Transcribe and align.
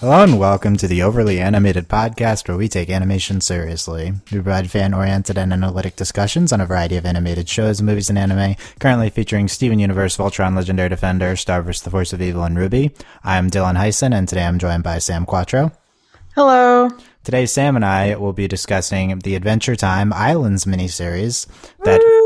Hello 0.00 0.22
and 0.22 0.38
welcome 0.38 0.76
to 0.76 0.86
the 0.86 1.02
Overly 1.02 1.40
Animated 1.40 1.88
Podcast, 1.88 2.46
where 2.46 2.56
we 2.56 2.68
take 2.68 2.88
animation 2.88 3.40
seriously. 3.40 4.12
We 4.30 4.40
provide 4.40 4.70
fan-oriented 4.70 5.36
and 5.36 5.52
analytic 5.52 5.96
discussions 5.96 6.52
on 6.52 6.60
a 6.60 6.66
variety 6.66 6.96
of 6.96 7.04
animated 7.04 7.48
shows, 7.48 7.82
movies, 7.82 8.08
and 8.08 8.16
anime, 8.16 8.54
currently 8.78 9.10
featuring 9.10 9.48
Steven 9.48 9.80
Universe, 9.80 10.16
Voltron, 10.16 10.54
Legendary 10.54 10.88
Defender, 10.88 11.34
Star 11.34 11.62
vs. 11.62 11.82
the 11.82 11.90
Force 11.90 12.12
of 12.12 12.22
Evil, 12.22 12.44
and 12.44 12.56
RWBY. 12.56 12.94
I'm 13.24 13.50
Dylan 13.50 13.76
Heisen, 13.76 14.14
and 14.14 14.28
today 14.28 14.44
I'm 14.44 14.60
joined 14.60 14.84
by 14.84 14.98
Sam 14.98 15.26
Quattro. 15.26 15.72
Hello. 16.36 16.90
Today, 17.24 17.46
Sam 17.46 17.74
and 17.74 17.84
I 17.84 18.14
will 18.14 18.32
be 18.32 18.46
discussing 18.46 19.18
the 19.18 19.34
Adventure 19.34 19.74
Time 19.74 20.12
Islands 20.12 20.64
miniseries 20.64 21.48
that! 21.82 22.17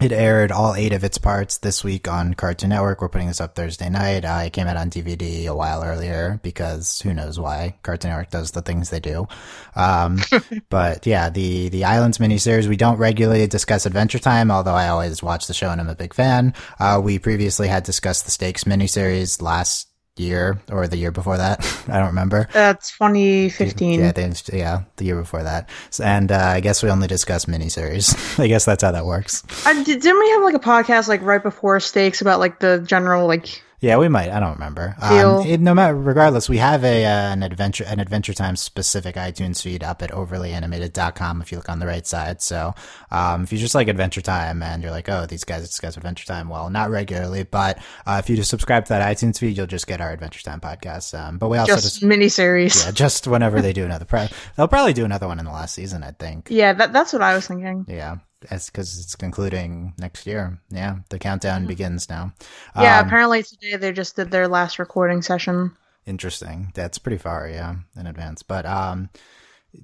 It 0.00 0.12
aired 0.12 0.52
all 0.52 0.74
eight 0.74 0.92
of 0.92 1.04
its 1.04 1.16
parts 1.16 1.58
this 1.58 1.82
week 1.82 2.06
on 2.06 2.34
Cartoon 2.34 2.68
Network. 2.68 3.00
We're 3.00 3.08
putting 3.08 3.28
this 3.28 3.40
up 3.40 3.54
Thursday 3.54 3.88
night. 3.88 4.24
Uh, 4.26 4.42
it 4.44 4.52
came 4.52 4.66
out 4.66 4.76
on 4.76 4.90
DVD 4.90 5.46
a 5.46 5.54
while 5.54 5.82
earlier 5.82 6.38
because 6.42 7.00
who 7.00 7.14
knows 7.14 7.40
why 7.40 7.76
Cartoon 7.82 8.10
Network 8.10 8.30
does 8.30 8.50
the 8.50 8.60
things 8.60 8.90
they 8.90 9.00
do. 9.00 9.26
Um, 9.74 10.20
but 10.68 11.06
yeah, 11.06 11.30
the 11.30 11.70
the 11.70 11.84
Islands 11.84 12.18
miniseries. 12.18 12.68
We 12.68 12.76
don't 12.76 12.98
regularly 12.98 13.46
discuss 13.46 13.86
Adventure 13.86 14.18
Time, 14.18 14.50
although 14.50 14.74
I 14.74 14.88
always 14.88 15.22
watch 15.22 15.46
the 15.46 15.54
show 15.54 15.70
and 15.70 15.80
I'm 15.80 15.88
a 15.88 15.94
big 15.94 16.12
fan. 16.12 16.52
Uh, 16.78 17.00
we 17.02 17.18
previously 17.18 17.68
had 17.68 17.84
discussed 17.84 18.26
the 18.26 18.30
Stakes 18.30 18.64
miniseries 18.64 19.40
last 19.40 19.88
year 20.16 20.60
or 20.70 20.88
the 20.88 20.96
year 20.96 21.10
before 21.10 21.36
that. 21.36 21.60
I 21.88 21.98
don't 21.98 22.08
remember. 22.08 22.48
That's 22.52 22.90
2015. 22.96 24.00
Yeah, 24.00 24.08
I 24.08 24.12
think 24.12 24.30
it's- 24.32 24.50
yeah, 24.52 24.82
the 24.96 25.04
year 25.04 25.16
before 25.20 25.42
that. 25.42 25.68
So- 25.90 26.04
And 26.04 26.32
uh, 26.32 26.36
I 26.38 26.60
guess 26.60 26.82
we 26.82 26.90
only 26.90 27.08
discuss 27.08 27.44
miniseries. 27.46 28.38
I 28.42 28.46
guess 28.48 28.64
that's 28.64 28.82
how 28.82 28.92
that 28.92 29.04
works. 29.06 29.42
Uh, 29.66 29.82
didn't 29.84 30.18
we 30.18 30.30
have 30.30 30.42
like 30.42 30.54
a 30.54 30.58
podcast 30.58 31.08
like 31.08 31.22
right 31.22 31.42
before 31.42 31.80
Stakes 31.80 32.20
about 32.20 32.40
like 32.40 32.58
the 32.60 32.80
general 32.86 33.26
like 33.26 33.62
Yeah, 33.80 33.98
we 33.98 34.08
might. 34.08 34.30
I 34.30 34.40
don't 34.40 34.54
remember. 34.54 34.96
Um, 35.00 35.46
it, 35.46 35.60
no 35.60 35.74
matter, 35.74 35.94
regardless, 35.94 36.48
we 36.48 36.56
have 36.58 36.82
a 36.82 37.04
uh, 37.04 37.08
an 37.32 37.42
adventure 37.42 37.84
an 37.86 38.00
Adventure 38.00 38.32
Time 38.32 38.56
specific 38.56 39.16
iTunes 39.16 39.62
feed 39.62 39.84
up 39.84 40.02
at 40.02 40.10
overlyanimated.com 40.10 41.42
if 41.42 41.52
you 41.52 41.58
look 41.58 41.68
on 41.68 41.78
the 41.78 41.86
right 41.86 42.06
side. 42.06 42.40
So, 42.40 42.74
um, 43.10 43.44
if 43.44 43.52
you 43.52 43.58
just 43.58 43.74
like 43.74 43.88
Adventure 43.88 44.22
Time 44.22 44.62
and 44.62 44.82
you're 44.82 44.90
like, 44.92 45.08
oh, 45.08 45.26
these 45.26 45.44
guys 45.44 45.62
discuss 45.66 45.96
Adventure 45.96 46.26
Time, 46.26 46.48
well, 46.48 46.70
not 46.70 46.90
regularly, 46.90 47.44
but 47.44 47.78
uh, 48.06 48.20
if 48.22 48.30
you 48.30 48.36
just 48.36 48.50
subscribe 48.50 48.84
to 48.86 48.88
that 48.90 49.16
iTunes 49.16 49.38
feed, 49.38 49.56
you'll 49.56 49.66
just 49.66 49.86
get 49.86 50.00
our 50.00 50.10
Adventure 50.10 50.42
Time 50.42 50.60
podcast. 50.60 51.18
Um, 51.18 51.38
but 51.38 51.48
we 51.48 51.58
also 51.58 51.74
just 51.74 52.00
just 52.00 52.02
miniseries. 52.02 52.84
yeah, 52.84 52.92
just 52.92 53.26
whenever 53.26 53.60
they 53.60 53.72
do 53.72 53.84
another, 53.84 54.04
pre- 54.04 54.28
they'll 54.56 54.68
probably 54.68 54.94
do 54.94 55.04
another 55.04 55.26
one 55.28 55.38
in 55.38 55.44
the 55.44 55.52
last 55.52 55.74
season, 55.74 56.02
I 56.02 56.12
think. 56.12 56.48
Yeah, 56.50 56.72
that, 56.72 56.92
that's 56.92 57.12
what 57.12 57.22
I 57.22 57.34
was 57.34 57.46
thinking. 57.46 57.84
Yeah, 57.88 58.16
that's 58.40 58.70
because 58.70 58.98
it's 58.98 59.14
concluding 59.16 59.94
next 59.98 60.26
year. 60.26 60.58
Yeah, 60.70 60.96
the 61.08 61.18
countdown 61.18 61.66
begins 61.66 62.08
now. 62.08 62.32
Yeah, 62.76 63.00
Um, 63.00 63.06
apparently 63.06 63.42
today 63.42 63.76
they 63.76 63.92
just 63.92 64.16
did 64.16 64.30
their 64.30 64.48
last 64.48 64.78
recording 64.78 65.22
session. 65.22 65.76
Interesting. 66.06 66.70
That's 66.74 66.98
pretty 66.98 67.18
far, 67.18 67.48
yeah, 67.48 67.76
in 67.96 68.06
advance. 68.06 68.42
But 68.42 68.64
um, 68.66 69.10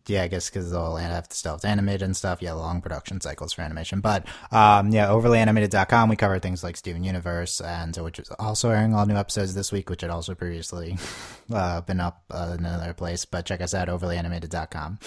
yeah, 0.06 0.22
I 0.22 0.28
guess 0.28 0.48
because 0.48 0.70
they'll 0.70 0.96
have 0.96 1.28
to 1.28 1.36
still 1.36 1.52
have 1.52 1.60
to 1.62 1.68
animate 1.68 2.00
and 2.02 2.16
stuff. 2.16 2.40
Yeah, 2.40 2.52
long 2.52 2.80
production 2.80 3.20
cycles 3.20 3.52
for 3.52 3.62
animation. 3.62 4.00
But 4.00 4.26
um, 4.52 4.90
yeah, 4.90 5.08
overlyanimated.com. 5.08 6.08
We 6.08 6.16
cover 6.16 6.38
things 6.38 6.62
like 6.62 6.76
Steven 6.76 7.02
Universe, 7.04 7.60
and 7.60 7.96
which 7.96 8.18
is 8.18 8.30
also 8.38 8.70
airing 8.70 8.94
all 8.94 9.04
new 9.06 9.16
episodes 9.16 9.54
this 9.54 9.72
week, 9.72 9.90
which 9.90 10.02
had 10.02 10.10
also 10.10 10.34
previously 10.34 10.96
uh, 11.52 11.80
been 11.80 12.00
up 12.00 12.22
uh, 12.30 12.54
in 12.56 12.64
another 12.64 12.94
place. 12.94 13.24
But 13.24 13.44
check 13.46 13.60
us 13.60 13.74
out 13.74 13.88
overlyanimated.com. 13.88 14.98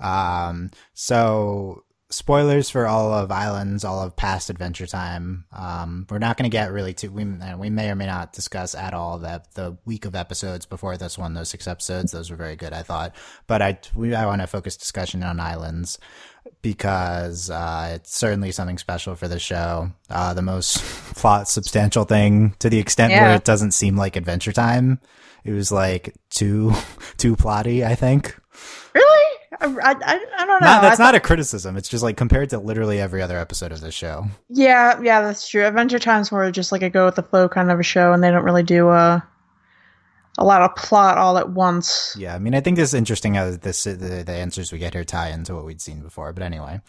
Um, 0.00 0.70
so 0.94 1.84
spoilers 2.12 2.70
for 2.70 2.86
all 2.86 3.12
of 3.12 3.32
Islands, 3.32 3.84
all 3.84 4.02
of 4.02 4.14
past 4.16 4.50
Adventure 4.50 4.86
Time. 4.86 5.44
Um, 5.52 6.06
we're 6.10 6.18
not 6.18 6.36
going 6.36 6.50
to 6.50 6.54
get 6.54 6.70
really 6.70 6.94
too. 6.94 7.10
We 7.10 7.24
we 7.24 7.70
may 7.70 7.90
or 7.90 7.94
may 7.94 8.06
not 8.06 8.32
discuss 8.32 8.74
at 8.74 8.94
all 8.94 9.18
the 9.18 9.42
the 9.54 9.76
week 9.84 10.04
of 10.04 10.14
episodes 10.14 10.66
before 10.66 10.96
this 10.96 11.18
one. 11.18 11.34
Those 11.34 11.48
six 11.48 11.66
episodes, 11.66 12.12
those 12.12 12.30
were 12.30 12.36
very 12.36 12.56
good, 12.56 12.72
I 12.72 12.82
thought. 12.82 13.14
But 13.46 13.62
I 13.62 13.78
we 13.94 14.14
I 14.14 14.26
want 14.26 14.40
to 14.42 14.46
focus 14.46 14.76
discussion 14.76 15.22
on 15.22 15.40
Islands 15.40 15.98
because 16.60 17.50
uh, 17.50 17.92
it's 17.94 18.16
certainly 18.16 18.52
something 18.52 18.78
special 18.78 19.14
for 19.14 19.28
the 19.28 19.38
show. 19.38 19.90
Uh, 20.10 20.34
the 20.34 20.42
most 20.42 20.78
plot 21.14 21.48
substantial 21.48 22.04
thing 22.04 22.54
to 22.58 22.68
the 22.68 22.78
extent 22.78 23.12
where 23.12 23.34
it 23.34 23.44
doesn't 23.44 23.72
seem 23.72 23.96
like 23.96 24.16
Adventure 24.16 24.52
Time. 24.52 25.00
It 25.44 25.52
was 25.52 25.72
like 25.72 26.14
too 26.30 26.72
too 27.16 27.36
plotty, 27.36 27.84
I 27.84 27.94
think. 27.94 28.38
Really? 28.94 29.31
I, 29.60 29.66
I, 29.66 29.94
I, 30.04 30.46
don't 30.46 30.48
know. 30.48 30.58
Not, 30.66 30.82
that's 30.82 30.98
not 30.98 31.14
a 31.14 31.20
criticism. 31.20 31.76
It's 31.76 31.88
just 31.88 32.02
like 32.02 32.16
compared 32.16 32.50
to 32.50 32.58
literally 32.58 33.00
every 33.00 33.20
other 33.20 33.38
episode 33.38 33.72
of 33.72 33.80
this 33.80 33.94
show. 33.94 34.26
Yeah, 34.48 35.00
yeah, 35.02 35.20
that's 35.20 35.48
true. 35.48 35.66
Adventure 35.66 35.98
Time's 35.98 36.32
more 36.32 36.50
just 36.50 36.72
like 36.72 36.82
a 36.82 36.90
go 36.90 37.04
with 37.04 37.16
the 37.16 37.22
flow 37.22 37.48
kind 37.48 37.70
of 37.70 37.78
a 37.78 37.82
show, 37.82 38.12
and 38.12 38.22
they 38.22 38.30
don't 38.30 38.44
really 38.44 38.62
do 38.62 38.88
uh, 38.88 39.20
a 40.38 40.44
lot 40.44 40.62
of 40.62 40.74
plot 40.76 41.18
all 41.18 41.36
at 41.36 41.50
once. 41.50 42.16
Yeah, 42.18 42.34
I 42.34 42.38
mean, 42.38 42.54
I 42.54 42.60
think 42.60 42.78
it's 42.78 42.94
interesting 42.94 43.34
how 43.34 43.50
this 43.50 43.84
the, 43.84 44.22
the 44.24 44.32
answers 44.32 44.72
we 44.72 44.78
get 44.78 44.94
here 44.94 45.04
tie 45.04 45.28
into 45.28 45.54
what 45.54 45.66
we'd 45.66 45.82
seen 45.82 46.00
before. 46.00 46.32
But 46.32 46.44
anyway, 46.44 46.80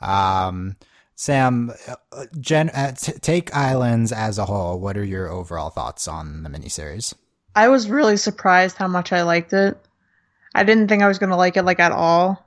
um, 0.00 0.76
Sam, 1.16 1.72
uh, 2.12 2.26
Jen, 2.38 2.70
uh, 2.70 2.92
t- 2.92 3.12
take 3.20 3.54
Islands 3.54 4.12
as 4.12 4.38
a 4.38 4.44
whole. 4.44 4.78
What 4.78 4.96
are 4.96 5.04
your 5.04 5.28
overall 5.28 5.70
thoughts 5.70 6.06
on 6.06 6.44
the 6.44 6.50
miniseries? 6.50 7.14
I 7.54 7.68
was 7.68 7.90
really 7.90 8.16
surprised 8.16 8.76
how 8.76 8.88
much 8.88 9.12
I 9.12 9.22
liked 9.22 9.52
it. 9.52 9.76
I 10.54 10.64
didn't 10.64 10.88
think 10.88 11.02
I 11.02 11.08
was 11.08 11.18
gonna 11.18 11.36
like 11.36 11.56
it 11.56 11.64
like 11.64 11.80
at 11.80 11.92
all. 11.92 12.46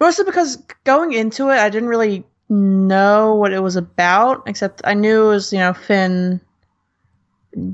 Mostly 0.00 0.24
because 0.24 0.56
going 0.84 1.12
into 1.12 1.50
it, 1.50 1.58
I 1.58 1.68
didn't 1.68 1.88
really 1.88 2.24
know 2.48 3.34
what 3.34 3.52
it 3.52 3.60
was 3.60 3.76
about, 3.76 4.42
except 4.46 4.82
I 4.84 4.94
knew 4.94 5.26
it 5.26 5.28
was, 5.28 5.52
you 5.52 5.58
know, 5.58 5.72
Finn 5.72 6.40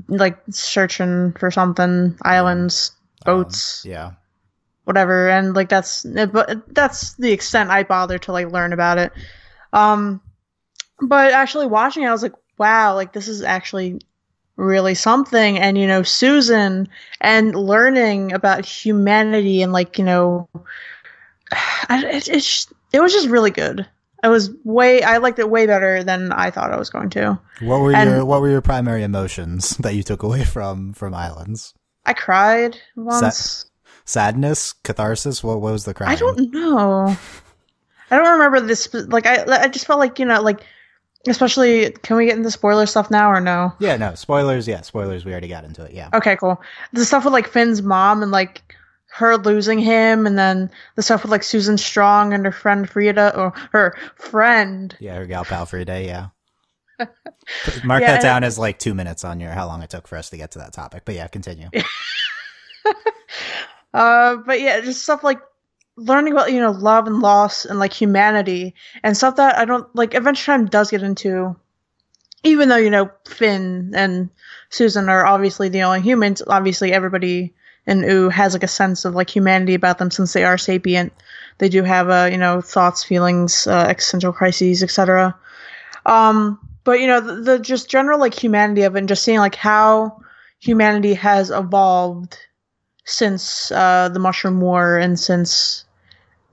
like 0.07 0.37
searching 0.49 1.33
for 1.39 1.51
something, 1.51 2.17
islands, 2.23 2.91
boats, 3.25 3.83
Yeah, 3.85 4.13
whatever, 4.83 5.29
and 5.29 5.55
like 5.55 5.69
that's 5.69 6.03
but 6.03 6.73
that's 6.75 7.13
the 7.15 7.31
extent 7.31 7.69
I 7.69 7.83
bothered 7.83 8.23
to 8.23 8.31
like 8.31 8.51
learn 8.51 8.73
about 8.73 8.97
it. 8.97 9.13
Um 9.73 10.21
but 11.01 11.31
actually 11.31 11.67
watching 11.67 12.03
it, 12.03 12.07
I 12.07 12.11
was 12.11 12.23
like, 12.23 12.33
wow, 12.57 12.93
like 12.95 13.13
this 13.13 13.27
is 13.27 13.41
actually 13.41 14.01
really 14.59 14.93
something. 14.93 15.57
And 15.57 15.77
you 15.77 15.87
know 15.87 16.03
susan 16.03 16.87
and 17.21 17.55
learning 17.55 18.33
about 18.33 18.65
humanity 18.65 19.61
and 19.61 19.71
like 19.71 19.97
you 19.97 20.03
know 20.05 20.47
I, 21.89 22.03
it, 22.05 22.27
it's 22.27 22.67
it 22.91 22.99
was 22.99 23.13
just 23.13 23.29
really 23.29 23.51
good. 23.51 23.87
I 24.21 24.27
was 24.27 24.51
way 24.65 25.01
i 25.01 25.15
liked 25.17 25.39
it 25.39 25.49
way 25.49 25.65
better 25.65 26.03
than 26.03 26.33
i 26.33 26.51
thought 26.51 26.73
i 26.73 26.77
was 26.77 26.89
going 26.89 27.09
to. 27.11 27.39
What 27.61 27.79
were 27.79 27.95
And- 27.95 28.09
your 28.09 28.25
what 28.25 28.41
were 28.41 28.49
your 28.49 28.61
primary 28.61 29.01
emotions 29.03 29.77
that 29.79 29.95
you 29.95 30.03
took 30.03 30.23
away 30.23 30.43
from 30.43 30.93
from 30.93 31.13
Islands? 31.13 31.73
i 32.05 32.13
cried 32.13 32.77
once. 32.95 33.65
Sadness, 34.05 34.73
catharsis. 34.73 35.43
What, 35.43 35.61
what 35.61 35.71
was 35.71 35.85
the 35.85 35.93
cry 35.93 36.11
i 36.11 36.15
don't 36.15 36.51
know. 36.51 37.15
I 38.11 38.17
don't 38.17 38.31
remember 38.31 38.59
this 38.59 38.93
like 38.93 39.25
i 39.25 39.45
i 39.63 39.67
just 39.69 39.87
felt 39.87 39.99
like 39.99 40.19
you 40.19 40.25
know 40.25 40.41
like 40.41 40.61
especially 41.27 41.91
can 41.91 42.17
we 42.17 42.25
get 42.25 42.37
into 42.37 42.51
spoiler 42.51 42.85
stuff 42.85 43.11
now 43.11 43.29
or 43.29 43.41
no 43.41 43.73
Yeah, 43.79 43.97
no 43.97 44.15
spoilers. 44.15 44.67
Yeah, 44.67 44.81
spoilers. 44.81 45.25
We 45.25 45.31
already 45.31 45.47
got 45.47 45.65
into 45.65 45.83
it. 45.83 45.93
Yeah. 45.93 46.09
Okay, 46.13 46.35
cool. 46.37 46.61
The 46.93 47.05
stuff 47.05 47.25
with 47.25 47.33
like 47.33 47.47
Finn's 47.47 47.81
mom 47.81 48.23
and 48.23 48.31
like 48.31 48.61
her 49.11 49.37
losing 49.37 49.79
him, 49.79 50.27
and 50.27 50.37
then 50.37 50.69
the 50.95 51.01
stuff 51.01 51.23
with 51.23 51.31
like 51.31 51.43
Susan 51.43 51.77
Strong 51.77 52.33
and 52.33 52.45
her 52.45 52.51
friend 52.51 52.89
Frieda, 52.89 53.35
or 53.35 53.51
her 53.71 53.97
friend. 54.15 54.95
Yeah, 54.99 55.15
her 55.15 55.25
gal 55.25 55.43
pal 55.43 55.65
for 55.65 55.77
a 55.77 55.85
day. 55.85 56.05
Yeah. 56.05 56.27
Mark 57.83 58.01
Yeah, 58.01 58.13
that 58.13 58.21
down 58.21 58.43
as 58.43 58.59
like 58.59 58.77
two 58.77 58.93
minutes 58.93 59.23
on 59.23 59.39
your 59.39 59.51
how 59.51 59.67
long 59.67 59.81
it 59.81 59.89
took 59.89 60.07
for 60.07 60.17
us 60.17 60.29
to 60.29 60.37
get 60.37 60.51
to 60.51 60.59
that 60.59 60.73
topic. 60.73 61.03
But 61.05 61.15
yeah, 61.15 61.27
continue. 61.27 61.69
Uh, 63.93 64.37
but 64.45 64.61
yeah, 64.61 64.81
just 64.81 65.01
stuff 65.01 65.23
like 65.23 65.39
learning 65.99 66.33
about 66.33 66.51
you 66.51 66.59
know 66.59 66.71
love 66.71 67.07
and 67.07 67.19
loss 67.19 67.65
and 67.65 67.79
like 67.79 67.93
humanity 67.93 68.73
and 69.03 69.15
stuff 69.15 69.35
that 69.35 69.57
I 69.57 69.65
don't 69.65 69.93
like. 69.95 70.13
Adventure 70.13 70.45
Time 70.45 70.65
does 70.65 70.91
get 70.91 71.03
into, 71.03 71.55
even 72.43 72.69
though 72.69 72.77
you 72.77 72.89
know 72.89 73.11
Finn 73.27 73.91
and 73.95 74.29
Susan 74.69 75.09
are 75.09 75.25
obviously 75.25 75.69
the 75.69 75.83
only 75.83 76.01
humans. 76.01 76.41
Obviously, 76.47 76.93
everybody 76.93 77.53
in 77.85 78.03
Ooo 78.03 78.29
has 78.29 78.53
like 78.53 78.63
a 78.63 78.67
sense 78.67 79.05
of 79.05 79.15
like 79.15 79.29
humanity 79.29 79.73
about 79.73 79.97
them 79.97 80.11
since 80.11 80.33
they 80.33 80.43
are 80.43 80.57
sapient. 80.57 81.13
They 81.57 81.69
do 81.69 81.83
have 81.83 82.09
uh, 82.09 82.29
you 82.31 82.37
know 82.37 82.61
thoughts, 82.61 83.03
feelings, 83.03 83.67
uh, 83.67 83.85
existential 83.89 84.33
crises, 84.33 84.83
etc. 84.83 85.35
Um, 86.05 86.59
but 86.83 86.99
you 86.99 87.07
know 87.07 87.19
the, 87.19 87.35
the 87.35 87.59
just 87.59 87.89
general 87.89 88.19
like 88.19 88.33
humanity 88.33 88.83
of 88.83 88.95
it, 88.95 88.99
and 88.99 89.09
just 89.09 89.23
seeing 89.23 89.39
like 89.39 89.55
how 89.55 90.21
humanity 90.59 91.13
has 91.13 91.51
evolved 91.51 92.37
since 93.05 93.71
uh, 93.71 94.09
the 94.09 94.19
Mushroom 94.19 94.61
War 94.61 94.97
and 94.97 95.19
since 95.19 95.85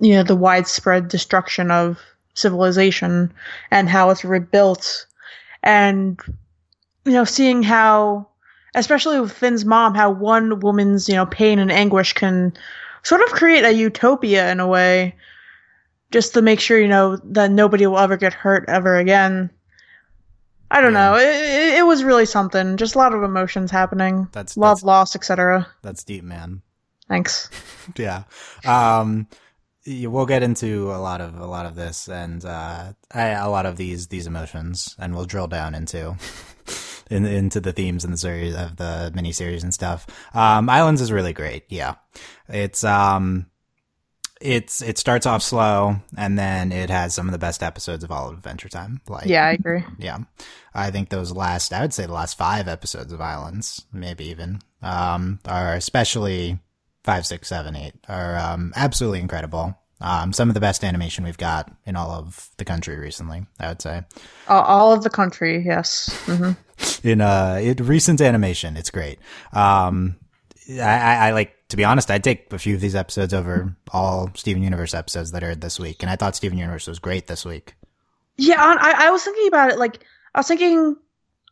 you 0.00 0.14
know 0.14 0.22
the 0.22 0.36
widespread 0.36 1.08
destruction 1.08 1.70
of 1.70 1.98
civilization 2.34 3.32
and 3.70 3.88
how 3.88 4.10
it's 4.10 4.24
rebuilt, 4.24 5.06
and 5.62 6.20
you 7.04 7.12
know 7.12 7.24
seeing 7.24 7.62
how, 7.62 8.28
especially 8.74 9.20
with 9.20 9.32
Finn's 9.32 9.64
mom, 9.64 9.94
how 9.94 10.10
one 10.10 10.60
woman's 10.60 11.08
you 11.08 11.14
know 11.14 11.26
pain 11.26 11.58
and 11.58 11.72
anguish 11.72 12.12
can 12.12 12.52
sort 13.02 13.22
of 13.22 13.28
create 13.30 13.64
a 13.64 13.72
utopia 13.72 14.50
in 14.50 14.60
a 14.60 14.66
way, 14.66 15.14
just 16.10 16.34
to 16.34 16.42
make 16.42 16.60
sure 16.60 16.78
you 16.78 16.88
know 16.88 17.16
that 17.24 17.50
nobody 17.50 17.86
will 17.86 17.98
ever 17.98 18.16
get 18.16 18.32
hurt 18.34 18.64
ever 18.68 18.96
again. 18.96 19.50
I 20.68 20.80
don't 20.80 20.92
Yeah. 20.94 21.10
know. 21.10 21.16
It, 21.16 21.28
it, 21.28 21.78
it 21.78 21.86
was 21.86 22.02
really 22.02 22.26
something. 22.26 22.76
Just 22.76 22.96
a 22.96 22.98
lot 22.98 23.14
of 23.14 23.22
emotions 23.22 23.70
happening. 23.70 24.26
That's 24.32 24.56
Love, 24.56 24.78
that's, 24.78 24.84
loss, 24.84 25.14
etc. 25.14 25.66
that's 25.82 26.02
deep, 26.02 26.24
man. 26.24 26.60
Thanks. 27.08 27.48
yeah. 27.96 28.24
Um, 28.64 29.28
we'll 29.86 30.26
get 30.26 30.42
into 30.42 30.90
a 30.90 30.98
lot 30.98 31.20
of 31.20 31.38
a 31.38 31.46
lot 31.46 31.66
of 31.66 31.74
this 31.74 32.08
and 32.08 32.44
uh, 32.44 32.92
a 33.14 33.48
lot 33.48 33.66
of 33.66 33.76
these 33.76 34.08
these 34.08 34.26
emotions, 34.26 34.94
and 34.98 35.14
we'll 35.14 35.26
drill 35.26 35.46
down 35.46 35.74
into 35.74 36.16
in, 37.10 37.24
into 37.24 37.60
the 37.60 37.72
themes 37.72 38.04
in 38.04 38.10
the 38.10 38.16
series 38.16 38.54
of 38.54 38.76
the 38.76 39.12
miniseries 39.14 39.62
and 39.62 39.72
stuff. 39.72 40.06
Um, 40.34 40.68
Islands 40.68 41.00
is 41.00 41.12
really 41.12 41.32
great. 41.32 41.64
Yeah, 41.68 41.94
it's 42.48 42.84
um, 42.84 43.46
it's 44.40 44.82
it 44.82 44.98
starts 44.98 45.26
off 45.26 45.42
slow 45.42 45.96
and 46.16 46.38
then 46.38 46.72
it 46.72 46.90
has 46.90 47.14
some 47.14 47.26
of 47.26 47.32
the 47.32 47.38
best 47.38 47.62
episodes 47.62 48.04
of 48.04 48.10
all 48.10 48.28
of 48.28 48.34
Adventure 48.34 48.68
Time. 48.68 49.00
Like, 49.08 49.26
yeah, 49.26 49.46
I 49.46 49.52
agree. 49.52 49.84
Yeah, 49.98 50.18
I 50.74 50.90
think 50.90 51.08
those 51.08 51.32
last, 51.32 51.72
I 51.72 51.80
would 51.80 51.94
say 51.94 52.06
the 52.06 52.12
last 52.12 52.36
five 52.36 52.68
episodes 52.68 53.12
of 53.12 53.20
Islands, 53.20 53.86
maybe 53.92 54.26
even, 54.26 54.60
um, 54.82 55.40
are 55.46 55.74
especially 55.74 56.58
five, 57.06 57.24
six, 57.24 57.48
seven, 57.48 57.74
eight, 57.76 57.94
are 58.08 58.36
um, 58.36 58.72
absolutely 58.76 59.20
incredible. 59.20 59.78
Um, 59.98 60.34
some 60.34 60.50
of 60.50 60.54
the 60.54 60.60
best 60.60 60.84
animation 60.84 61.24
we've 61.24 61.38
got 61.38 61.72
in 61.86 61.96
all 61.96 62.10
of 62.10 62.50
the 62.58 62.66
country 62.66 62.98
recently, 62.98 63.46
I 63.58 63.68
would 63.68 63.80
say. 63.80 64.02
Uh, 64.46 64.60
all 64.60 64.92
of 64.92 65.02
the 65.02 65.08
country, 65.08 65.64
yes. 65.64 66.10
Mm-hmm. 66.26 67.06
in 67.08 67.22
uh, 67.22 67.58
in 67.62 67.76
recent 67.86 68.20
animation, 68.20 68.76
it's 68.76 68.90
great. 68.90 69.18
Um, 69.54 70.16
I, 70.68 70.82
I, 70.82 71.28
I, 71.28 71.30
like 71.30 71.54
to 71.68 71.76
be 71.76 71.84
honest. 71.84 72.10
I'd 72.10 72.24
take 72.24 72.52
a 72.52 72.58
few 72.58 72.74
of 72.74 72.82
these 72.82 72.94
episodes 72.94 73.32
over 73.32 73.74
all 73.90 74.30
Steven 74.34 74.62
Universe 74.62 74.92
episodes 74.92 75.32
that 75.32 75.42
aired 75.42 75.62
this 75.62 75.80
week, 75.80 76.02
and 76.02 76.10
I 76.10 76.16
thought 76.16 76.36
Steven 76.36 76.58
Universe 76.58 76.86
was 76.86 76.98
great 76.98 77.26
this 77.28 77.46
week. 77.46 77.74
Yeah, 78.36 78.60
I, 78.60 79.06
I 79.06 79.10
was 79.10 79.24
thinking 79.24 79.48
about 79.48 79.70
it. 79.70 79.78
Like, 79.78 80.04
I 80.34 80.40
was 80.40 80.48
thinking, 80.48 80.96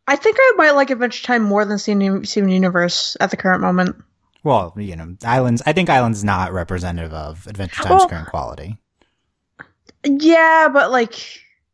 I 0.07 0.17
think 0.17 0.37
I 0.39 0.53
might 0.57 0.73
like 0.73 0.91
Adventure 0.91 1.25
Time 1.25 1.43
more 1.43 1.65
than 1.65 1.79
Steven, 1.79 2.27
Steven 2.27 2.51
Universe 2.51 3.17
at 3.21 3.31
the 3.31 3.39
current 3.39 3.63
moment. 3.63 3.97
Well, 4.45 4.75
you 4.77 4.95
know, 4.95 5.17
Islands. 5.25 5.63
I 5.67 5.73
think 5.73 5.91
Islands 5.91 6.23
not 6.23 6.53
representative 6.53 7.13
of 7.13 7.47
Adventure 7.47 7.83
Time's 7.83 8.01
well, 8.01 8.09
current 8.09 8.29
quality. 8.29 8.79
Yeah, 10.05 10.69
but 10.71 10.91
like 10.91 11.15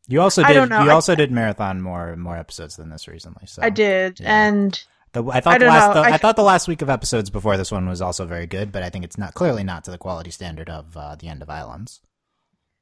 you 0.06 0.20
also 0.20 0.42
did. 0.44 0.54
You 0.54 0.76
I, 0.76 0.88
also 0.90 1.16
did 1.16 1.32
marathon 1.32 1.82
more 1.82 2.16
more 2.16 2.36
episodes 2.36 2.76
than 2.76 2.88
this 2.88 3.08
recently. 3.08 3.46
So 3.46 3.60
I 3.62 3.70
did, 3.70 4.20
yeah. 4.20 4.46
and 4.46 4.84
the, 5.12 5.24
I 5.24 5.40
thought 5.40 5.54
I 5.54 5.58
the 5.58 5.66
last 5.66 5.94
the, 5.94 6.00
I, 6.00 6.14
I, 6.14 6.16
thought 6.16 6.36
the 6.36 6.44
last 6.44 6.68
week 6.68 6.80
of 6.80 6.88
episodes 6.88 7.28
before 7.28 7.56
this 7.56 7.72
one 7.72 7.88
was 7.88 8.00
also 8.00 8.24
very 8.24 8.46
good, 8.46 8.70
but 8.70 8.84
I 8.84 8.90
think 8.90 9.04
it's 9.04 9.18
not 9.18 9.34
clearly 9.34 9.64
not 9.64 9.82
to 9.84 9.90
the 9.90 9.98
quality 9.98 10.30
standard 10.30 10.70
of 10.70 10.96
uh, 10.96 11.16
the 11.16 11.26
end 11.26 11.42
of 11.42 11.50
Islands. 11.50 12.00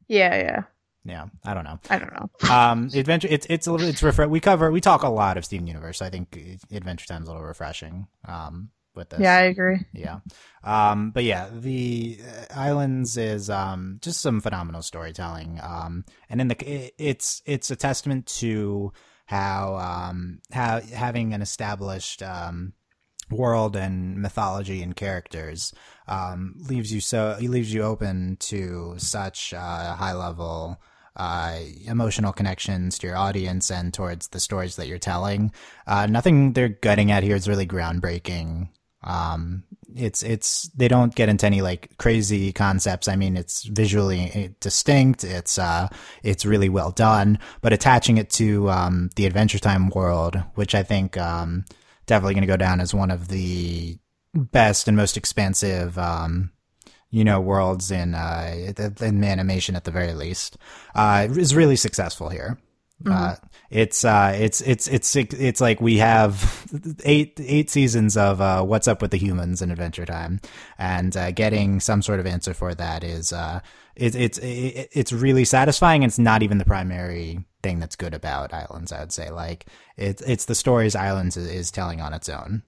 Yeah, 0.06 0.36
yeah. 0.36 0.62
Yeah, 1.04 1.26
I 1.44 1.54
don't 1.54 1.64
know. 1.64 1.78
I 1.88 1.98
don't 1.98 2.12
know. 2.12 2.28
um, 2.54 2.90
Adventure, 2.92 3.28
it's 3.30 3.46
it's 3.48 3.66
a 3.66 3.72
little, 3.72 3.88
it's 3.88 4.02
refresh. 4.02 4.28
We 4.28 4.40
cover, 4.40 4.70
we 4.70 4.82
talk 4.82 5.02
a 5.02 5.08
lot 5.08 5.38
of 5.38 5.44
Steven 5.46 5.66
Universe. 5.66 5.98
So 5.98 6.04
I 6.04 6.10
think 6.10 6.38
Adventure 6.70 7.06
Time's 7.06 7.28
a 7.28 7.32
little 7.32 7.46
refreshing. 7.46 8.06
Um, 8.26 8.68
with 8.98 9.08
this. 9.08 9.20
Yeah, 9.20 9.36
I 9.36 9.42
agree. 9.42 9.78
Yeah. 9.94 10.18
Um, 10.62 11.12
but 11.12 11.24
yeah, 11.24 11.48
the 11.50 12.18
uh, 12.22 12.54
Islands 12.54 13.16
is 13.16 13.48
um, 13.48 13.98
just 14.02 14.20
some 14.20 14.40
phenomenal 14.40 14.82
storytelling. 14.82 15.58
Um, 15.62 16.04
and 16.28 16.42
in 16.42 16.48
the 16.48 16.56
it, 16.68 16.94
it's 16.98 17.40
it's 17.46 17.70
a 17.70 17.76
testament 17.76 18.26
to 18.38 18.92
how 19.24 19.76
um, 19.76 20.40
how 20.52 20.80
having 20.80 21.32
an 21.32 21.40
established 21.40 22.22
um, 22.22 22.74
world 23.30 23.76
and 23.76 24.20
mythology 24.20 24.82
and 24.82 24.96
characters 24.96 25.72
um, 26.06 26.54
leaves 26.68 26.92
you 26.92 27.00
so 27.00 27.36
it 27.40 27.48
leaves 27.48 27.72
you 27.72 27.82
open 27.82 28.36
to 28.40 28.94
such 28.98 29.54
uh, 29.54 29.94
high 29.94 30.14
level 30.14 30.80
uh, 31.16 31.58
emotional 31.84 32.32
connections 32.32 32.98
to 32.98 33.06
your 33.06 33.16
audience 33.16 33.70
and 33.70 33.92
towards 33.92 34.28
the 34.28 34.38
stories 34.38 34.76
that 34.76 34.86
you're 34.86 34.98
telling. 34.98 35.52
Uh, 35.86 36.06
nothing 36.06 36.52
they're 36.52 36.68
getting 36.68 37.10
at 37.10 37.24
here 37.24 37.34
is 37.34 37.48
really 37.48 37.66
groundbreaking 37.66 38.68
um, 39.02 39.64
it's 39.94 40.22
it's 40.22 40.68
they 40.74 40.88
don't 40.88 41.14
get 41.14 41.28
into 41.28 41.46
any 41.46 41.62
like 41.62 41.96
crazy 41.98 42.52
concepts. 42.52 43.08
I 43.08 43.16
mean, 43.16 43.36
it's 43.36 43.64
visually 43.64 44.30
eh, 44.34 44.48
distinct. 44.60 45.24
It's 45.24 45.58
uh, 45.58 45.88
it's 46.22 46.44
really 46.44 46.68
well 46.68 46.90
done. 46.90 47.38
But 47.60 47.72
attaching 47.72 48.18
it 48.18 48.30
to 48.30 48.70
um, 48.70 49.10
the 49.16 49.26
Adventure 49.26 49.58
Time 49.58 49.88
world, 49.90 50.36
which 50.54 50.74
I 50.74 50.82
think 50.82 51.16
um, 51.16 51.64
definitely 52.06 52.34
going 52.34 52.42
to 52.42 52.48
go 52.48 52.56
down 52.56 52.80
as 52.80 52.92
one 52.92 53.10
of 53.10 53.28
the 53.28 53.98
best 54.34 54.88
and 54.88 54.96
most 54.96 55.16
expansive 55.16 55.96
um, 55.98 56.50
you 57.10 57.24
know 57.24 57.40
worlds 57.40 57.90
in 57.90 58.14
uh, 58.14 58.72
in 59.00 59.24
animation 59.24 59.76
at 59.76 59.84
the 59.84 59.90
very 59.90 60.12
least, 60.12 60.58
uh, 60.94 61.26
is 61.30 61.54
really 61.54 61.76
successful 61.76 62.28
here. 62.28 62.58
Mm-hmm. 63.04 63.12
Uh, 63.12 63.34
it's 63.70 64.04
uh, 64.04 64.36
it's 64.36 64.60
it's 64.62 64.88
it's 64.88 65.14
it's 65.14 65.60
like 65.60 65.80
we 65.80 65.98
have 65.98 66.66
eight 67.04 67.38
eight 67.40 67.70
seasons 67.70 68.16
of 68.16 68.40
uh, 68.40 68.62
what's 68.62 68.88
up 68.88 69.00
with 69.00 69.12
the 69.12 69.18
humans 69.18 69.62
in 69.62 69.70
Adventure 69.70 70.06
Time, 70.06 70.40
and 70.78 71.16
uh, 71.16 71.30
getting 71.30 71.78
some 71.78 72.02
sort 72.02 72.18
of 72.18 72.26
answer 72.26 72.54
for 72.54 72.74
that 72.74 73.04
is 73.04 73.32
uh, 73.32 73.60
it, 73.94 74.16
it's 74.16 74.38
it, 74.38 74.88
it's 74.92 75.12
really 75.12 75.44
satisfying. 75.44 76.02
It's 76.02 76.18
not 76.18 76.42
even 76.42 76.58
the 76.58 76.64
primary 76.64 77.44
thing 77.62 77.78
that's 77.78 77.94
good 77.94 78.14
about 78.14 78.52
Islands. 78.52 78.90
I 78.90 79.00
would 79.00 79.12
say 79.12 79.30
like 79.30 79.66
it's 79.96 80.22
it's 80.22 80.46
the 80.46 80.56
stories 80.56 80.96
Islands 80.96 81.36
is, 81.36 81.48
is 81.48 81.70
telling 81.70 82.00
on 82.00 82.14
its 82.14 82.28
own. 82.28 82.62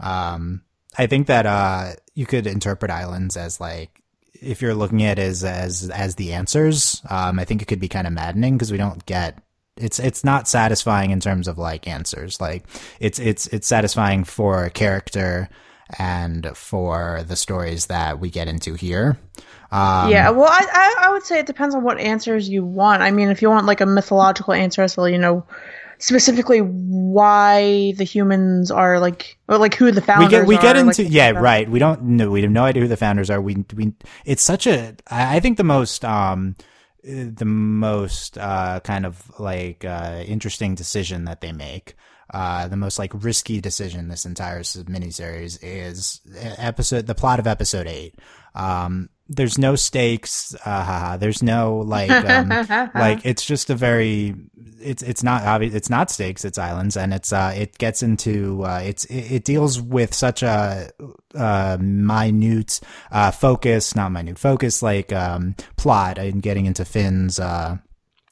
Um, 0.00 0.62
I 0.96 1.06
think 1.06 1.28
that 1.28 1.46
uh, 1.46 1.92
you 2.14 2.26
could 2.26 2.48
interpret 2.48 2.90
Islands 2.90 3.36
as 3.36 3.60
like 3.60 4.02
if 4.40 4.62
you're 4.62 4.74
looking 4.74 5.04
at 5.04 5.18
it 5.18 5.22
as 5.22 5.44
as 5.44 5.88
as 5.90 6.16
the 6.16 6.32
answers. 6.32 7.00
Um, 7.08 7.38
I 7.38 7.44
think 7.44 7.62
it 7.62 7.68
could 7.68 7.80
be 7.80 7.88
kind 7.88 8.06
of 8.06 8.12
maddening 8.12 8.56
because 8.56 8.72
we 8.72 8.78
don't 8.78 9.04
get 9.06 9.38
it's 9.80 9.98
it's 9.98 10.24
not 10.24 10.48
satisfying 10.48 11.10
in 11.10 11.20
terms 11.20 11.48
of 11.48 11.58
like 11.58 11.86
answers. 11.86 12.40
Like 12.40 12.64
it's 13.00 13.18
it's 13.18 13.46
it's 13.48 13.66
satisfying 13.66 14.24
for 14.24 14.64
a 14.64 14.70
character 14.70 15.48
and 15.98 16.50
for 16.54 17.24
the 17.26 17.36
stories 17.36 17.86
that 17.86 18.20
we 18.20 18.30
get 18.30 18.48
into 18.48 18.74
here. 18.74 19.18
Um, 19.70 20.10
yeah, 20.10 20.30
well, 20.30 20.48
I, 20.48 20.66
I, 20.72 21.06
I 21.06 21.12
would 21.12 21.24
say 21.24 21.38
it 21.38 21.46
depends 21.46 21.74
on 21.74 21.82
what 21.82 21.98
answers 21.98 22.48
you 22.48 22.64
want. 22.64 23.02
I 23.02 23.10
mean, 23.10 23.28
if 23.28 23.42
you 23.42 23.50
want 23.50 23.66
like 23.66 23.80
a 23.80 23.86
mythological 23.86 24.54
answer, 24.54 24.88
so 24.88 25.04
you 25.04 25.18
know 25.18 25.44
specifically 25.98 26.60
why 26.60 27.92
the 27.96 28.04
humans 28.04 28.70
are 28.70 29.00
like 29.00 29.36
or 29.48 29.58
like 29.58 29.74
who 29.74 29.90
the 29.90 30.00
founders 30.00 30.26
we 30.26 30.30
get 30.30 30.46
we 30.46 30.56
are, 30.56 30.62
get 30.62 30.76
into 30.76 31.02
like, 31.02 31.12
yeah 31.12 31.30
right 31.30 31.68
we 31.68 31.80
don't 31.80 32.00
know 32.02 32.30
we 32.30 32.40
have 32.40 32.50
no 32.50 32.62
idea 32.62 32.82
who 32.82 32.88
the 32.88 32.96
founders 32.96 33.28
are 33.28 33.40
we 33.40 33.64
we 33.74 33.92
it's 34.24 34.42
such 34.42 34.68
a 34.68 34.94
i 35.08 35.40
think 35.40 35.56
the 35.56 35.64
most 35.64 36.04
um 36.04 36.54
the 37.02 37.44
most 37.44 38.38
uh, 38.38 38.80
kind 38.80 39.06
of 39.06 39.38
like 39.38 39.84
uh, 39.84 40.22
interesting 40.26 40.74
decision 40.74 41.24
that 41.24 41.40
they 41.40 41.52
make. 41.52 41.94
Uh, 42.32 42.68
the 42.68 42.76
most 42.76 42.98
like 42.98 43.12
risky 43.14 43.58
decision 43.60 44.08
this 44.08 44.26
entire 44.26 44.60
miniseries 44.60 45.58
is 45.62 46.20
episode 46.58 47.06
the 47.06 47.14
plot 47.14 47.38
of 47.38 47.46
episode 47.46 47.86
eight. 47.86 48.16
Um, 48.54 49.08
there's 49.28 49.58
no 49.58 49.76
stakes. 49.76 50.54
Uh, 50.64 51.16
there's 51.16 51.42
no 51.42 51.78
like, 51.78 52.10
um, 52.10 52.48
like 52.94 53.24
it's 53.24 53.44
just 53.44 53.70
a 53.70 53.74
very, 53.74 54.34
it's 54.80 55.02
it's 55.02 55.22
not 55.22 55.42
obvious. 55.44 55.74
It's 55.74 55.90
not 55.90 56.10
stakes. 56.10 56.44
It's 56.44 56.58
islands, 56.58 56.96
and 56.96 57.12
it's 57.12 57.32
uh, 57.32 57.52
it 57.56 57.78
gets 57.78 58.02
into 58.02 58.64
uh, 58.64 58.80
it's 58.84 59.04
it, 59.06 59.32
it 59.32 59.44
deals 59.44 59.80
with 59.80 60.14
such 60.14 60.42
a 60.42 60.90
uh, 61.34 61.76
minute 61.80 62.80
uh, 63.10 63.30
focus, 63.30 63.94
not 63.94 64.12
minute 64.12 64.38
focus, 64.38 64.82
like 64.82 65.12
um, 65.12 65.54
plot 65.76 66.18
and 66.18 66.42
getting 66.42 66.66
into 66.66 66.84
Finn's 66.84 67.38
uh 67.38 67.78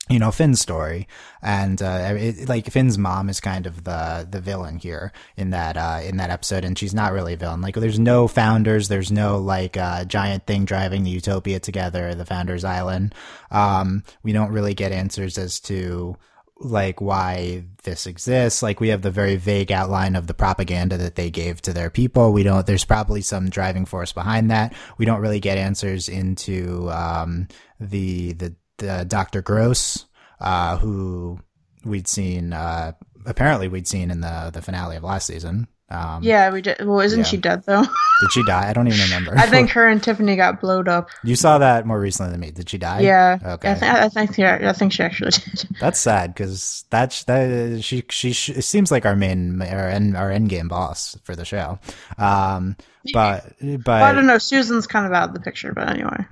you 0.09 0.19
know 0.19 0.31
Finn's 0.31 0.61
story, 0.61 1.09
and 1.43 1.83
uh, 1.83 2.15
it, 2.17 2.49
like 2.49 2.71
Finn's 2.71 2.97
mom 2.97 3.29
is 3.29 3.41
kind 3.41 3.67
of 3.67 3.85
the 3.85 4.27
the 4.31 4.41
villain 4.41 4.79
here 4.79 5.13
in 5.37 5.51
that 5.51 5.77
uh, 5.77 6.01
in 6.05 6.17
that 6.19 6.31
episode, 6.31 6.65
and 6.65 6.79
she's 6.79 6.95
not 6.95 7.13
really 7.13 7.35
a 7.35 7.37
villain. 7.37 7.61
Like 7.61 7.75
there's 7.75 7.99
no 7.99 8.29
founders, 8.29 8.89
there's 8.89 9.11
no 9.11 9.39
like 9.39 9.77
uh, 9.77 10.05
giant 10.05 10.47
thing 10.47 10.65
driving 10.65 11.03
the 11.03 11.11
utopia 11.11 11.59
together, 11.59 12.15
the 12.15 12.25
Founders 12.25 12.65
Island. 12.65 13.15
Um, 13.51 14.05
we 14.23 14.33
don't 14.33 14.53
really 14.53 14.75
get 14.75 14.93
answers 14.93 15.39
as 15.39 15.59
to 15.61 16.17
like 16.59 17.01
why 17.01 17.65
this 17.83 18.07
exists. 18.07 18.63
Like 18.63 18.81
we 18.81 18.89
have 18.89 19.03
the 19.03 19.11
very 19.11 19.37
vague 19.37 19.73
outline 19.73 20.17
of 20.17 20.27
the 20.27 20.35
propaganda 20.35 20.97
that 20.99 21.17
they 21.17 21.31
gave 21.31 21.61
to 21.63 21.73
their 21.73 21.91
people. 21.91 22.33
We 22.33 22.45
don't. 22.45 22.67
There's 22.67 22.85
probably 22.85 23.23
some 23.23 23.51
driving 23.51 23.87
force 23.87 24.13
behind 24.13 24.51
that. 24.51 24.73
We 24.99 25.05
don't 25.05 25.21
really 25.21 25.41
get 25.41 25.59
answers 25.59 26.09
into 26.09 26.91
um, 26.91 27.49
the 27.81 28.33
the 28.35 28.55
uh, 28.83 29.05
Dr. 29.05 29.43
Gross, 29.43 30.07
uh, 30.41 30.79
who 30.79 31.39
we'd 31.85 32.09
seen, 32.09 32.53
uh, 32.53 32.93
apparently 33.25 33.69
we'd 33.69 33.89
seen 33.89 34.11
in 34.11 34.21
the, 34.21 34.51
the 34.53 34.63
finale 34.63 34.97
of 34.97 35.05
last 35.05 35.27
season. 35.27 35.69
Um, 35.89 36.25
yeah, 36.25 36.51
we 36.51 36.63
did. 36.63 36.85
Well, 36.85 36.99
isn't 36.99 37.21
yeah. 37.21 37.25
she 37.25 37.37
dead 37.37 37.63
though? 37.65 37.83
did 38.21 38.33
she 38.33 38.43
die? 38.45 38.69
I 38.69 38.73
don't 38.73 38.89
even 38.89 38.99
remember. 39.05 39.39
I 39.39 39.47
think 39.47 39.71
her 39.71 39.87
and 39.87 40.03
Tiffany 40.03 40.35
got 40.35 40.61
blowed 40.61 40.89
up. 40.89 41.11
You 41.23 41.37
saw 41.37 41.59
that 41.59 41.87
more 41.87 42.01
recently 42.01 42.33
than 42.33 42.41
me. 42.41 42.51
Did 42.51 42.69
she 42.69 42.77
die? 42.77 43.01
Yeah. 43.01 43.39
Okay. 43.41 43.71
I, 43.71 43.75
th- 43.75 43.93
I 43.93 44.09
think 44.09 44.37
yeah, 44.37 44.69
I 44.69 44.73
think 44.73 44.93
she 44.93 45.05
actually 45.05 45.31
did. 45.55 45.69
That's 45.81 46.01
sad 46.01 46.35
because 46.35 46.87
that's 46.91 47.23
that 47.25 47.85
she 47.85 48.03
she 48.11 48.31
it 48.31 48.65
seems 48.65 48.91
like 48.91 49.07
our 49.07 49.15
main 49.15 49.63
our 49.63 49.89
end 49.89 50.17
our 50.17 50.29
end 50.29 50.49
game 50.49 50.67
boss 50.67 51.17
for 51.23 51.37
the 51.37 51.45
show. 51.45 51.79
Um, 52.19 52.77
but 53.13 53.55
but 53.61 53.87
well, 53.87 54.03
I 54.03 54.13
don't 54.13 54.27
know. 54.27 54.39
Susan's 54.39 54.89
kind 54.89 55.07
of 55.07 55.13
out 55.13 55.29
of 55.29 55.35
the 55.35 55.41
picture, 55.41 55.73
but 55.73 55.89
anyway 55.89 56.27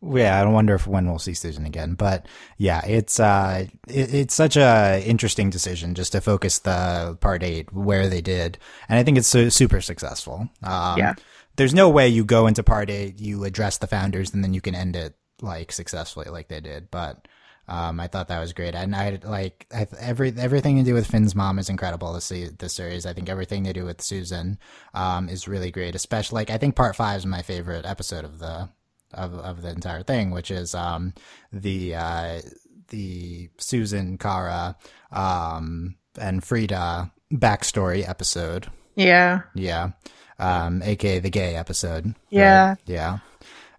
yeah, 0.00 0.40
I 0.40 0.44
don't 0.44 0.52
wonder 0.52 0.74
if 0.74 0.86
when 0.86 1.08
we'll 1.08 1.18
see 1.18 1.34
Susan 1.34 1.66
again. 1.66 1.94
But 1.94 2.26
yeah, 2.56 2.84
it's 2.86 3.18
uh, 3.18 3.66
it, 3.88 4.14
it's 4.14 4.34
such 4.34 4.56
a 4.56 5.02
interesting 5.04 5.50
decision 5.50 5.94
just 5.94 6.12
to 6.12 6.20
focus 6.20 6.60
the 6.60 7.16
part 7.20 7.42
eight 7.42 7.72
where 7.72 8.08
they 8.08 8.20
did, 8.20 8.58
and 8.88 8.98
I 8.98 9.02
think 9.02 9.18
it's 9.18 9.28
su- 9.28 9.50
super 9.50 9.80
successful. 9.80 10.48
Um, 10.62 10.98
yeah. 10.98 11.14
there's 11.56 11.74
no 11.74 11.88
way 11.88 12.08
you 12.08 12.24
go 12.24 12.46
into 12.46 12.62
part 12.62 12.90
eight, 12.90 13.20
you 13.20 13.44
address 13.44 13.78
the 13.78 13.86
founders, 13.88 14.32
and 14.32 14.44
then 14.44 14.54
you 14.54 14.60
can 14.60 14.74
end 14.74 14.94
it 14.94 15.14
like 15.42 15.72
successfully, 15.72 16.30
like 16.30 16.48
they 16.48 16.60
did. 16.60 16.90
But 16.90 17.26
um, 17.66 17.98
I 17.98 18.06
thought 18.06 18.28
that 18.28 18.40
was 18.40 18.52
great, 18.52 18.76
and 18.76 18.94
I 18.94 19.18
like 19.24 19.66
I, 19.74 19.88
every 19.98 20.32
everything 20.38 20.76
to 20.76 20.84
do 20.84 20.94
with 20.94 21.08
Finn's 21.08 21.34
mom 21.34 21.58
is 21.58 21.68
incredible. 21.68 22.12
This 22.12 22.28
this 22.28 22.74
series, 22.74 23.04
I 23.04 23.14
think 23.14 23.28
everything 23.28 23.64
they 23.64 23.72
do 23.72 23.84
with 23.84 24.00
Susan 24.00 24.58
um, 24.94 25.28
is 25.28 25.48
really 25.48 25.72
great. 25.72 25.96
Especially 25.96 26.36
like 26.36 26.50
I 26.50 26.58
think 26.58 26.76
part 26.76 26.94
five 26.94 27.18
is 27.18 27.26
my 27.26 27.42
favorite 27.42 27.84
episode 27.84 28.24
of 28.24 28.38
the 28.38 28.68
of 29.14 29.34
of 29.34 29.62
the 29.62 29.70
entire 29.70 30.02
thing, 30.02 30.30
which 30.30 30.50
is 30.50 30.74
um, 30.74 31.14
the 31.52 31.94
uh, 31.94 32.40
the 32.88 33.50
Susan 33.58 34.18
Kara 34.18 34.76
um, 35.12 35.96
and 36.20 36.42
Frieda 36.42 37.10
backstory 37.32 38.08
episode. 38.08 38.68
Yeah. 38.94 39.42
Yeah. 39.54 39.90
Um, 40.38 40.82
aka 40.82 41.18
the 41.18 41.30
gay 41.30 41.56
episode. 41.56 42.14
Yeah. 42.30 42.70
Right? 42.70 42.78
Yeah. 42.86 43.18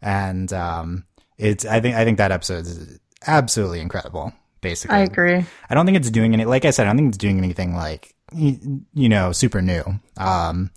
And 0.01 0.51
um, 0.53 1.05
it's 1.37 1.65
I 1.65 1.79
think 1.79 1.95
I 1.95 2.05
think 2.05 2.17
that 2.17 2.31
episode 2.31 2.65
is 2.65 2.99
absolutely 3.25 3.81
incredible. 3.81 4.33
Basically, 4.61 4.97
I 4.97 5.01
agree. 5.01 5.45
I 5.69 5.73
don't 5.73 5.85
think 5.85 5.97
it's 5.97 6.11
doing 6.11 6.33
any. 6.33 6.43
Like 6.43 6.65
I 6.65 6.71
said, 6.71 6.85
I 6.85 6.89
don't 6.89 6.97
think 6.97 7.09
it's 7.09 7.17
doing 7.17 7.37
anything 7.37 7.75
like 7.75 8.13
you, 8.33 8.79
know 8.93 9.31
super 9.31 9.61
new. 9.61 9.83
Um, 10.17 10.71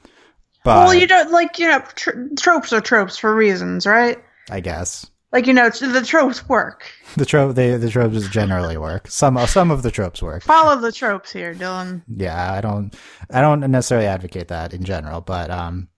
but 0.65 0.87
well, 0.87 0.95
you 0.95 1.09
don't 1.09 1.33
like 1.33 1.59
you 1.59 1.67
know 1.69 1.81
tr- 1.97 2.29
tropes 2.39 2.73
are 2.73 2.81
tropes 2.81 3.19
for 3.19 3.35
reasons, 3.35 3.87
right? 3.87 4.23
I 4.53 4.61
guess 4.61 5.11
like 5.33 5.47
you 5.47 5.55
know 5.55 5.71
the 5.71 6.05
tropes 6.05 6.49
work. 6.49 6.91
The 7.17 7.25
trope 7.25 7.57
the 7.57 7.77
the 7.79 7.91
tropes 7.91 8.29
generally 8.29 8.77
work. 8.77 9.09
Some 9.09 9.39
some 9.47 9.71
of 9.71 9.83
the 9.83 9.91
tropes 9.91 10.23
work. 10.23 10.43
Follow 10.43 10.81
the 10.81 10.93
tropes 10.93 11.33
here, 11.33 11.55
Dylan. 11.55 12.03
Yeah, 12.09 12.53
I 12.53 12.61
don't 12.61 12.95
I 13.31 13.41
don't 13.41 13.61
necessarily 13.71 14.07
advocate 14.07 14.49
that 14.49 14.75
in 14.75 14.85
general, 14.85 15.21
but 15.23 15.51
um, 15.51 15.89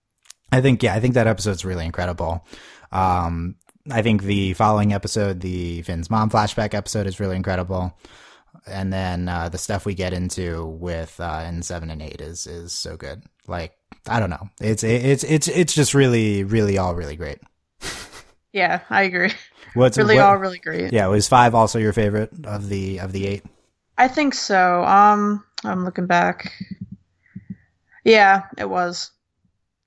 I 0.51 0.61
think 0.61 0.81
yeah, 0.81 0.95
I 0.95 0.99
think 0.99 1.13
that 1.13 1.27
episode's 1.27 1.65
really 1.65 1.85
incredible. 1.85 2.45
Um, 2.91 3.55
I 3.91 4.01
think 4.01 4.23
the 4.23 4.53
following 4.53 4.93
episode, 4.93 5.41
the 5.41 5.81
Finn's 5.83 6.09
mom 6.09 6.29
flashback 6.29 6.73
episode, 6.73 7.05
is 7.05 7.19
really 7.19 7.35
incredible. 7.35 7.97
And 8.65 8.91
then 8.91 9.27
uh, 9.27 9.49
the 9.49 9.57
stuff 9.57 9.85
we 9.85 9.93
get 9.93 10.13
into 10.13 10.65
with 10.65 11.19
uh, 11.19 11.45
in 11.47 11.61
seven 11.61 11.89
and 11.89 12.01
eight 12.01 12.21
is 12.21 12.47
is 12.47 12.71
so 12.71 12.95
good. 12.95 13.23
Like 13.47 13.73
I 14.07 14.21
don't 14.21 14.29
know, 14.29 14.49
it's 14.61 14.83
it's 14.83 15.23
it's 15.25 15.47
it's 15.49 15.73
just 15.73 15.93
really 15.93 16.45
really 16.45 16.77
all 16.77 16.95
really 16.95 17.17
great. 17.17 17.39
Yeah, 18.55 18.79
I 18.89 19.03
agree. 19.03 19.33
What's 19.73 19.97
really 19.97 20.15
what, 20.15 20.23
all 20.23 20.37
really 20.37 20.59
great. 20.59 20.93
Yeah, 20.93 21.07
was 21.07 21.27
five 21.27 21.53
also 21.53 21.77
your 21.77 21.91
favorite 21.91 22.31
of 22.45 22.69
the 22.69 23.01
of 23.01 23.11
the 23.11 23.27
eight? 23.27 23.43
I 23.97 24.07
think 24.07 24.33
so. 24.33 24.81
Um, 24.85 25.43
I'm 25.65 25.83
looking 25.83 26.07
back. 26.07 26.53
Yeah, 28.05 28.43
it 28.57 28.69
was 28.69 29.11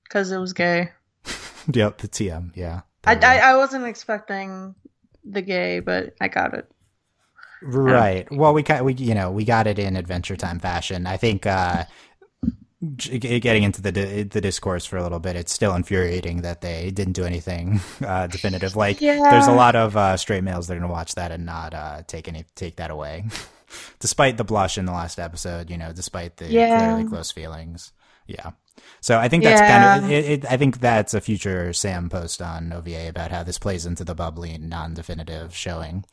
because 0.03 0.31
it 0.31 0.37
was 0.37 0.53
gay. 0.53 0.91
yep, 1.73 1.97
the 1.97 2.07
TM. 2.07 2.51
Yeah, 2.55 2.81
I, 3.05 3.15
I, 3.15 3.37
I 3.37 3.57
wasn't 3.57 3.85
expecting 3.85 4.75
the 5.25 5.41
gay, 5.41 5.79
but 5.79 6.13
I 6.21 6.27
got 6.27 6.53
it. 6.53 6.71
Right. 7.63 8.31
Well, 8.31 8.53
we 8.53 8.61
kind 8.61 8.85
we 8.85 8.93
you 8.93 9.15
know 9.15 9.31
we 9.31 9.45
got 9.45 9.65
it 9.65 9.79
in 9.79 9.95
Adventure 9.95 10.35
Time 10.37 10.59
fashion. 10.59 11.07
I 11.07 11.17
think 11.17 11.47
uh, 11.47 11.85
getting 12.81 13.63
into 13.63 13.81
the 13.81 13.91
the 13.91 14.41
discourse 14.41 14.85
for 14.85 14.97
a 14.97 15.03
little 15.03 15.19
bit, 15.19 15.35
it's 15.35 15.51
still 15.51 15.75
infuriating 15.75 16.41
that 16.43 16.61
they 16.61 16.91
didn't 16.91 17.13
do 17.13 17.25
anything 17.25 17.81
uh, 18.05 18.27
definitive. 18.27 18.75
Like, 18.75 19.01
yeah. 19.01 19.19
there's 19.31 19.47
a 19.47 19.53
lot 19.53 19.75
of 19.75 19.97
uh, 19.97 20.15
straight 20.17 20.43
males 20.43 20.67
that 20.67 20.75
are 20.75 20.79
going 20.79 20.89
to 20.89 20.93
watch 20.93 21.15
that 21.15 21.31
and 21.31 21.45
not 21.45 21.73
uh, 21.73 22.03
take 22.07 22.27
any 22.27 22.45
take 22.55 22.77
that 22.77 22.91
away, 22.91 23.25
despite 23.99 24.37
the 24.37 24.45
blush 24.45 24.77
in 24.77 24.85
the 24.85 24.93
last 24.93 25.19
episode. 25.19 25.69
You 25.69 25.77
know, 25.77 25.91
despite 25.91 26.37
the 26.37 26.47
yeah. 26.47 26.93
clearly 26.93 27.09
close 27.09 27.31
feelings. 27.31 27.91
Yeah. 28.27 28.51
So 29.01 29.17
I 29.17 29.27
think 29.27 29.43
that's 29.43 29.59
yeah. 29.59 29.81
kind 29.81 30.05
of 30.05 30.11
it, 30.11 30.25
it, 30.25 30.45
I 30.51 30.55
think 30.55 30.79
that's 30.79 31.13
a 31.13 31.19
future 31.19 31.73
Sam 31.73 32.09
post 32.09 32.41
on 32.41 32.71
OVA 32.71 33.09
about 33.09 33.31
how 33.31 33.43
this 33.43 33.59
plays 33.59 33.85
into 33.85 34.03
the 34.05 34.15
bubbly 34.15 34.57
non-definitive 34.57 35.53
showing. 35.55 36.05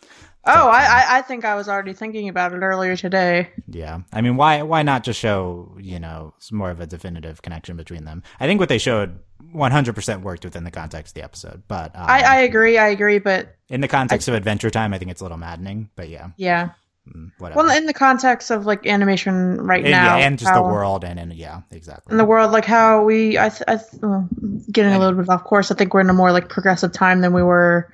Oh, 0.48 0.68
I, 0.68 1.18
I 1.18 1.22
think 1.22 1.44
I 1.44 1.56
was 1.56 1.68
already 1.68 1.92
thinking 1.92 2.28
about 2.28 2.52
it 2.52 2.58
earlier 2.58 2.96
today. 2.96 3.50
Yeah, 3.68 4.00
I 4.12 4.20
mean, 4.20 4.36
why 4.36 4.62
why 4.62 4.82
not 4.82 5.02
just 5.02 5.18
show 5.18 5.76
you 5.80 5.98
know 5.98 6.34
more 6.52 6.70
of 6.70 6.80
a 6.80 6.86
definitive 6.86 7.42
connection 7.42 7.76
between 7.76 8.04
them? 8.04 8.22
I 8.38 8.46
think 8.46 8.60
what 8.60 8.68
they 8.68 8.78
showed 8.78 9.18
100% 9.54 10.22
worked 10.22 10.44
within 10.44 10.64
the 10.64 10.70
context 10.70 11.10
of 11.10 11.14
the 11.14 11.24
episode, 11.24 11.62
but 11.66 11.94
um, 11.96 12.04
I, 12.06 12.22
I 12.22 12.36
agree, 12.42 12.78
I 12.78 12.88
agree, 12.88 13.18
but 13.18 13.56
in 13.68 13.80
the 13.80 13.88
context 13.88 14.28
I, 14.28 14.32
of 14.32 14.36
Adventure 14.36 14.70
Time, 14.70 14.94
I 14.94 14.98
think 14.98 15.10
it's 15.10 15.20
a 15.20 15.24
little 15.24 15.38
maddening. 15.38 15.90
But 15.96 16.10
yeah, 16.10 16.28
yeah, 16.36 16.70
mm, 17.08 17.32
whatever. 17.38 17.62
Well, 17.62 17.76
in 17.76 17.86
the 17.86 17.94
context 17.94 18.52
of 18.52 18.66
like 18.66 18.86
animation 18.86 19.60
right 19.60 19.82
and, 19.82 19.90
now, 19.90 20.16
yeah, 20.16 20.26
and 20.26 20.38
just 20.38 20.50
how, 20.50 20.62
the 20.62 20.68
world, 20.68 21.02
and, 21.02 21.18
and 21.18 21.32
yeah, 21.32 21.62
exactly. 21.72 22.12
In 22.12 22.18
the 22.18 22.24
world, 22.24 22.52
like 22.52 22.64
how 22.64 23.02
we, 23.02 23.36
I, 23.36 23.48
th- 23.48 23.64
I 23.66 23.78
th- 23.78 24.70
getting 24.70 24.92
a 24.92 24.98
little 25.00 25.18
bit 25.18 25.28
off 25.28 25.42
course. 25.42 25.72
I 25.72 25.74
think 25.74 25.92
we're 25.92 26.02
in 26.02 26.10
a 26.10 26.14
more 26.14 26.30
like 26.30 26.48
progressive 26.48 26.92
time 26.92 27.20
than 27.20 27.32
we 27.32 27.42
were 27.42 27.92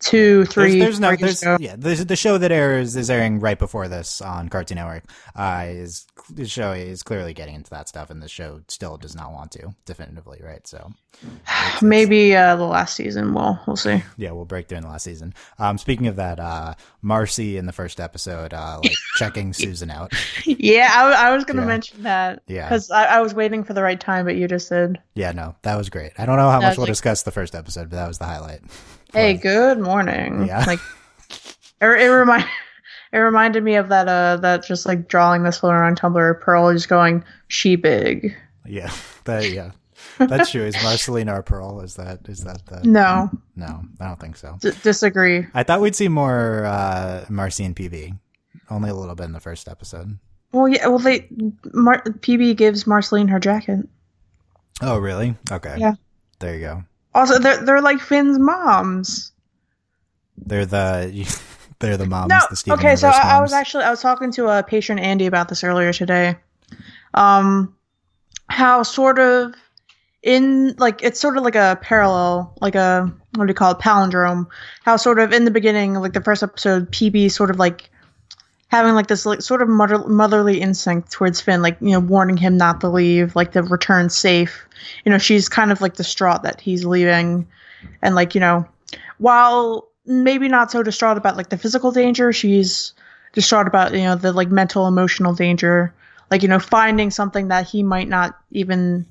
two, 0.00 0.44
three. 0.46 0.78
There's, 0.78 0.98
there's 0.98 1.00
no, 1.00 1.16
there's 1.16 1.42
yeah. 1.60 1.76
The, 1.76 2.04
the 2.04 2.16
show 2.16 2.38
that 2.38 2.52
airs 2.52 2.96
is 2.96 3.10
airing 3.10 3.40
right 3.40 3.58
before 3.58 3.88
this 3.88 4.20
on 4.20 4.48
Cartoon 4.48 4.76
Network. 4.76 5.04
Uh, 5.34 5.66
is 5.68 6.06
the 6.30 6.46
show 6.46 6.72
is 6.72 7.02
clearly 7.02 7.34
getting 7.34 7.54
into 7.54 7.70
that 7.70 7.88
stuff, 7.88 8.10
and 8.10 8.22
the 8.22 8.28
show 8.28 8.60
still 8.68 8.96
does 8.96 9.14
not 9.14 9.32
want 9.32 9.52
to 9.52 9.74
definitively, 9.84 10.40
right? 10.42 10.66
So 10.66 10.92
it's, 11.22 11.82
maybe 11.82 12.32
it's, 12.32 12.38
uh, 12.38 12.56
the 12.56 12.64
last 12.64 12.96
season. 12.96 13.34
Well, 13.34 13.62
we'll 13.66 13.76
see. 13.76 14.02
Yeah, 14.16 14.32
we'll 14.32 14.44
break 14.44 14.68
through 14.68 14.78
in 14.78 14.84
the 14.84 14.90
last 14.90 15.04
season. 15.04 15.34
Um, 15.58 15.78
speaking 15.78 16.06
of 16.06 16.16
that, 16.16 16.40
uh, 16.40 16.74
Marcy 17.02 17.56
in 17.56 17.66
the 17.66 17.72
first 17.72 18.00
episode, 18.00 18.54
uh, 18.54 18.80
like 18.82 18.92
checking 19.16 19.52
Susan 19.52 19.90
out. 19.90 20.12
Yeah, 20.44 20.90
I, 20.92 21.28
I 21.28 21.34
was 21.34 21.44
going 21.44 21.56
to 21.56 21.62
yeah. 21.62 21.68
mention 21.68 22.02
that. 22.02 22.42
Yeah, 22.46 22.68
because 22.68 22.90
I, 22.90 23.04
I, 23.04 23.20
was 23.20 23.34
waiting 23.34 23.64
for 23.64 23.74
the 23.74 23.82
right 23.82 24.00
time, 24.00 24.24
but 24.24 24.36
you 24.36 24.48
just 24.48 24.68
said. 24.68 25.00
Yeah, 25.14 25.32
no, 25.32 25.54
that 25.62 25.76
was 25.76 25.90
great. 25.90 26.12
I 26.18 26.26
don't 26.26 26.36
know 26.36 26.50
how 26.50 26.60
much 26.60 26.76
we'll 26.76 26.84
like, 26.84 26.92
discuss 26.92 27.22
the 27.22 27.32
first 27.32 27.54
episode, 27.54 27.90
but 27.90 27.96
that 27.96 28.08
was 28.08 28.18
the 28.18 28.26
highlight. 28.26 28.60
Hey, 29.14 29.34
good 29.34 29.78
morning. 29.78 30.46
Yeah. 30.46 30.64
Like 30.66 30.80
it, 31.30 31.86
it 31.86 32.08
remind 32.10 32.44
it 33.12 33.18
reminded 33.18 33.62
me 33.62 33.76
of 33.76 33.88
that 33.90 34.08
uh 34.08 34.38
that 34.38 34.64
just 34.66 34.86
like 34.86 35.06
drawing 35.08 35.44
this 35.44 35.58
floating 35.60 35.76
around 35.76 36.00
Tumblr, 36.00 36.40
Pearl 36.40 36.72
just 36.72 36.88
going, 36.88 37.24
She 37.48 37.76
big. 37.76 38.34
Yeah. 38.66 38.90
That 39.24 39.48
yeah. 39.50 39.70
That's 40.18 40.50
true. 40.50 40.64
Is 40.64 40.74
Marcelina 40.82 41.38
or 41.38 41.42
Pearl? 41.42 41.80
Is 41.80 41.94
that 41.94 42.28
is 42.28 42.44
that 42.44 42.66
the 42.66 42.82
No. 42.86 43.30
No, 43.56 43.80
I 43.98 44.06
don't 44.08 44.20
think 44.20 44.36
so. 44.36 44.58
D- 44.60 44.72
disagree. 44.82 45.46
I 45.54 45.62
thought 45.62 45.80
we'd 45.80 45.96
see 45.96 46.08
more 46.08 46.66
uh 46.66 47.24
Marcy 47.30 47.64
and 47.64 47.74
PB. 47.74 48.18
Only 48.68 48.90
a 48.90 48.94
little 48.94 49.14
bit 49.14 49.24
in 49.24 49.32
the 49.32 49.40
first 49.40 49.66
episode. 49.66 50.18
Well 50.52 50.68
yeah, 50.68 50.88
well 50.88 50.98
they 50.98 51.26
Mar- 51.72 52.02
PB 52.04 52.56
gives 52.58 52.86
Marceline 52.86 53.28
her 53.28 53.40
jacket. 53.40 53.88
Oh 54.82 54.98
really? 54.98 55.36
Okay. 55.50 55.76
Yeah. 55.78 55.94
There 56.40 56.54
you 56.54 56.60
go. 56.60 56.84
Also, 57.14 57.38
they're 57.38 57.64
they're 57.64 57.82
like 57.82 58.00
Finn's 58.00 58.38
moms. 58.38 59.32
They're 60.36 60.66
the 60.66 61.40
they're 61.78 61.96
the 61.96 62.06
moms. 62.06 62.28
No, 62.28 62.38
the 62.50 62.72
okay. 62.74 62.96
So 62.96 63.08
I, 63.08 63.36
I, 63.36 63.40
was 63.40 63.52
actually 63.52 63.84
I 63.84 63.90
was 63.90 64.00
talking 64.00 64.32
to 64.32 64.48
a 64.48 64.62
patron 64.62 64.98
Andy 64.98 65.26
about 65.26 65.48
this 65.48 65.62
earlier 65.62 65.92
today. 65.92 66.36
Um, 67.14 67.76
how 68.48 68.82
sort 68.82 69.18
of 69.18 69.54
in 70.22 70.74
like 70.78 71.02
it's 71.02 71.20
sort 71.20 71.36
of 71.36 71.44
like 71.44 71.54
a 71.54 71.78
parallel, 71.82 72.56
like 72.60 72.74
a 72.74 73.12
what 73.36 73.46
do 73.46 73.50
you 73.50 73.54
call 73.54 73.72
it, 73.72 73.78
palindrome? 73.78 74.46
How 74.82 74.96
sort 74.96 75.18
of 75.18 75.32
in 75.32 75.44
the 75.44 75.50
beginning, 75.50 75.94
like 75.94 76.14
the 76.14 76.22
first 76.22 76.42
episode, 76.42 76.90
PB 76.90 77.30
sort 77.30 77.50
of 77.50 77.58
like 77.58 77.90
having 78.74 78.94
like 78.94 79.06
this 79.06 79.24
like 79.24 79.40
sort 79.40 79.62
of 79.62 79.68
mother- 79.68 80.08
motherly 80.08 80.60
instinct 80.60 81.12
towards 81.12 81.40
Finn, 81.40 81.62
like 81.62 81.76
you 81.80 81.92
know, 81.92 82.00
warning 82.00 82.36
him 82.36 82.56
not 82.56 82.80
to 82.80 82.88
leave, 82.88 83.36
like 83.36 83.52
to 83.52 83.62
return 83.62 84.10
safe. 84.10 84.66
You 85.04 85.12
know, 85.12 85.18
she's 85.18 85.48
kind 85.48 85.70
of 85.70 85.80
like 85.80 85.94
distraught 85.94 86.42
that 86.42 86.60
he's 86.60 86.84
leaving, 86.84 87.46
and 88.02 88.16
like 88.16 88.34
you 88.34 88.40
know, 88.40 88.66
while 89.18 89.88
maybe 90.06 90.48
not 90.48 90.72
so 90.72 90.82
distraught 90.82 91.16
about 91.16 91.36
like 91.36 91.50
the 91.50 91.56
physical 91.56 91.92
danger, 91.92 92.32
she's 92.32 92.94
distraught 93.32 93.68
about 93.68 93.92
you 93.92 94.02
know 94.02 94.16
the 94.16 94.32
like 94.32 94.50
mental 94.50 94.88
emotional 94.88 95.34
danger, 95.34 95.94
like 96.32 96.42
you 96.42 96.48
know, 96.48 96.58
finding 96.58 97.12
something 97.12 97.48
that 97.48 97.68
he 97.68 97.84
might 97.84 98.08
not 98.08 98.36
even 98.50 99.06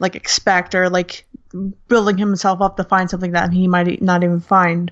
like 0.00 0.16
expect 0.16 0.74
or 0.74 0.90
like 0.90 1.24
building 1.86 2.18
himself 2.18 2.60
up 2.60 2.76
to 2.76 2.84
find 2.84 3.08
something 3.08 3.30
that 3.30 3.52
he 3.52 3.68
might 3.68 4.02
not 4.02 4.24
even 4.24 4.40
find. 4.40 4.90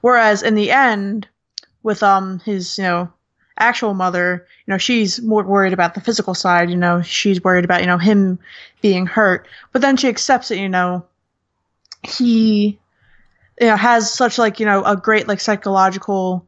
Whereas 0.00 0.44
in 0.44 0.54
the 0.54 0.70
end, 0.70 1.26
with 1.82 2.04
um 2.04 2.38
his 2.44 2.78
you 2.78 2.84
know 2.84 3.12
actual 3.58 3.94
mother, 3.94 4.46
you 4.66 4.72
know, 4.72 4.78
she's 4.78 5.20
more 5.22 5.42
worried 5.42 5.72
about 5.72 5.94
the 5.94 6.00
physical 6.00 6.34
side, 6.34 6.70
you 6.70 6.76
know, 6.76 7.02
she's 7.02 7.42
worried 7.42 7.64
about, 7.64 7.80
you 7.80 7.86
know, 7.86 7.98
him 7.98 8.38
being 8.80 9.06
hurt. 9.06 9.48
But 9.72 9.82
then 9.82 9.96
she 9.96 10.08
accepts 10.08 10.50
it, 10.50 10.58
you 10.58 10.68
know, 10.68 11.04
he 12.04 12.78
you 13.60 13.66
know 13.66 13.76
has 13.76 14.12
such 14.12 14.38
like, 14.38 14.60
you 14.60 14.66
know, 14.66 14.84
a 14.84 14.96
great 14.96 15.28
like 15.28 15.40
psychological 15.40 16.46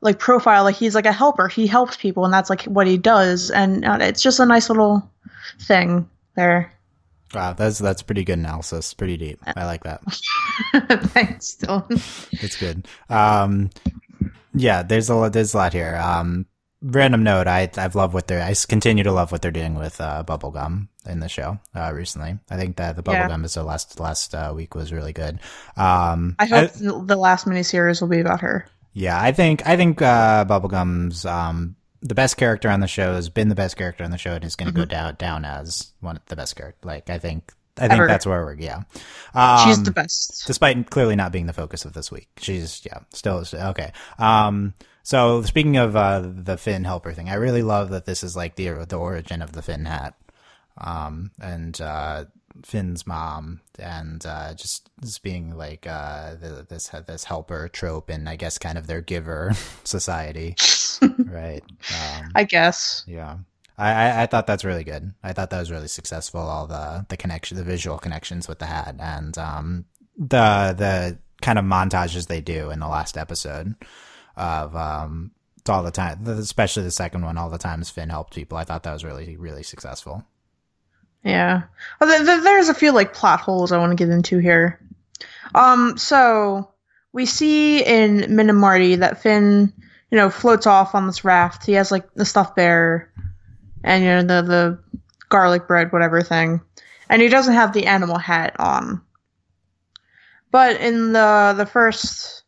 like 0.00 0.18
profile 0.18 0.64
like 0.64 0.76
he's 0.76 0.94
like 0.94 1.06
a 1.06 1.12
helper. 1.12 1.48
He 1.48 1.66
helps 1.66 1.96
people 1.96 2.24
and 2.24 2.32
that's 2.32 2.50
like 2.50 2.62
what 2.64 2.86
he 2.86 2.96
does 2.96 3.50
and 3.50 3.84
uh, 3.84 3.98
it's 4.00 4.22
just 4.22 4.40
a 4.40 4.46
nice 4.46 4.68
little 4.68 5.10
thing 5.60 6.08
there. 6.36 6.72
Wow, 7.34 7.52
that's 7.52 7.78
that's 7.78 8.02
pretty 8.02 8.24
good 8.24 8.38
analysis. 8.38 8.92
Pretty 8.92 9.16
deep. 9.16 9.38
I 9.46 9.64
like 9.64 9.84
that. 9.84 10.00
Thanks, 11.10 11.56
Dylan. 11.60 12.02
it's 12.42 12.56
good. 12.56 12.88
Um, 13.08 13.70
yeah, 14.54 14.82
there's 14.82 15.08
a 15.08 15.14
lot, 15.14 15.32
there's 15.32 15.54
a 15.54 15.56
lot 15.56 15.72
here. 15.72 15.96
Um, 15.96 16.46
random 16.82 17.22
note, 17.22 17.46
I 17.46 17.70
I've 17.76 17.94
loved 17.94 18.14
what 18.14 18.26
they're 18.26 18.42
I 18.42 18.54
continue 18.68 19.04
to 19.04 19.12
love 19.12 19.32
what 19.32 19.42
they're 19.42 19.50
doing 19.50 19.74
with 19.74 20.00
uh, 20.00 20.24
bubblegum 20.26 20.88
in 21.06 21.20
the 21.20 21.28
show 21.28 21.58
uh, 21.74 21.92
recently. 21.94 22.38
I 22.50 22.56
think 22.56 22.76
that 22.76 22.96
the 22.96 23.02
Yeah. 23.10 23.28
bubblegum 23.28 23.40
episode 23.40 23.64
last 23.64 24.00
last 24.00 24.34
uh, 24.34 24.52
week 24.54 24.74
was 24.74 24.92
really 24.92 25.12
good. 25.12 25.40
Um, 25.76 26.36
I 26.38 26.46
hope 26.46 26.70
the 26.74 27.16
last 27.16 27.46
miniseries 27.46 28.00
will 28.00 28.08
be 28.08 28.20
about 28.20 28.40
her. 28.40 28.66
yeah, 28.92 29.20
I 29.20 29.32
think 29.32 29.66
I 29.66 29.76
think 29.76 30.00
uh, 30.02 30.44
bubblegum's 30.46 31.24
um, 31.26 31.76
the 32.02 32.14
best 32.14 32.36
character 32.38 32.68
on 32.70 32.80
the 32.80 32.86
show 32.88 33.12
has 33.14 33.28
been 33.28 33.48
the 33.50 33.54
best 33.54 33.76
character 33.76 34.02
on 34.04 34.10
the 34.10 34.18
show 34.18 34.32
and 34.34 34.44
is 34.44 34.56
going 34.56 34.72
to 34.72 34.76
go 34.76 34.84
down 34.86 35.14
down 35.16 35.44
as 35.44 35.92
one 36.00 36.16
of 36.16 36.24
the 36.26 36.36
best 36.36 36.56
character. 36.56 36.88
Like 36.88 37.10
I 37.10 37.18
think 37.18 37.52
I 37.80 37.88
think 37.88 37.92
Ever. 37.92 38.06
that's 38.06 38.26
where 38.26 38.44
we're 38.44 38.54
yeah. 38.54 38.82
Um, 39.34 39.66
She's 39.68 39.82
the 39.82 39.90
best. 39.90 40.44
despite 40.46 40.90
clearly 40.90 41.16
not 41.16 41.32
being 41.32 41.46
the 41.46 41.52
focus 41.52 41.84
of 41.84 41.92
this 41.92 42.10
week. 42.12 42.28
She's 42.38 42.82
yeah, 42.84 42.98
still 43.12 43.38
is 43.38 43.54
okay. 43.54 43.92
Um, 44.18 44.74
so 45.02 45.42
speaking 45.42 45.76
of 45.76 45.96
uh, 45.96 46.22
the 46.24 46.56
Finn 46.56 46.84
helper 46.84 47.12
thing, 47.12 47.28
I 47.30 47.34
really 47.34 47.62
love 47.62 47.90
that 47.90 48.04
this 48.06 48.22
is 48.22 48.36
like 48.36 48.56
the 48.56 48.84
the 48.88 48.96
origin 48.98 49.40
of 49.42 49.52
the 49.52 49.62
Finn 49.62 49.84
hat, 49.86 50.14
um, 50.78 51.30
and 51.40 51.80
uh, 51.80 52.24
Finn's 52.64 53.06
mom, 53.06 53.60
and 53.78 54.24
uh, 54.26 54.54
just 54.54 54.90
just 55.02 55.22
being 55.22 55.56
like 55.56 55.86
uh, 55.86 56.34
the, 56.34 56.66
this 56.68 56.88
this 57.06 57.24
helper 57.24 57.68
trope, 57.68 58.10
and 58.10 58.28
I 58.28 58.36
guess 58.36 58.58
kind 58.58 58.76
of 58.76 58.86
their 58.86 59.00
giver 59.00 59.52
society, 59.84 60.56
right? 61.18 61.62
Um, 61.94 62.30
I 62.34 62.44
guess. 62.44 63.04
yeah. 63.06 63.38
I, 63.80 64.22
I, 64.22 64.26
thought 64.26 64.46
that's 64.46 64.64
really 64.64 64.84
good. 64.84 65.12
I 65.22 65.32
thought 65.32 65.50
that 65.50 65.58
was 65.58 65.70
really 65.70 65.88
successful. 65.88 66.40
All 66.40 66.66
the 66.66 67.06
the 67.08 67.16
connection, 67.16 67.56
the 67.56 67.64
visual 67.64 67.98
connections 67.98 68.46
with 68.46 68.58
the 68.58 68.66
hat, 68.66 68.96
and 68.98 69.36
um, 69.38 69.84
the 70.16 70.74
the 70.76 71.18
kind 71.40 71.58
of 71.58 71.64
montages 71.64 72.26
they 72.26 72.40
do 72.40 72.70
in 72.70 72.80
the 72.80 72.88
last 72.88 73.16
episode 73.16 73.74
of 74.36 74.76
um, 74.76 75.30
all 75.68 75.82
the 75.82 75.90
time, 75.90 76.26
especially 76.26 76.82
the 76.82 76.90
second 76.90 77.24
one. 77.24 77.38
All 77.38 77.48
the 77.48 77.58
times 77.58 77.88
Finn 77.88 78.10
helped 78.10 78.34
people. 78.34 78.58
I 78.58 78.64
thought 78.64 78.82
that 78.82 78.92
was 78.92 79.04
really 79.04 79.36
really 79.36 79.62
successful. 79.62 80.24
Yeah. 81.24 81.62
Th- 82.02 82.22
there's 82.22 82.68
a 82.68 82.74
few 82.74 82.92
like 82.92 83.14
plot 83.14 83.40
holes 83.40 83.72
I 83.72 83.78
want 83.78 83.90
to 83.90 83.96
get 83.96 84.12
into 84.12 84.38
here. 84.38 84.80
Um, 85.54 85.98
so 85.98 86.70
we 87.12 87.26
see 87.26 87.84
in 87.84 88.34
Min 88.34 88.50
and 88.50 88.58
Marty 88.58 88.96
that 88.96 89.22
Finn, 89.22 89.72
you 90.10 90.16
know, 90.16 90.30
floats 90.30 90.66
off 90.66 90.94
on 90.94 91.06
this 91.06 91.24
raft. 91.24 91.66
He 91.66 91.72
has 91.72 91.90
like 91.90 92.12
the 92.14 92.24
stuffed 92.24 92.56
bear 92.56 93.12
and 93.84 94.04
you 94.04 94.10
know 94.10 94.22
the 94.22 94.42
the 94.48 94.78
garlic 95.28 95.66
bread, 95.66 95.92
whatever 95.92 96.22
thing, 96.22 96.60
and 97.08 97.22
he 97.22 97.28
doesn't 97.28 97.54
have 97.54 97.72
the 97.72 97.86
animal 97.86 98.18
hat 98.18 98.56
on. 98.58 99.00
But 100.50 100.80
in 100.80 101.12
the 101.12 101.54
the 101.56 101.66
first 101.66 102.42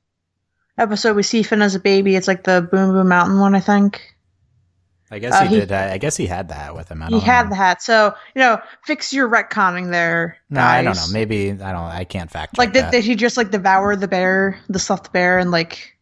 episode, 0.78 1.14
we 1.16 1.22
see 1.22 1.42
Finn 1.42 1.62
as 1.62 1.74
a 1.74 1.80
baby. 1.80 2.16
It's 2.16 2.28
like 2.28 2.44
the 2.44 2.66
Boom 2.70 2.92
Boom 2.92 3.08
Mountain 3.08 3.38
one, 3.38 3.54
I 3.54 3.60
think. 3.60 4.02
I 5.10 5.18
guess 5.18 5.34
Uh, 5.34 5.42
he, 5.42 5.48
he- 5.54 5.60
did. 5.60 5.72
I, 5.72 5.92
I 5.92 5.98
guess 5.98 6.16
he 6.16 6.26
had 6.26 6.48
that 6.48 6.74
with 6.74 6.88
him. 6.90 7.02
I 7.02 7.06
He 7.06 7.10
don't 7.12 7.20
had 7.20 7.42
know. 7.44 7.50
the 7.50 7.56
hat, 7.56 7.82
so 7.82 8.14
you 8.34 8.40
know, 8.40 8.60
fix 8.84 9.12
your 9.12 9.28
retconning 9.28 9.90
there. 9.90 10.38
No, 10.48 10.62
I 10.62 10.82
don't 10.82 10.96
know. 10.96 11.06
Maybe 11.12 11.50
I 11.50 11.72
don't. 11.72 11.84
I 11.84 12.04
can't 12.04 12.30
fact 12.30 12.56
Like, 12.58 12.72
did, 12.72 12.84
that. 12.84 12.92
did 12.92 13.04
he 13.04 13.14
just 13.14 13.36
like 13.36 13.50
devour 13.50 13.94
the 13.94 14.08
bear, 14.08 14.58
the 14.70 14.78
stuffed 14.78 15.12
bear, 15.12 15.38
and 15.38 15.50
like 15.50 15.96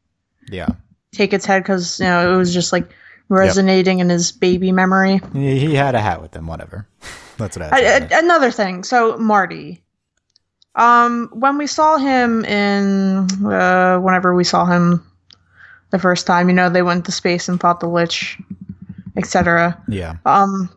yeah, 0.49 0.69
take 1.13 1.33
its 1.33 1.45
head 1.45 1.63
because 1.65 1.99
you 1.99 2.07
know 2.07 2.33
it 2.33 2.37
was 2.37 2.55
just 2.55 2.73
like 2.73 2.89
resonating 3.31 4.01
in 4.01 4.11
his 4.11 4.33
baby 4.33 4.73
memory? 4.73 5.21
he, 5.33 5.59
he 5.59 5.75
had 5.75 5.95
a 5.95 6.01
hat 6.01 6.21
with 6.21 6.35
him. 6.35 6.47
Whatever. 6.47 6.87
That's 7.39 7.57
what 7.57 7.73
I. 7.73 7.77
I, 7.77 7.81
said. 7.81 8.13
I- 8.13 8.19
another 8.19 8.51
thing, 8.51 8.85
so 8.85 9.17
Marty, 9.17 9.83
um, 10.75 11.31
when 11.33 11.57
we 11.57 11.67
saw 11.67 11.97
him 11.97 12.45
in 12.45 13.47
uh, 13.47 13.99
whenever 13.99 14.35
we 14.35 14.45
saw 14.45 14.67
him 14.67 15.03
the 15.91 15.99
first 15.99 16.27
time, 16.27 16.49
you 16.49 16.55
know, 16.55 16.69
they 16.69 16.83
went 16.83 17.07
to 17.07 17.13
space 17.13 17.49
and 17.49 17.59
fought 17.59 17.81
the 17.81 17.89
Lich, 17.89 18.39
etc. 19.17 19.83
yeah. 19.89 20.17
um 20.27 20.69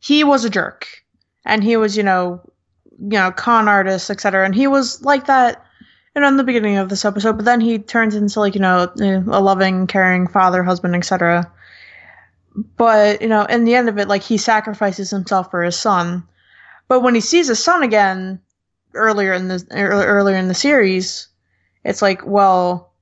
he 0.00 0.24
was 0.24 0.44
a 0.44 0.50
jerk 0.50 0.86
and 1.44 1.62
he 1.62 1.76
was 1.76 1.96
you 1.96 2.02
know 2.02 2.40
you 2.98 3.18
know 3.18 3.30
con 3.30 3.68
artist 3.68 4.10
etc 4.10 4.44
and 4.44 4.54
he 4.54 4.66
was 4.66 5.02
like 5.02 5.26
that 5.26 5.64
you 6.18 6.22
know 6.22 6.28
in 6.28 6.36
the 6.36 6.42
beginning 6.42 6.78
of 6.78 6.88
this 6.88 7.04
episode 7.04 7.36
but 7.36 7.44
then 7.44 7.60
he 7.60 7.78
turns 7.78 8.16
into 8.16 8.40
like 8.40 8.56
you 8.56 8.60
know 8.60 8.92
a 8.98 9.40
loving 9.40 9.86
caring 9.86 10.26
father 10.26 10.64
husband 10.64 10.96
etc 10.96 11.48
but 12.76 13.22
you 13.22 13.28
know 13.28 13.44
in 13.44 13.64
the 13.64 13.76
end 13.76 13.88
of 13.88 13.98
it 13.98 14.08
like 14.08 14.22
he 14.22 14.36
sacrifices 14.36 15.10
himself 15.10 15.48
for 15.48 15.62
his 15.62 15.78
son. 15.78 16.26
But 16.88 17.00
when 17.00 17.14
he 17.14 17.20
sees 17.20 17.46
his 17.46 17.62
son 17.62 17.84
again 17.84 18.40
earlier 18.94 19.32
in 19.32 19.46
the 19.46 19.64
earlier 19.70 20.36
in 20.36 20.48
the 20.48 20.54
series 20.54 21.28
it's 21.84 22.02
like 22.02 22.26
well 22.26 22.92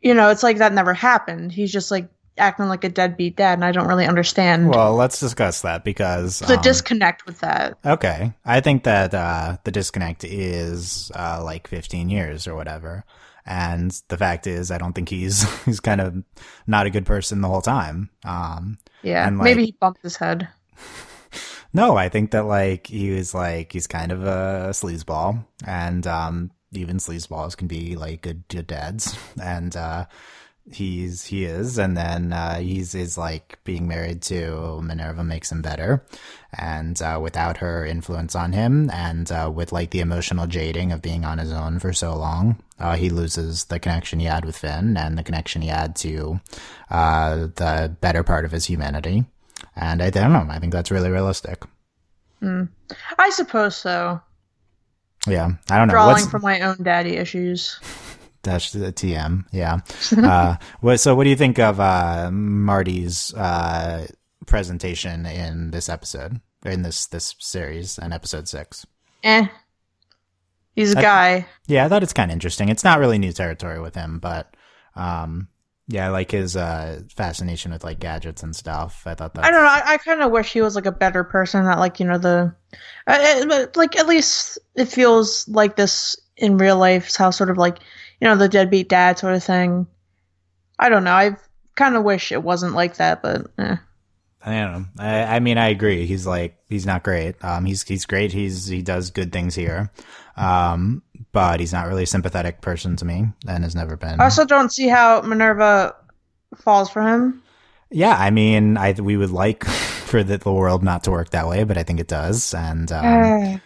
you 0.00 0.14
know 0.14 0.30
it's 0.30 0.42
like 0.42 0.56
that 0.56 0.72
never 0.72 0.94
happened. 0.94 1.52
He's 1.52 1.70
just 1.70 1.90
like 1.90 2.08
acting 2.38 2.66
like 2.66 2.84
a 2.84 2.88
deadbeat 2.88 3.36
dad 3.36 3.54
and 3.54 3.64
i 3.64 3.72
don't 3.72 3.88
really 3.88 4.06
understand 4.06 4.68
Well, 4.68 4.94
let's 4.94 5.20
discuss 5.20 5.62
that 5.62 5.84
because 5.84 6.38
the 6.40 6.56
um, 6.56 6.62
disconnect 6.62 7.26
with 7.26 7.40
that. 7.40 7.78
Okay, 7.84 8.32
I 8.44 8.60
think 8.60 8.84
that 8.84 9.14
uh, 9.14 9.58
the 9.64 9.70
disconnect 9.70 10.24
is 10.24 11.10
uh, 11.14 11.42
like 11.44 11.68
15 11.68 12.08
years 12.08 12.46
or 12.46 12.54
whatever, 12.54 13.04
and 13.44 13.90
the 14.08 14.16
fact 14.16 14.46
is, 14.46 14.70
I 14.70 14.78
don't 14.78 14.92
think 14.92 15.08
he's 15.08 15.42
he's 15.64 15.80
kind 15.80 16.00
of 16.00 16.22
not 16.66 16.86
a 16.86 16.90
good 16.90 17.06
person 17.06 17.40
the 17.40 17.48
whole 17.48 17.62
time. 17.62 18.10
Um, 18.24 18.78
Yeah, 19.02 19.26
and, 19.26 19.38
maybe 19.38 19.66
he 19.66 19.72
bumped 19.72 20.02
his 20.02 20.16
head. 20.16 20.48
no, 21.72 21.96
I 21.96 22.08
think 22.08 22.30
that 22.30 22.46
like 22.46 22.86
he 22.86 23.10
was 23.10 23.34
like 23.34 23.72
he's 23.72 23.86
kind 23.86 24.12
of 24.12 24.24
a 24.24 24.70
sleazeball, 24.72 25.44
and 25.66 26.06
um, 26.06 26.50
even 26.72 26.96
sleazeballs 26.98 27.56
can 27.56 27.68
be 27.68 27.96
like 27.96 28.22
good, 28.22 28.44
good 28.48 28.66
dads, 28.66 29.16
and 29.42 29.76
uh, 29.76 30.06
he's 30.70 31.26
he 31.26 31.44
is, 31.44 31.78
and 31.78 31.96
then 31.96 32.32
uh, 32.32 32.58
he's 32.58 32.94
is 32.94 33.18
like 33.18 33.58
being 33.64 33.88
married 33.88 34.22
to 34.22 34.80
Minerva 34.82 35.24
makes 35.24 35.50
him 35.50 35.62
better, 35.62 36.04
and 36.56 37.00
uh, 37.02 37.18
without 37.22 37.58
her 37.58 37.84
influence 37.84 38.34
on 38.34 38.52
him, 38.52 38.90
and 38.90 39.30
uh, 39.32 39.50
with 39.52 39.72
like 39.72 39.90
the 39.90 40.00
emotional 40.00 40.46
jading 40.46 40.92
of 40.92 41.02
being 41.02 41.24
on 41.24 41.38
his 41.38 41.52
own 41.52 41.78
for 41.78 41.92
so 41.92 42.16
long, 42.16 42.62
uh, 42.78 42.96
he 42.96 43.10
loses 43.10 43.64
the 43.64 43.78
connection 43.78 44.20
he 44.20 44.26
had 44.26 44.44
with 44.44 44.56
Finn 44.56 44.96
and 44.96 45.18
the 45.18 45.24
connection 45.24 45.62
he 45.62 45.68
had 45.68 45.96
to 45.96 46.40
uh, 46.90 47.48
the 47.56 47.96
better 48.00 48.22
part 48.22 48.44
of 48.44 48.52
his 48.52 48.66
humanity. 48.66 49.24
And 49.76 50.02
I, 50.02 50.06
I 50.06 50.10
don't 50.10 50.32
know. 50.32 50.46
I 50.48 50.58
think 50.58 50.72
that's 50.72 50.90
really 50.90 51.10
realistic. 51.10 51.62
mm. 52.42 52.68
I 53.18 53.30
suppose 53.30 53.76
so. 53.76 54.20
Yeah, 55.26 55.50
I 55.70 55.78
don't 55.78 55.88
know. 55.88 55.92
Drawing 55.92 56.14
What's 56.14 56.26
from 56.28 56.42
my 56.42 56.60
own 56.60 56.82
daddy 56.82 57.16
issues. 57.16 57.78
the 58.42 58.92
TM? 58.92 59.44
Yeah. 59.52 59.78
uh, 60.16 60.56
what, 60.80 60.98
so, 60.98 61.14
what 61.14 61.24
do 61.24 61.30
you 61.30 61.36
think 61.36 61.58
of 61.58 61.80
uh, 61.80 62.30
Marty's 62.32 63.32
uh, 63.34 64.06
presentation 64.46 65.26
in 65.26 65.70
this 65.70 65.88
episode, 65.88 66.40
in 66.64 66.82
this 66.82 67.06
this 67.06 67.34
series, 67.38 67.98
in 67.98 68.12
episode 68.12 68.48
six? 68.48 68.86
Eh. 69.24 69.46
He's 70.74 70.94
a 70.94 70.98
I- 70.98 71.02
guy. 71.02 71.46
Yeah, 71.66 71.84
I 71.84 71.88
thought 71.88 72.02
it's 72.02 72.12
kind 72.12 72.30
of 72.30 72.34
interesting. 72.34 72.68
It's 72.68 72.84
not 72.84 72.98
really 72.98 73.18
new 73.18 73.32
territory 73.32 73.80
with 73.80 73.94
him, 73.94 74.18
but 74.18 74.56
um, 74.96 75.48
yeah, 75.88 76.06
I 76.06 76.10
like 76.10 76.30
his 76.30 76.56
uh, 76.56 77.02
fascination 77.14 77.72
with 77.72 77.84
like 77.84 77.98
gadgets 77.98 78.42
and 78.42 78.54
stuff. 78.54 79.02
I 79.04 79.14
thought 79.14 79.34
that 79.34 79.44
I 79.44 79.50
don't 79.50 79.62
know. 79.62 79.68
I, 79.68 79.94
I 79.94 79.98
kind 79.98 80.22
of 80.22 80.30
wish 80.30 80.52
he 80.52 80.62
was 80.62 80.74
like 80.74 80.86
a 80.86 80.92
better 80.92 81.24
person. 81.24 81.64
That 81.64 81.78
like 81.78 82.00
you 82.00 82.06
know 82.06 82.18
the, 82.18 82.54
uh, 83.06 83.10
uh, 83.10 83.46
but, 83.46 83.76
like 83.76 83.96
at 83.98 84.06
least 84.06 84.58
it 84.74 84.86
feels 84.86 85.46
like 85.48 85.76
this 85.76 86.16
in 86.36 86.56
real 86.56 86.78
life. 86.78 87.14
How 87.14 87.30
sort 87.30 87.50
of 87.50 87.58
like 87.58 87.80
you 88.22 88.28
know 88.28 88.36
the 88.36 88.48
deadbeat 88.48 88.88
dad 88.88 89.18
sort 89.18 89.34
of 89.34 89.42
thing. 89.42 89.88
I 90.78 90.88
don't 90.88 91.02
know. 91.02 91.10
I 91.10 91.36
kind 91.74 91.96
of 91.96 92.04
wish 92.04 92.30
it 92.30 92.40
wasn't 92.40 92.74
like 92.74 92.98
that, 92.98 93.20
but 93.20 93.48
eh. 93.58 93.76
I 94.44 94.60
don't 94.60 94.72
know. 94.72 94.86
I, 95.00 95.36
I 95.36 95.40
mean, 95.40 95.58
I 95.58 95.70
agree. 95.70 96.06
He's 96.06 96.24
like 96.24 96.56
he's 96.68 96.86
not 96.86 97.02
great. 97.02 97.34
Um, 97.44 97.64
he's 97.64 97.82
he's 97.82 98.06
great. 98.06 98.32
He's 98.32 98.68
he 98.68 98.80
does 98.80 99.10
good 99.10 99.32
things 99.32 99.56
here, 99.56 99.90
um, 100.36 101.02
but 101.32 101.58
he's 101.58 101.72
not 101.72 101.88
really 101.88 102.04
a 102.04 102.06
sympathetic 102.06 102.60
person 102.60 102.94
to 102.96 103.04
me, 103.04 103.26
and 103.48 103.64
has 103.64 103.74
never 103.74 103.96
been. 103.96 104.20
I 104.20 104.24
also 104.24 104.44
don't 104.44 104.70
see 104.70 104.86
how 104.86 105.20
Minerva 105.22 105.96
falls 106.58 106.90
for 106.90 107.02
him. 107.02 107.42
yeah, 107.90 108.16
I 108.16 108.30
mean, 108.30 108.76
I 108.76 108.92
we 108.92 109.16
would 109.16 109.30
like 109.30 109.64
for 110.06 110.22
the, 110.22 110.38
the 110.38 110.52
world 110.52 110.84
not 110.84 111.02
to 111.04 111.10
work 111.10 111.30
that 111.30 111.48
way, 111.48 111.64
but 111.64 111.76
I 111.76 111.82
think 111.82 111.98
it 111.98 112.06
does, 112.08 112.54
and 112.54 112.92
um, 112.92 113.04
Eh. 113.04 113.58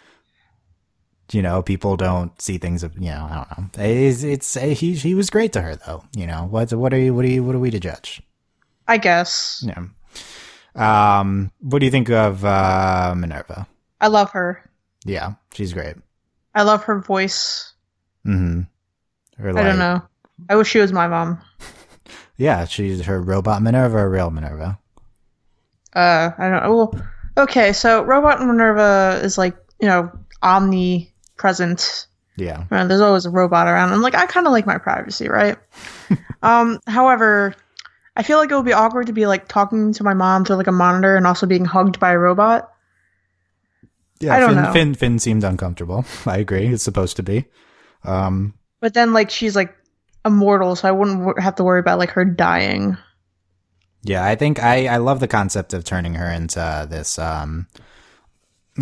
You 1.32 1.42
know, 1.42 1.62
people 1.62 1.96
don't 1.96 2.40
see 2.40 2.58
things. 2.58 2.82
of 2.82 2.94
You 2.94 3.10
know, 3.10 3.28
I 3.30 3.34
don't 3.56 3.78
know. 3.78 3.84
It's, 3.84 4.22
it's 4.22 4.54
he 4.54 4.94
he 4.94 5.14
was 5.14 5.30
great 5.30 5.52
to 5.54 5.62
her 5.62 5.76
though. 5.76 6.04
You 6.16 6.26
know, 6.26 6.46
what 6.50 6.72
what 6.72 6.92
are 6.92 6.98
you 6.98 7.14
what 7.14 7.24
are 7.24 7.28
you 7.28 7.42
what 7.42 7.54
are 7.54 7.58
we 7.58 7.70
to 7.70 7.80
judge? 7.80 8.22
I 8.88 8.98
guess. 8.98 9.64
Yeah. 9.66 9.86
Um, 10.74 11.50
what 11.60 11.80
do 11.80 11.86
you 11.86 11.90
think 11.90 12.10
of 12.10 12.44
uh, 12.44 13.14
Minerva? 13.16 13.66
I 14.00 14.08
love 14.08 14.30
her. 14.32 14.70
Yeah, 15.04 15.34
she's 15.52 15.72
great. 15.72 15.96
I 16.54 16.62
love 16.62 16.84
her 16.84 17.00
voice. 17.00 17.72
Mm-hmm. 18.26 18.62
Her, 19.42 19.58
I 19.58 19.62
don't 19.62 19.78
know. 19.78 20.02
I 20.48 20.56
wish 20.56 20.68
she 20.68 20.78
was 20.78 20.92
my 20.92 21.08
mom. 21.08 21.40
Yeah, 22.38 22.66
she's 22.66 23.06
her 23.06 23.20
robot 23.20 23.62
Minerva 23.62 23.96
or 23.96 24.10
real 24.10 24.30
Minerva. 24.30 24.78
Uh, 25.94 26.30
I 26.36 26.50
don't. 26.50 26.62
Well, 26.68 26.94
okay. 27.38 27.72
So 27.72 28.02
Robot 28.02 28.40
Minerva 28.40 29.20
is 29.22 29.38
like 29.38 29.56
you 29.80 29.88
know 29.88 30.12
omnipresent. 31.36 32.06
Yeah. 32.36 32.64
Uh, 32.70 32.86
there's 32.86 33.00
always 33.00 33.24
a 33.26 33.30
robot 33.30 33.66
around. 33.66 33.92
and 33.92 34.02
like 34.02 34.14
I 34.14 34.26
kind 34.26 34.46
of 34.46 34.52
like 34.52 34.66
my 34.66 34.78
privacy, 34.78 35.28
right? 35.28 35.56
um, 36.42 36.80
however, 36.86 37.54
I 38.14 38.22
feel 38.22 38.38
like 38.38 38.50
it 38.50 38.54
would 38.54 38.64
be 38.64 38.72
awkward 38.72 39.06
to 39.06 39.12
be 39.12 39.26
like 39.26 39.48
talking 39.48 39.92
to 39.94 40.04
my 40.04 40.14
mom 40.14 40.44
through 40.44 40.56
like 40.56 40.66
a 40.66 40.72
monitor 40.72 41.16
and 41.16 41.26
also 41.26 41.46
being 41.46 41.64
hugged 41.64 41.98
by 41.98 42.12
a 42.12 42.18
robot. 42.18 42.70
Yeah, 44.20 44.34
I 44.34 44.40
don't 44.40 44.54
Finn, 44.54 44.62
know. 44.64 44.72
Finn 44.72 44.94
Finn 44.94 45.18
seemed 45.18 45.44
uncomfortable. 45.44 46.04
I 46.26 46.38
agree. 46.38 46.66
It's 46.68 46.82
supposed 46.82 47.16
to 47.16 47.22
be. 47.22 47.46
Um, 48.04 48.54
But 48.80 48.94
then 48.94 49.12
like 49.12 49.30
she's 49.30 49.56
like 49.56 49.74
immortal, 50.24 50.76
so 50.76 50.88
I 50.88 50.92
wouldn't 50.92 51.18
w- 51.18 51.40
have 51.40 51.56
to 51.56 51.64
worry 51.64 51.80
about 51.80 51.98
like 51.98 52.10
her 52.10 52.24
dying. 52.24 52.96
Yeah, 54.02 54.24
I 54.24 54.36
think 54.36 54.62
I, 54.62 54.86
I 54.86 54.96
love 54.98 55.20
the 55.20 55.26
concept 55.28 55.74
of 55.74 55.84
turning 55.84 56.14
her 56.14 56.30
into 56.30 56.86
this 56.88 57.18
um 57.18 57.66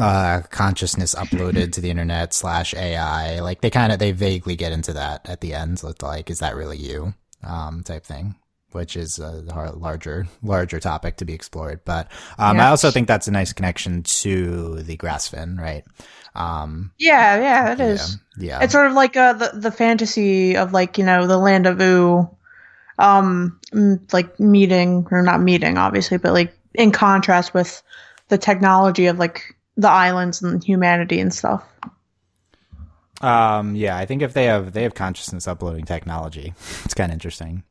uh 0.00 0.42
consciousness 0.50 1.14
uploaded 1.14 1.72
to 1.72 1.80
the 1.80 1.90
internet 1.90 2.34
slash 2.34 2.74
AI. 2.74 3.40
Like 3.40 3.60
they 3.60 3.70
kind 3.70 3.92
of 3.92 3.98
they 3.98 4.12
vaguely 4.12 4.56
get 4.56 4.72
into 4.72 4.92
that 4.94 5.28
at 5.28 5.40
the 5.40 5.54
end. 5.54 5.80
With 5.84 6.02
like, 6.02 6.30
is 6.30 6.40
that 6.40 6.56
really 6.56 6.78
you? 6.78 7.14
Um, 7.46 7.82
type 7.84 8.04
thing, 8.04 8.36
which 8.72 8.96
is 8.96 9.18
a 9.18 9.30
larger 9.76 10.26
larger 10.42 10.80
topic 10.80 11.16
to 11.18 11.24
be 11.24 11.34
explored. 11.34 11.80
But 11.84 12.10
um, 12.38 12.58
I 12.58 12.68
also 12.68 12.90
think 12.90 13.06
that's 13.06 13.28
a 13.28 13.32
nice 13.32 13.52
connection 13.52 14.02
to 14.02 14.82
the 14.82 14.96
Grass 14.96 15.28
Finn, 15.28 15.56
right? 15.58 15.84
Um, 16.34 16.92
Yeah, 16.98 17.36
yeah, 17.40 17.72
it 17.72 17.80
is. 17.80 18.18
yeah, 18.38 18.62
It's 18.62 18.72
sort 18.72 18.86
of 18.86 18.94
like 18.94 19.16
uh, 19.16 19.34
the 19.34 19.50
the 19.54 19.70
fantasy 19.70 20.56
of 20.56 20.72
like 20.72 20.98
you 20.98 21.04
know 21.04 21.26
the 21.26 21.38
land 21.38 21.66
of 21.66 21.80
Ooo, 21.80 22.28
um, 22.98 23.60
like 24.12 24.40
meeting 24.40 25.06
or 25.10 25.22
not 25.22 25.40
meeting, 25.40 25.78
obviously, 25.78 26.16
but 26.18 26.32
like 26.32 26.56
in 26.74 26.90
contrast 26.92 27.54
with 27.54 27.82
the 28.28 28.38
technology 28.38 29.06
of 29.06 29.18
like 29.18 29.54
the 29.76 29.90
islands 29.90 30.42
and 30.42 30.62
humanity 30.62 31.20
and 31.20 31.32
stuff. 31.32 31.62
Um, 33.20 33.74
yeah, 33.74 33.96
I 33.96 34.06
think 34.06 34.22
if 34.22 34.34
they 34.34 34.44
have 34.44 34.72
they 34.72 34.82
have 34.82 34.94
consciousness 34.94 35.46
uploading 35.48 35.84
technology, 35.84 36.52
it's 36.84 36.94
kind 36.94 37.10
of 37.10 37.14
interesting. 37.14 37.62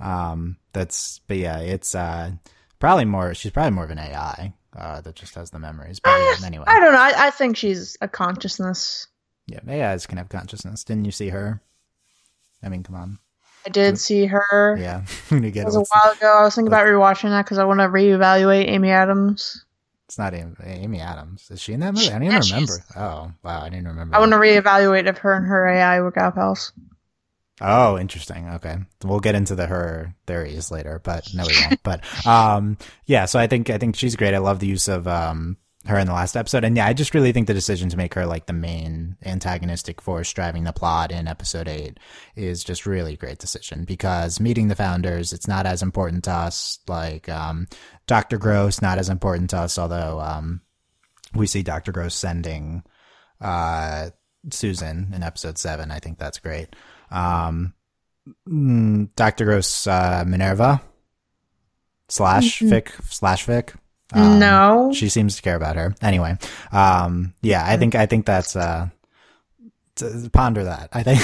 Um, 0.00 0.56
that's 0.72 1.20
but 1.26 1.36
yeah, 1.38 1.58
it's 1.58 1.94
uh 1.94 2.32
probably 2.78 3.04
more. 3.04 3.34
She's 3.34 3.52
probably 3.52 3.72
more 3.72 3.84
of 3.84 3.90
an 3.90 3.98
AI 3.98 4.52
uh, 4.76 5.00
that 5.00 5.14
just 5.16 5.34
has 5.34 5.50
the 5.50 5.58
memories. 5.58 6.00
But 6.00 6.10
yeah, 6.18 6.36
anyway, 6.46 6.64
I 6.66 6.80
don't 6.80 6.92
know. 6.92 7.00
I, 7.00 7.26
I 7.26 7.30
think 7.30 7.56
she's 7.56 7.96
a 8.00 8.08
consciousness. 8.08 9.06
yeah, 9.46 9.60
AIs 9.68 10.06
can 10.06 10.18
have 10.18 10.28
consciousness. 10.28 10.84
Didn't 10.84 11.04
you 11.04 11.12
see 11.12 11.28
her? 11.30 11.60
I 12.62 12.68
mean, 12.68 12.82
come 12.82 12.96
on. 12.96 13.18
I 13.66 13.68
did 13.68 13.98
see 13.98 14.26
her. 14.26 14.76
Yeah, 14.80 15.04
you 15.30 15.38
It 15.38 15.50
get 15.50 15.62
it. 15.62 15.66
was 15.66 15.76
a 15.76 15.80
while 15.80 16.12
ago. 16.14 16.38
I 16.38 16.42
was 16.44 16.54
thinking 16.54 16.68
about 16.72 16.86
rewatching 16.86 17.30
that 17.30 17.44
because 17.44 17.58
I 17.58 17.64
want 17.64 17.80
to 17.80 17.88
reevaluate 17.88 18.68
Amy 18.68 18.90
Adams. 18.90 19.64
It's 20.06 20.18
not 20.18 20.34
Amy, 20.34 20.54
Amy 20.62 21.00
Adams. 21.00 21.50
Is 21.50 21.60
she 21.60 21.72
in 21.72 21.80
that 21.80 21.92
movie? 21.94 22.08
I 22.08 22.12
don't 22.12 22.22
even 22.22 22.34
Yeah, 22.34 22.40
remember. 22.54 22.84
Oh, 22.96 23.32
wow, 23.42 23.62
I 23.62 23.68
didn't 23.68 23.88
remember. 23.88 24.16
I 24.16 24.20
want 24.20 24.32
to 24.32 24.38
reevaluate 24.38 25.06
if 25.08 25.18
her 25.18 25.34
and 25.34 25.46
her 25.46 25.66
AI 25.66 26.00
were 26.00 26.12
gal 26.12 26.30
pals. 26.30 26.72
Oh, 27.60 27.98
interesting. 27.98 28.48
Okay. 28.50 28.76
We'll 29.02 29.18
get 29.20 29.34
into 29.34 29.54
the 29.54 29.66
her 29.66 30.14
theories 30.26 30.70
later, 30.70 31.00
but 31.02 31.32
no 31.34 31.44
we 31.46 31.54
won't. 31.64 31.82
but 31.82 32.04
um 32.26 32.76
yeah, 33.06 33.24
so 33.24 33.38
I 33.38 33.46
think 33.46 33.70
I 33.70 33.78
think 33.78 33.96
she's 33.96 34.14
great. 34.14 34.34
I 34.34 34.38
love 34.38 34.60
the 34.60 34.66
use 34.66 34.88
of 34.88 35.08
um 35.08 35.56
her 35.86 35.98
in 35.98 36.06
the 36.06 36.12
last 36.12 36.36
episode. 36.36 36.64
And 36.64 36.76
yeah, 36.76 36.86
I 36.86 36.92
just 36.92 37.14
really 37.14 37.32
think 37.32 37.46
the 37.46 37.54
decision 37.54 37.88
to 37.90 37.96
make 37.96 38.14
her 38.14 38.26
like 38.26 38.46
the 38.46 38.52
main 38.52 39.16
antagonistic 39.24 40.00
force 40.00 40.32
driving 40.32 40.64
the 40.64 40.72
plot 40.72 41.12
in 41.12 41.28
episode 41.28 41.68
8 41.68 41.98
is 42.34 42.64
just 42.64 42.86
really 42.86 43.16
great 43.16 43.38
decision 43.38 43.84
because 43.84 44.40
meeting 44.40 44.68
the 44.68 44.74
founders, 44.74 45.32
it's 45.32 45.48
not 45.48 45.66
as 45.66 45.82
important 45.82 46.24
to 46.24 46.32
us 46.32 46.78
like 46.88 47.28
um 47.28 47.66
Dr. 48.06 48.38
Gross 48.38 48.82
not 48.82 48.98
as 48.98 49.08
important 49.08 49.50
to 49.50 49.58
us 49.58 49.78
although 49.78 50.20
um 50.20 50.60
we 51.34 51.46
see 51.46 51.62
Dr. 51.62 51.92
Gross 51.92 52.14
sending 52.14 52.82
uh 53.40 54.10
Susan 54.50 55.12
in 55.14 55.22
episode 55.22 55.58
7. 55.58 55.90
I 55.90 55.98
think 55.98 56.18
that's 56.18 56.38
great. 56.38 56.74
Um, 57.10 57.74
mm, 58.48 59.08
Dr. 59.16 59.44
Gross, 59.44 59.86
uh, 59.86 60.24
Minerva 60.26 60.82
slash 62.08 62.60
Vic 62.60 62.92
slash 63.08 63.44
Vic. 63.46 63.74
Um, 64.12 64.38
no. 64.38 64.92
she 64.94 65.08
seems 65.08 65.36
to 65.36 65.42
care 65.42 65.56
about 65.56 65.76
her. 65.76 65.94
Anyway, 66.00 66.36
um, 66.72 67.34
yeah, 67.42 67.64
I 67.66 67.76
think 67.76 67.94
I 67.94 68.06
think 68.06 68.24
that's 68.26 68.54
uh, 68.54 68.88
t- 69.96 70.28
ponder 70.32 70.64
that. 70.64 70.90
I 70.92 71.02
think 71.02 71.20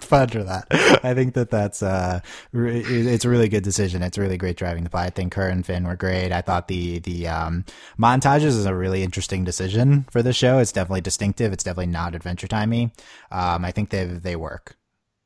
ponder 0.08 0.42
that. 0.42 0.66
I 1.04 1.14
think 1.14 1.34
that 1.34 1.50
that's 1.50 1.82
uh, 1.82 2.20
re- 2.52 2.80
it's 2.80 3.24
a 3.24 3.28
really 3.28 3.48
good 3.48 3.62
decision. 3.62 4.02
It's 4.02 4.18
a 4.18 4.20
really 4.20 4.36
great 4.36 4.56
driving 4.56 4.84
the 4.84 4.90
plot. 4.90 5.06
I 5.06 5.10
think 5.10 5.34
her 5.34 5.48
and 5.48 5.64
Finn 5.64 5.86
were 5.86 5.96
great. 5.96 6.32
I 6.32 6.40
thought 6.40 6.68
the 6.68 6.98
the 7.00 7.28
um, 7.28 7.64
montages 7.98 8.46
is 8.46 8.66
a 8.66 8.74
really 8.74 9.02
interesting 9.02 9.44
decision 9.44 10.04
for 10.10 10.22
the 10.22 10.32
show. 10.32 10.58
It's 10.58 10.72
definitely 10.72 11.02
distinctive. 11.02 11.52
It's 11.52 11.64
definitely 11.64 11.92
not 11.92 12.14
Adventure 12.14 12.48
Timey. 12.48 12.90
Um, 13.30 13.64
I 13.64 13.70
think 13.70 13.90
they 13.90 14.06
they 14.06 14.34
work. 14.34 14.77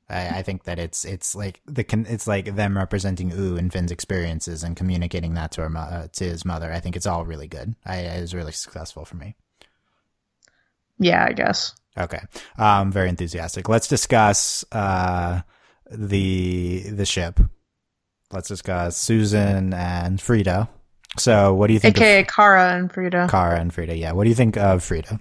I, 0.08 0.38
I 0.38 0.42
think 0.42 0.64
that 0.64 0.78
it's 0.78 1.04
it's 1.04 1.34
like 1.34 1.60
the 1.66 1.84
it's 2.08 2.26
like 2.26 2.54
them 2.56 2.76
representing 2.76 3.32
Ooo 3.32 3.56
and 3.56 3.72
Finn's 3.72 3.90
experiences 3.90 4.62
and 4.62 4.76
communicating 4.76 5.34
that 5.34 5.52
to 5.52 5.62
her 5.62 5.76
uh, 5.76 6.08
to 6.12 6.24
his 6.24 6.44
mother. 6.44 6.72
I 6.72 6.80
think 6.80 6.96
it's 6.96 7.06
all 7.06 7.24
really 7.24 7.48
good. 7.48 7.74
I, 7.84 7.96
it 7.98 8.20
was 8.20 8.34
really 8.34 8.52
successful 8.52 9.04
for 9.04 9.16
me. 9.16 9.36
yeah, 10.98 11.26
I 11.28 11.32
guess. 11.32 11.74
Okay, 11.98 12.20
um, 12.58 12.90
very 12.90 13.08
enthusiastic. 13.08 13.68
Let's 13.68 13.88
discuss 13.88 14.64
uh 14.72 15.42
the 15.90 16.84
the 16.90 17.06
ship. 17.06 17.40
Let's 18.32 18.48
discuss 18.48 18.96
Susan 18.96 19.74
and 19.74 20.20
Frieda. 20.20 20.68
So, 21.18 21.52
what 21.52 21.66
do 21.66 21.74
you 21.74 21.78
think 21.78 21.98
AKA 21.98 22.22
of 22.22 22.26
Kara 22.28 22.72
and 22.74 22.90
Frieda. 22.90 23.28
Kara 23.30 23.60
and 23.60 23.72
Frieda? 23.72 23.96
Yeah, 23.96 24.12
what 24.12 24.24
do 24.24 24.30
you 24.30 24.34
think 24.34 24.56
of 24.56 24.82
Frieda? 24.82 25.20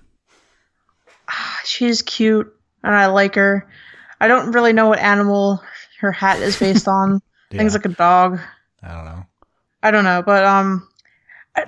She's 1.65 2.01
cute 2.01 2.53
and 2.83 2.95
I 2.95 3.07
like 3.07 3.35
her. 3.35 3.67
I 4.21 4.27
don't 4.27 4.51
really 4.51 4.71
know 4.71 4.87
what 4.87 4.99
animal 4.99 5.61
her 5.99 6.11
hat 6.13 6.39
is 6.39 6.57
based 6.57 6.87
on. 6.87 7.15
I 7.51 7.57
think 7.57 7.63
it's 7.67 7.73
Yeah, 7.73 7.79
like 7.79 7.85
a 7.85 7.89
dog. 7.89 8.39
I 8.83 8.87
don't 8.95 9.05
know. 9.05 9.25
I 9.83 9.91
don't 9.91 10.03
know, 10.03 10.23
but 10.25 10.43
um, 10.45 10.87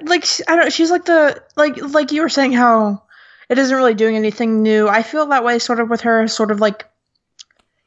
like 0.04 0.26
I 0.48 0.56
don't. 0.56 0.72
She's 0.72 0.92
like 0.92 1.06
the 1.06 1.44
like 1.56 1.78
like 1.82 2.12
you 2.12 2.22
were 2.22 2.30
saying 2.30 2.54
how 2.54 3.04
it 3.50 3.58
isn't 3.58 3.76
really 3.76 3.94
doing 3.96 4.16
anything 4.16 4.62
new. 4.64 4.88
I 4.88 5.04
feel 5.04 5.26
that 5.28 5.44
way 5.44 5.60
sort 5.60 5.80
of 5.80 5.90
with 5.90 6.02
her, 6.02 6.28
sort 6.28 6.52
of 6.52 6.60
like 6.62 6.86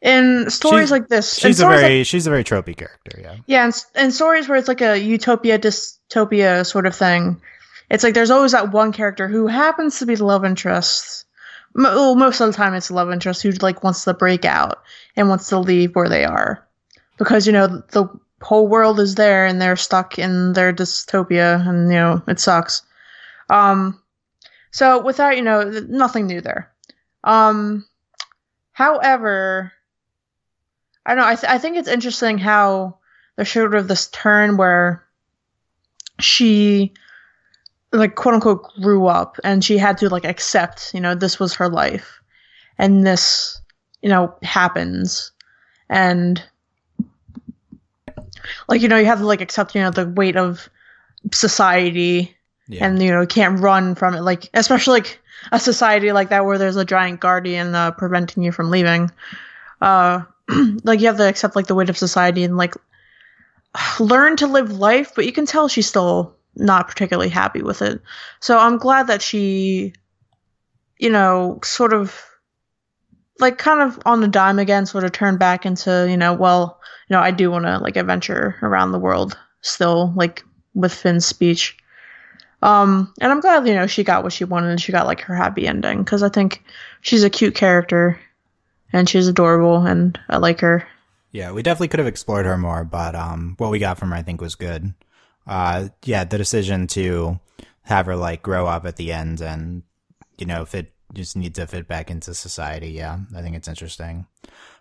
in 0.02 0.50
stories 0.50 0.82
She's- 0.88 0.90
like 0.90 1.08
this. 1.08 1.34
She's 1.34 1.58
a 1.58 1.62
stories 1.62 1.80
like- 1.82 1.90
very 1.90 2.04
she's 2.04 2.26
a 2.26 2.30
very 2.30 2.44
tropey 2.44 2.76
character. 2.76 3.20
Yeah. 3.20 3.36
yeah, 3.46 3.64
and, 3.64 3.74
and 3.94 4.12
stories 4.14 4.48
where 4.48 4.58
it's 4.58 4.68
like 4.68 4.80
a 4.82 4.98
utopia 4.98 5.58
dystopia 5.58 6.66
sort 6.66 6.86
of 6.86 6.94
thing. 6.94 7.40
It's 7.88 8.02
like 8.02 8.14
there's 8.14 8.30
always 8.32 8.52
that 8.52 8.72
one 8.72 8.92
character 8.92 9.28
who 9.28 9.46
happens 9.46 10.00
to 10.00 10.06
be 10.06 10.16
the 10.16 10.24
love 10.24 10.44
interest. 10.44 11.24
Well, 11.76 12.14
most 12.14 12.40
of 12.40 12.46
the 12.48 12.56
time 12.56 12.74
it's 12.74 12.90
love 12.90 13.12
interest 13.12 13.42
who 13.42 13.50
like 13.52 13.84
wants 13.84 14.04
to 14.04 14.14
break 14.14 14.44
out 14.44 14.82
and 15.14 15.28
wants 15.28 15.50
to 15.50 15.58
leave 15.58 15.94
where 15.94 16.08
they 16.08 16.24
are, 16.24 16.66
because 17.18 17.46
you 17.46 17.52
know 17.52 17.82
the 17.90 18.08
whole 18.40 18.66
world 18.66 18.98
is 18.98 19.14
there 19.14 19.46
and 19.46 19.60
they're 19.60 19.76
stuck 19.76 20.18
in 20.18 20.54
their 20.54 20.72
dystopia 20.72 21.66
and 21.68 21.88
you 21.90 21.98
know 21.98 22.22
it 22.26 22.40
sucks. 22.40 22.82
Um, 23.50 24.00
so 24.70 25.02
without 25.02 25.36
you 25.36 25.42
know 25.42 25.64
nothing 25.88 26.26
new 26.26 26.40
there. 26.40 26.72
Um, 27.24 27.86
however, 28.72 29.72
I 31.04 31.14
don't 31.14 31.24
know. 31.24 31.28
I, 31.28 31.34
th- 31.36 31.52
I 31.52 31.58
think 31.58 31.76
it's 31.76 31.88
interesting 31.88 32.38
how 32.38 32.98
there's 33.36 33.50
sort 33.50 33.74
of 33.74 33.86
this 33.86 34.08
turn 34.08 34.56
where 34.56 35.04
she, 36.18 36.94
like, 37.92 38.14
quote 38.14 38.34
unquote, 38.34 38.64
grew 38.82 39.06
up 39.06 39.38
and 39.44 39.64
she 39.64 39.78
had 39.78 39.98
to, 39.98 40.08
like, 40.08 40.24
accept, 40.24 40.92
you 40.94 41.00
know, 41.00 41.14
this 41.14 41.38
was 41.38 41.54
her 41.54 41.68
life 41.68 42.20
and 42.78 43.06
this, 43.06 43.60
you 44.02 44.08
know, 44.08 44.34
happens. 44.42 45.32
And, 45.88 46.42
like, 48.68 48.80
you 48.82 48.88
know, 48.88 48.96
you 48.96 49.06
have 49.06 49.18
to, 49.20 49.26
like, 49.26 49.40
accept, 49.40 49.74
you 49.74 49.80
know, 49.80 49.90
the 49.90 50.06
weight 50.08 50.36
of 50.36 50.68
society 51.32 52.36
Yeah. 52.68 52.86
and 52.86 53.02
you 53.02 53.10
know 53.10 53.22
you 53.22 53.26
can't 53.26 53.60
run 53.60 53.94
from 53.96 54.14
it 54.14 54.22
like 54.22 54.48
especially 54.54 54.92
like 55.00 55.20
a 55.52 55.58
society 55.58 56.12
like 56.12 56.28
that 56.30 56.44
where 56.44 56.58
there's 56.58 56.76
a 56.76 56.84
giant 56.84 57.20
guardian 57.20 57.74
uh, 57.74 57.90
preventing 57.92 58.44
you 58.44 58.52
from 58.52 58.70
leaving 58.70 59.10
uh 59.80 60.22
like 60.84 61.00
you 61.00 61.06
have 61.08 61.16
to 61.16 61.28
accept 61.28 61.56
like 61.56 61.66
the 61.66 61.74
weight 61.74 61.90
of 61.90 61.98
society 61.98 62.44
and 62.44 62.56
like 62.56 62.74
learn 64.00 64.36
to 64.36 64.46
live 64.46 64.72
life 64.72 65.12
but 65.16 65.26
you 65.26 65.32
can 65.32 65.46
tell 65.46 65.68
she's 65.68 65.88
still 65.88 66.35
not 66.56 66.88
particularly 66.88 67.28
happy 67.28 67.62
with 67.62 67.82
it 67.82 68.00
so 68.40 68.58
i'm 68.58 68.78
glad 68.78 69.06
that 69.06 69.22
she 69.22 69.92
you 70.98 71.10
know 71.10 71.58
sort 71.62 71.92
of 71.92 72.24
like 73.38 73.58
kind 73.58 73.80
of 73.80 73.98
on 74.06 74.20
the 74.20 74.28
dime 74.28 74.58
again 74.58 74.86
sort 74.86 75.04
of 75.04 75.12
turned 75.12 75.38
back 75.38 75.66
into 75.66 76.06
you 76.08 76.16
know 76.16 76.32
well 76.32 76.80
you 77.08 77.14
know 77.14 77.20
i 77.20 77.30
do 77.30 77.50
want 77.50 77.64
to 77.64 77.78
like 77.78 77.96
adventure 77.96 78.56
around 78.62 78.92
the 78.92 78.98
world 78.98 79.38
still 79.60 80.12
like 80.16 80.42
with 80.74 80.92
finn's 80.92 81.26
speech 81.26 81.76
um, 82.62 83.12
and 83.20 83.30
I'm 83.30 83.40
glad 83.40 83.66
you 83.68 83.74
know 83.74 83.86
she 83.86 84.02
got 84.02 84.22
what 84.22 84.32
she 84.32 84.44
wanted 84.44 84.70
and 84.70 84.80
she 84.80 84.92
got 84.92 85.06
like 85.06 85.20
her 85.22 85.34
happy 85.34 85.66
ending 85.66 85.98
because 85.98 86.22
I 86.22 86.28
think 86.28 86.64
she's 87.00 87.22
a 87.22 87.30
cute 87.30 87.54
character 87.54 88.18
and 88.92 89.08
she's 89.08 89.28
adorable 89.28 89.84
and 89.84 90.18
I 90.28 90.38
like 90.38 90.60
her. 90.60 90.86
Yeah, 91.32 91.52
we 91.52 91.62
definitely 91.62 91.88
could 91.88 92.00
have 92.00 92.06
explored 92.06 92.46
her 92.46 92.56
more, 92.56 92.82
but 92.84 93.14
um, 93.14 93.54
what 93.58 93.70
we 93.70 93.78
got 93.78 93.98
from 93.98 94.10
her, 94.10 94.16
I 94.16 94.22
think, 94.22 94.40
was 94.40 94.54
good. 94.54 94.94
Uh, 95.46 95.88
yeah, 96.04 96.24
the 96.24 96.38
decision 96.38 96.86
to 96.88 97.38
have 97.82 98.06
her 98.06 98.16
like 98.16 98.42
grow 98.42 98.66
up 98.66 98.84
at 98.84 98.96
the 98.96 99.12
end 99.12 99.40
and 99.40 99.82
you 100.38 100.46
know 100.46 100.64
fit 100.64 100.92
just 101.14 101.36
need 101.36 101.54
to 101.54 101.66
fit 101.66 101.86
back 101.88 102.10
into 102.10 102.34
society. 102.34 102.88
Yeah, 102.90 103.18
I 103.34 103.42
think 103.42 103.56
it's 103.56 103.68
interesting. 103.68 104.26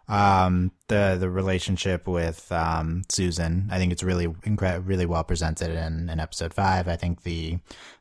um, 0.08 0.71
the 0.88 1.17
the 1.19 1.30
relationship 1.30 2.08
with 2.08 2.51
um, 2.51 3.04
Susan. 3.10 3.67
I 3.71 3.78
think 3.78 3.91
it's 3.91 4.04
really 4.04 4.28
incre- 4.28 4.82
really 4.86 5.06
well 5.06 5.23
presented 5.23 5.71
in, 5.71 6.10
in 6.10 6.19
episode 6.19 6.54
five. 6.54 6.88
I 6.88 6.95
think 6.95 7.23
the 7.23 7.58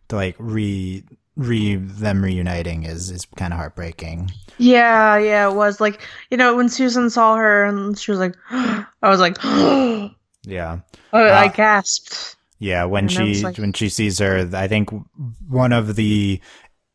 the 0.08 0.16
like 0.16 0.36
re 0.38 1.04
re 1.36 1.76
them 1.76 2.22
reuniting 2.24 2.84
is 2.84 3.10
is 3.10 3.26
kind 3.36 3.52
of 3.52 3.58
heartbreaking. 3.58 4.30
Yeah, 4.58 5.16
yeah, 5.18 5.48
it 5.50 5.54
was 5.54 5.80
like 5.80 6.00
you 6.30 6.36
know 6.36 6.56
when 6.56 6.68
Susan 6.68 7.10
saw 7.10 7.36
her 7.36 7.64
and 7.64 7.98
she 7.98 8.10
was 8.10 8.20
like, 8.20 8.34
I 8.50 8.86
was 9.02 9.20
like, 9.20 9.36
Yeah. 10.46 10.80
oh, 11.12 11.24
I 11.24 11.46
Uh, 11.46 11.48
gasped. 11.48 12.36
Yeah, 12.64 12.84
when 12.84 13.04
And 13.04 13.12
she 13.12 13.42
like- 13.42 13.58
when 13.58 13.72
she 13.74 13.88
sees 13.88 14.18
her, 14.20 14.48
I 14.54 14.68
think 14.68 14.88
one 15.48 15.72
of 15.72 15.96
the 15.96 16.40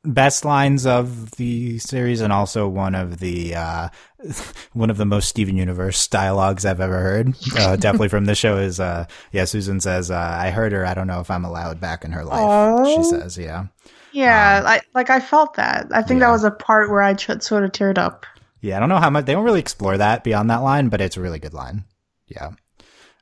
best 0.06 0.46
lines 0.46 0.86
of 0.86 1.32
the 1.32 1.78
series, 1.78 2.22
and 2.22 2.32
also 2.34 2.68
one 2.68 2.96
of 2.96 3.20
the 3.20 3.54
uh, 3.56 3.90
one 4.74 4.90
of 4.90 4.98
the 4.98 5.06
most 5.06 5.30
Steven 5.30 5.58
Universe 5.58 6.08
dialogues 6.08 6.66
I've 6.66 6.80
ever 6.82 7.00
heard. 7.00 7.36
Uh, 7.56 7.76
definitely 7.86 8.08
from 8.10 8.26
the 8.26 8.34
show 8.36 8.58
is, 8.58 8.80
uh, 8.80 9.06
yeah. 9.32 9.46
Susan 9.46 9.80
says, 9.80 10.10
uh, 10.10 10.16
"I 10.40 10.50
heard 10.50 10.72
her. 10.72 10.86
I 10.86 10.94
don't 10.96 11.08
know 11.08 11.20
if 11.20 11.30
I'm 11.30 11.46
allowed 11.46 11.80
back 11.80 12.04
in 12.04 12.14
her 12.14 12.24
life." 12.26 12.88
She 12.88 13.04
says, 13.04 13.38
"Yeah, 13.38 13.66
Yeah, 14.12 14.64
I 14.66 14.82
like 14.96 15.10
I 15.12 15.20
felt 15.20 15.54
that. 15.56 15.88
I 15.92 16.02
think 16.02 16.18
Um, 16.18 16.22
Yeah. 16.22 16.26
that 16.28 16.32
was 16.32 16.44
a 16.46 16.52
part 16.52 16.90
where 16.90 17.04
I 17.04 17.14
ch- 17.14 17.42
sort 17.44 17.64
of 17.64 17.72
teared 17.74 17.98
up. 18.00 18.26
yeah." 18.62 18.78
I 18.78 18.80
don't 18.80 18.90
know 18.90 18.98
how 18.98 19.10
much 19.12 19.26
they 19.26 19.34
don't 19.34 19.46
really 19.46 19.60
explore 19.60 19.98
that 19.98 20.24
beyond 20.24 20.50
that 20.50 20.64
line, 20.64 20.90
but 20.90 21.00
it's 21.02 21.18
a 21.18 21.22
really 21.22 21.40
good 21.40 21.54
line. 21.54 21.84
Yeah. 22.26 22.52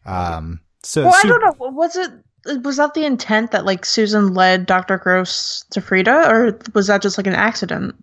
Um. 0.06 0.62
So 0.84 1.04
Well, 1.06 1.16
I 1.22 1.28
don't 1.28 1.42
know. 1.42 1.70
Was 1.72 1.96
it 1.98 2.12
was 2.64 2.78
that 2.78 2.94
the 2.94 3.06
intent 3.06 3.52
that 3.52 3.66
like 3.66 3.86
Susan 3.86 4.34
led 4.34 4.66
Dr. 4.66 4.98
Gross 4.98 5.66
to 5.72 5.82
Frieda, 5.82 6.30
or 6.30 6.60
was 6.74 6.88
that 6.88 7.02
just 7.02 7.18
like 7.18 7.28
an 7.28 7.34
accident? 7.36 7.96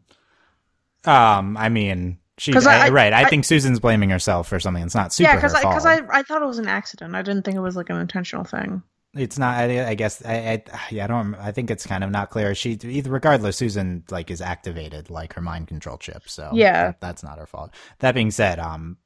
Um. 1.04 1.56
I 1.56 1.68
mean. 1.68 2.18
She, 2.36 2.52
'Cause 2.52 2.66
I- 2.66 2.86
I- 2.86 2.88
right. 2.88 3.12
I, 3.12 3.22
I- 3.22 3.28
think 3.28 3.44
Susan's 3.44 3.78
blaming 3.78 4.10
herself 4.10 4.48
for 4.48 4.58
something 4.58 4.82
It's 4.82 4.94
not 4.96 5.12
super 5.12 5.30
yeah, 5.30 5.36
because 5.36 5.54
I 5.54 5.60
because 5.60 5.86
I 5.86 6.00
I 6.10 6.22
thought 6.24 6.42
it 6.42 6.46
was 6.46 6.58
an 6.58 6.66
accident. 6.66 7.14
I 7.14 7.22
didn't 7.22 7.44
think 7.44 7.56
it 7.56 7.60
was 7.60 7.76
like 7.76 7.90
an 7.90 7.96
intentional 7.96 8.42
thing. 8.42 8.82
it's 9.14 9.38
not 9.38 9.56
I, 9.56 9.90
I 9.90 9.94
guess 9.94 10.20
I, 10.26 10.34
I 10.34 10.62
yeah 10.90 11.04
I 11.04 11.06
don't 11.06 11.36
I 11.36 11.52
think 11.52 11.70
it's 11.70 11.86
kind 11.86 12.02
of 12.02 12.10
not 12.10 12.30
clear 12.30 12.52
she 12.56 12.72
either 12.82 13.08
regardless 13.12 13.56
Susan 13.56 14.02
like 14.10 14.32
is 14.32 14.40
activated 14.40 15.10
like 15.10 15.34
her 15.34 15.40
mind 15.40 15.68
control 15.68 15.96
chip 15.96 16.24
so 16.28 16.50
Yeah. 16.52 16.86
that- 16.86 17.00
that's 17.00 17.22
not 17.22 17.38
her 17.38 17.46
fault 17.46 17.72
that 18.00 18.16
being 18.16 18.32
said 18.32 18.58
um 18.58 18.96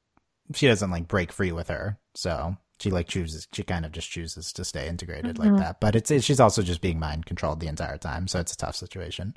she 0.55 0.67
doesn't 0.67 0.91
like 0.91 1.07
break 1.07 1.31
free 1.31 1.53
with 1.53 1.69
her 1.69 1.99
so 2.15 2.57
she 2.81 2.91
like 2.91 3.09
chooses 3.09 3.47
she 3.53 3.63
kind 3.63 3.85
of 3.85 3.93
just 3.93 4.11
chooses 4.11 4.53
to 4.53 4.65
stay 4.65 4.89
integrated 4.89 5.37
Mhm. 5.37 5.39
like 5.45 5.57
that 5.63 5.81
but 5.81 5.95
it's 5.97 6.11
it, 6.11 6.23
she's 6.25 6.41
also 6.41 6.63
just 6.63 6.81
being 6.81 6.99
mind 6.99 7.27
controlled 7.27 7.61
the 7.61 7.67
entire 7.69 7.99
time 7.99 8.29
so 8.29 8.39
it's 8.41 8.53
a 8.53 8.57
tough 8.57 8.77
situation 8.77 9.35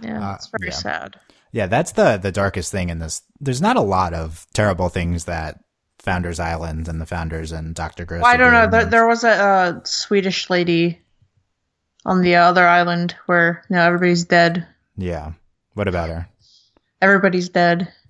Yeah, 0.00 0.30
Uh, 0.30 0.34
it's 0.34 0.48
very 0.58 0.70
yeah. 0.70 0.76
sad. 0.76 1.16
yeah 1.52 1.66
that's 1.66 1.92
the 1.92 2.16
the 2.18 2.32
darkest 2.32 2.70
thing 2.72 2.88
in 2.90 2.98
this 3.00 3.22
there's 3.40 3.60
not 3.62 3.76
a 3.76 3.80
lot 3.82 4.14
of 4.14 4.46
terrible 4.54 4.88
things 4.88 5.24
that 5.26 5.60
Founders 6.00 6.38
Island 6.38 6.86
and 6.88 7.00
the 7.00 7.06
Founders 7.06 7.50
and 7.52 7.74
Dr. 7.74 8.04
Gross 8.04 8.22
Well, 8.22 8.30
I 8.32 8.36
don't 8.36 8.52
know. 8.52 8.66
There, 8.68 8.84
there 8.84 9.06
was 9.06 9.24
a 9.24 9.30
uh, 9.30 9.80
Swedish 9.84 10.50
lady 10.50 11.00
on 12.04 12.20
the 12.20 12.34
other 12.36 12.66
island 12.68 13.16
where 13.24 13.64
you 13.70 13.76
know 13.76 13.82
everybody's 13.82 14.24
dead. 14.24 14.66
yeah 14.96 15.32
what 15.74 15.88
about 15.88 16.10
her 16.10 16.28
Everybody's 17.02 17.48
dead. 17.48 17.92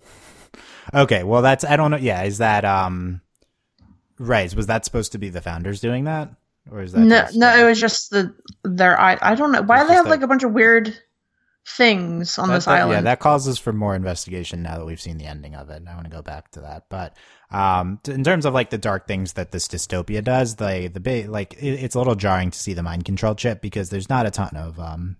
Okay, 0.93 1.25
well 1.25 1.43
that's 1.43 1.65
I 1.65 1.77
don't 1.77 1.91
know. 1.91 1.97
Yeah, 1.97 2.23
is 2.25 2.39
that 2.39 2.65
um 2.65 3.21
right? 4.19 4.55
Was 4.55 4.67
that 4.67 4.85
supposed 4.85 5.13
to 5.13 5.19
be 5.19 5.29
the 5.31 5.41
founders 5.41 5.81
doing 5.81 6.05
that, 6.05 6.31
or 6.71 6.83
is 6.83 6.93
that 6.93 7.01
No, 7.01 7.21
just, 7.23 7.37
no, 7.37 7.57
it 7.57 7.65
was 7.69 7.81
just 7.81 8.11
the 8.11 8.35
their 8.65 8.99
I. 9.01 9.19
I 9.21 9.35
don't 9.35 9.53
know 9.53 9.63
why 9.63 9.83
do 9.83 9.89
they 9.89 9.95
have 9.95 10.07
like 10.09 10.23
a 10.23 10.27
bunch 10.27 10.43
of 10.45 10.53
weird 10.53 10.97
things 11.67 12.39
on 12.39 12.49
that- 12.49 12.55
this 12.57 12.65
that- 12.67 12.81
island. 12.81 12.93
Yeah, 12.93 13.01
that 13.03 13.21
causes 13.21 13.59
for 13.59 13.73
more 13.73 13.95
investigation 13.95 14.63
now 14.63 14.79
that 14.79 14.85
we've 14.85 15.01
seen 15.01 15.19
the 15.19 15.25
ending 15.27 15.55
of 15.55 15.71
it. 15.71 15.77
and 15.77 15.89
I 15.89 15.95
want 15.95 16.05
to 16.05 16.11
go 16.11 16.23
back 16.23 16.51
to 16.53 16.61
that, 16.61 16.85
but 16.91 17.17
um, 17.51 17.99
in 18.07 18.25
terms 18.25 18.45
of 18.47 18.53
like 18.55 18.71
the 18.71 18.79
dark 18.79 19.07
things 19.07 19.35
that 19.35 19.51
this 19.53 19.69
dystopia 19.69 20.23
does, 20.23 20.57
the 20.57 20.91
the 20.93 21.01
big 21.01 21.29
like 21.29 21.55
it, 21.55 21.83
it's 21.85 21.95
a 21.95 21.99
little 21.99 22.15
jarring 22.17 22.51
to 22.51 22.59
see 22.59 22.75
the 22.75 22.83
mind 22.83 23.05
control 23.05 23.35
chip 23.35 23.61
because 23.63 23.91
there's 23.91 24.09
not 24.09 24.27
a 24.27 24.31
ton 24.31 24.57
of 24.57 24.79
um. 24.79 25.17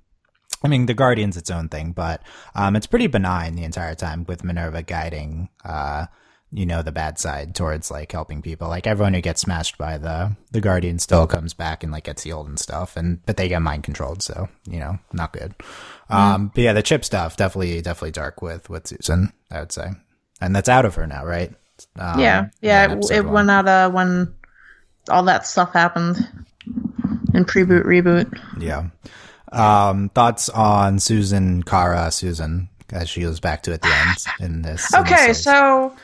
I 0.63 0.69
mean, 0.69 0.87
the 0.87 0.95
Guardian's 0.95 1.37
its 1.37 1.51
own 1.51 1.69
thing, 1.69 1.93
but 1.93 2.23
um, 2.55 2.75
it's 2.75 2.87
pretty 2.87 3.07
benign 3.07 3.55
the 3.55 3.65
entire 3.65 3.95
time 3.95 4.25
with 4.27 4.43
Minerva 4.45 4.83
guiding, 4.83 5.51
uh, 5.63 6.07
you 6.55 6.65
know, 6.65 6.83
the 6.83 6.93
bad 6.93 7.19
side 7.19 7.53
towards 7.57 7.91
like 7.91 8.13
helping 8.13 8.41
people. 8.41 8.69
Like 8.69 8.87
everyone 8.87 9.13
who 9.13 9.21
gets 9.21 9.41
smashed 9.41 9.77
by 9.77 9.99
the 9.99 10.37
the 10.53 10.61
Guardian 10.61 11.01
still 11.01 11.27
comes 11.27 11.53
back 11.53 11.83
and 11.83 11.91
like 11.91 12.05
gets 12.05 12.23
healed 12.23 12.47
and 12.47 12.59
stuff, 12.59 12.97
and 12.97 13.25
but 13.27 13.37
they 13.37 13.49
get 13.49 13.61
mind 13.61 13.83
controlled, 13.83 14.23
so 14.23 14.49
you 14.71 14.79
know, 14.79 14.99
not 15.13 15.33
good. 15.33 15.55
Um, 16.09 16.53
but 16.55 16.63
yeah, 16.63 16.73
the 16.73 16.83
chip 16.83 17.05
stuff 17.05 17.37
definitely 17.37 17.83
definitely 17.83 18.13
dark 18.13 18.41
with 18.41 18.71
with 18.71 18.87
Susan, 18.87 19.33
I 19.51 19.61
would 19.61 19.73
say, 19.73 19.89
and 20.41 20.55
that's 20.55 20.69
out 20.69 20.85
of 20.85 20.95
her 20.95 21.09
now, 21.09 21.25
right? 21.27 21.53
Um, 21.99 22.21
yeah, 22.21 22.49
yeah. 22.61 22.93
It, 22.93 23.11
it 23.11 23.25
went 23.27 23.51
out 23.51 23.67
uh, 23.67 23.91
when 23.91 24.33
all 25.11 25.25
that 25.25 25.49
stuff 25.49 25.73
happened 25.73 26.17
in 27.35 27.45
pre-boot 27.45 27.85
reboot. 27.85 28.33
Yeah. 28.61 28.91
Um, 29.51 30.09
thoughts 30.11 30.49
on 30.49 31.01
Susan, 31.01 31.65
Kara, 31.65 32.13
Susan, 32.13 32.69
as 32.93 33.09
she 33.09 33.23
goes 33.23 33.41
back 33.41 33.65
to 33.65 33.73
at 33.73 33.83
the 33.83 33.89
end 33.89 34.17
in 34.41 34.63
this. 34.63 34.95
in 34.95 35.03
this 35.03 35.13
Okay, 35.13 35.33
so 35.33 35.95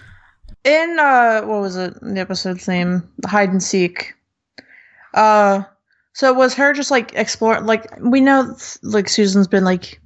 in 0.64 0.98
uh 0.98 1.42
what 1.42 1.60
was 1.60 1.76
it? 1.76 1.94
The 2.00 2.20
episode's 2.20 2.68
name, 2.68 3.08
hide 3.26 3.50
and 3.50 3.62
seek. 3.62 4.14
Uh 5.14 5.62
so 6.12 6.32
was 6.32 6.54
her 6.54 6.72
just 6.72 6.90
like 6.90 7.12
explore 7.14 7.60
like 7.60 7.86
we 8.00 8.20
know 8.20 8.56
like 8.82 9.08
Susan's 9.08 9.48
been 9.48 9.64
like 9.64 10.00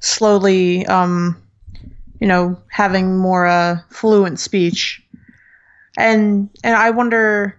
slowly 0.00 0.86
um 0.86 1.40
you 2.20 2.26
know 2.26 2.60
having 2.70 3.18
more 3.18 3.46
uh 3.46 3.78
fluent 3.90 4.38
speech. 4.38 5.02
And 5.98 6.50
and 6.62 6.76
I 6.76 6.90
wonder 6.90 7.56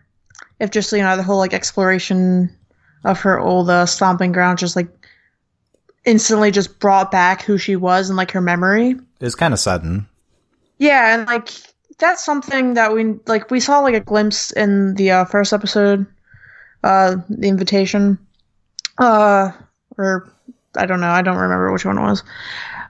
if 0.60 0.72
just 0.72 0.92
you 0.92 1.00
know 1.00 1.18
the 1.18 1.24
whole 1.24 1.38
like 1.38 1.54
exploration 1.54 2.56
of 3.04 3.20
her 3.22 3.40
old 3.40 3.70
uh, 3.70 3.86
stomping 3.86 4.32
ground 4.32 4.60
just 4.60 4.76
like 4.76 4.88
instantly 6.06 6.52
just 6.52 6.80
brought 6.80 7.12
back 7.12 7.42
who 7.42 7.58
she 7.58 7.76
was 7.76 8.10
and 8.10 8.18
like 8.18 8.32
her 8.32 8.42
memory. 8.42 8.96
It's 9.20 9.36
kind 9.36 9.54
of 9.54 9.60
sudden. 9.60 10.08
Yeah, 10.80 11.16
and 11.16 11.28
like 11.28 11.50
that's 12.00 12.24
something 12.24 12.76
that 12.76 12.94
we 12.94 13.16
like 13.26 13.50
we 13.50 13.60
saw 13.60 13.80
like 13.80 13.96
a 13.96 14.00
glimpse 14.00 14.52
in 14.52 14.96
the 14.96 15.12
uh, 15.12 15.26
first 15.26 15.54
episode, 15.54 16.06
uh, 16.84 17.18
the 17.30 17.48
invitation, 17.48 18.20
uh, 19.00 19.52
or 19.98 20.32
I 20.76 20.86
don't 20.86 21.02
know, 21.02 21.10
I 21.10 21.22
don't 21.22 21.38
remember 21.38 21.72
which 21.72 21.86
one 21.86 21.98
it 21.98 22.02
was, 22.02 22.24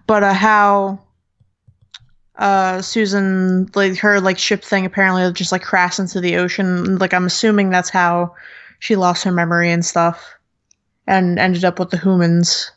but 0.08 0.24
uh, 0.24 0.34
how 0.34 1.00
uh 2.36 2.82
Susan 2.84 3.68
like 3.74 3.98
her 3.98 4.22
like 4.22 4.38
ship 4.38 4.64
thing 4.64 4.86
apparently 4.86 5.32
just 5.34 5.52
like 5.52 5.64
crashed 5.64 6.00
into 6.00 6.20
the 6.22 6.38
ocean. 6.38 6.98
Like 6.98 7.14
I'm 7.14 7.26
assuming 7.26 7.70
that's 7.70 7.90
how 7.90 8.36
she 8.80 8.96
lost 8.96 9.24
her 9.24 9.32
memory 9.32 9.72
and 9.72 9.86
stuff, 9.86 10.36
and 11.08 11.40
ended 11.40 11.66
up 11.66 11.80
with 11.80 11.90
the 11.92 11.98
humans. 11.98 12.72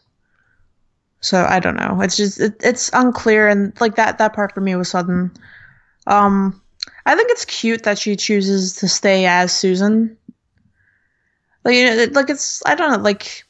So 1.21 1.45
I 1.45 1.61
don't 1.61 1.77
know. 1.77 2.01
It's 2.01 2.17
just 2.17 2.41
it, 2.41 2.55
it's 2.63 2.91
unclear, 2.95 3.49
and 3.49 3.79
like 3.81 3.97
that 3.97 4.19
that 4.19 4.33
part 4.33 4.55
for 4.55 4.61
me 4.61 4.77
was 4.77 4.89
sudden. 4.89 5.33
Um, 6.07 6.61
I 7.07 7.15
think 7.15 7.31
it's 7.31 7.45
cute 7.45 7.83
that 7.85 7.99
she 7.99 8.17
chooses 8.17 8.75
to 8.77 8.89
stay 8.89 9.27
as 9.27 9.57
Susan. 9.57 10.17
Like 11.65 11.75
you 11.75 11.85
know, 11.85 12.07
like 12.13 12.31
it's 12.31 12.63
I 12.67 12.75
don't 12.75 12.91
know, 12.91 12.99
like 12.99 13.45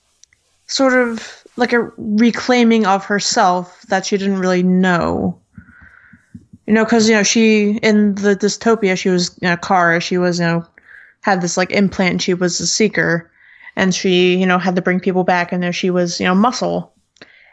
sort 0.66 0.94
of 0.94 1.44
like 1.56 1.72
a 1.72 1.90
reclaiming 1.96 2.86
of 2.86 3.04
herself 3.04 3.82
that 3.88 4.06
she 4.06 4.16
didn't 4.16 4.38
really 4.38 4.62
know. 4.62 5.40
You 6.66 6.74
know, 6.74 6.84
because 6.84 7.08
you 7.08 7.14
know 7.14 7.22
she 7.22 7.78
in 7.82 8.14
the 8.14 8.36
dystopia 8.36 8.96
she 8.96 9.08
was 9.08 9.36
you 9.40 9.48
know 9.48 9.56
Kara. 9.56 10.00
She 10.00 10.18
was 10.18 10.38
you 10.38 10.46
know 10.46 10.66
had 11.20 11.40
this 11.40 11.56
like 11.56 11.70
implant. 11.70 12.12
And 12.12 12.22
she 12.22 12.34
was 12.34 12.60
a 12.60 12.66
seeker, 12.66 13.30
and 13.76 13.94
she 13.94 14.36
you 14.36 14.46
know 14.46 14.58
had 14.58 14.76
to 14.76 14.82
bring 14.82 15.00
people 15.00 15.24
back. 15.24 15.52
And 15.52 15.62
there 15.62 15.72
she 15.72 15.90
was 15.90 16.20
you 16.20 16.26
know 16.26 16.34
muscle 16.34 16.94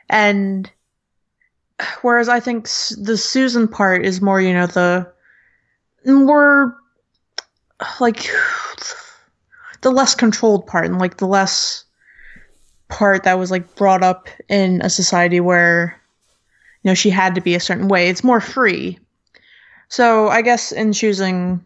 and 0.09 0.69
whereas 2.01 2.29
I 2.29 2.39
think 2.39 2.65
the 2.97 3.17
Susan 3.17 3.67
part 3.67 4.05
is 4.05 4.21
more, 4.21 4.41
you 4.41 4.53
know, 4.53 4.67
the 4.67 5.11
more 6.05 6.77
like 7.99 8.29
the 9.81 9.91
less 9.91 10.15
controlled 10.15 10.67
part 10.67 10.85
and 10.85 10.99
like 10.99 11.17
the 11.17 11.27
less 11.27 11.83
part 12.87 13.23
that 13.23 13.37
was 13.37 13.51
like 13.51 13.75
brought 13.75 14.03
up 14.03 14.29
in 14.49 14.81
a 14.81 14.89
society 14.89 15.39
where 15.39 16.01
you 16.81 16.89
know 16.89 16.95
she 16.95 17.09
had 17.09 17.35
to 17.35 17.41
be 17.41 17.55
a 17.55 17.59
certain 17.59 17.87
way. 17.87 18.09
It's 18.09 18.23
more 18.23 18.41
free. 18.41 18.99
So 19.89 20.27
I 20.29 20.41
guess 20.41 20.71
in 20.71 20.93
choosing 20.93 21.63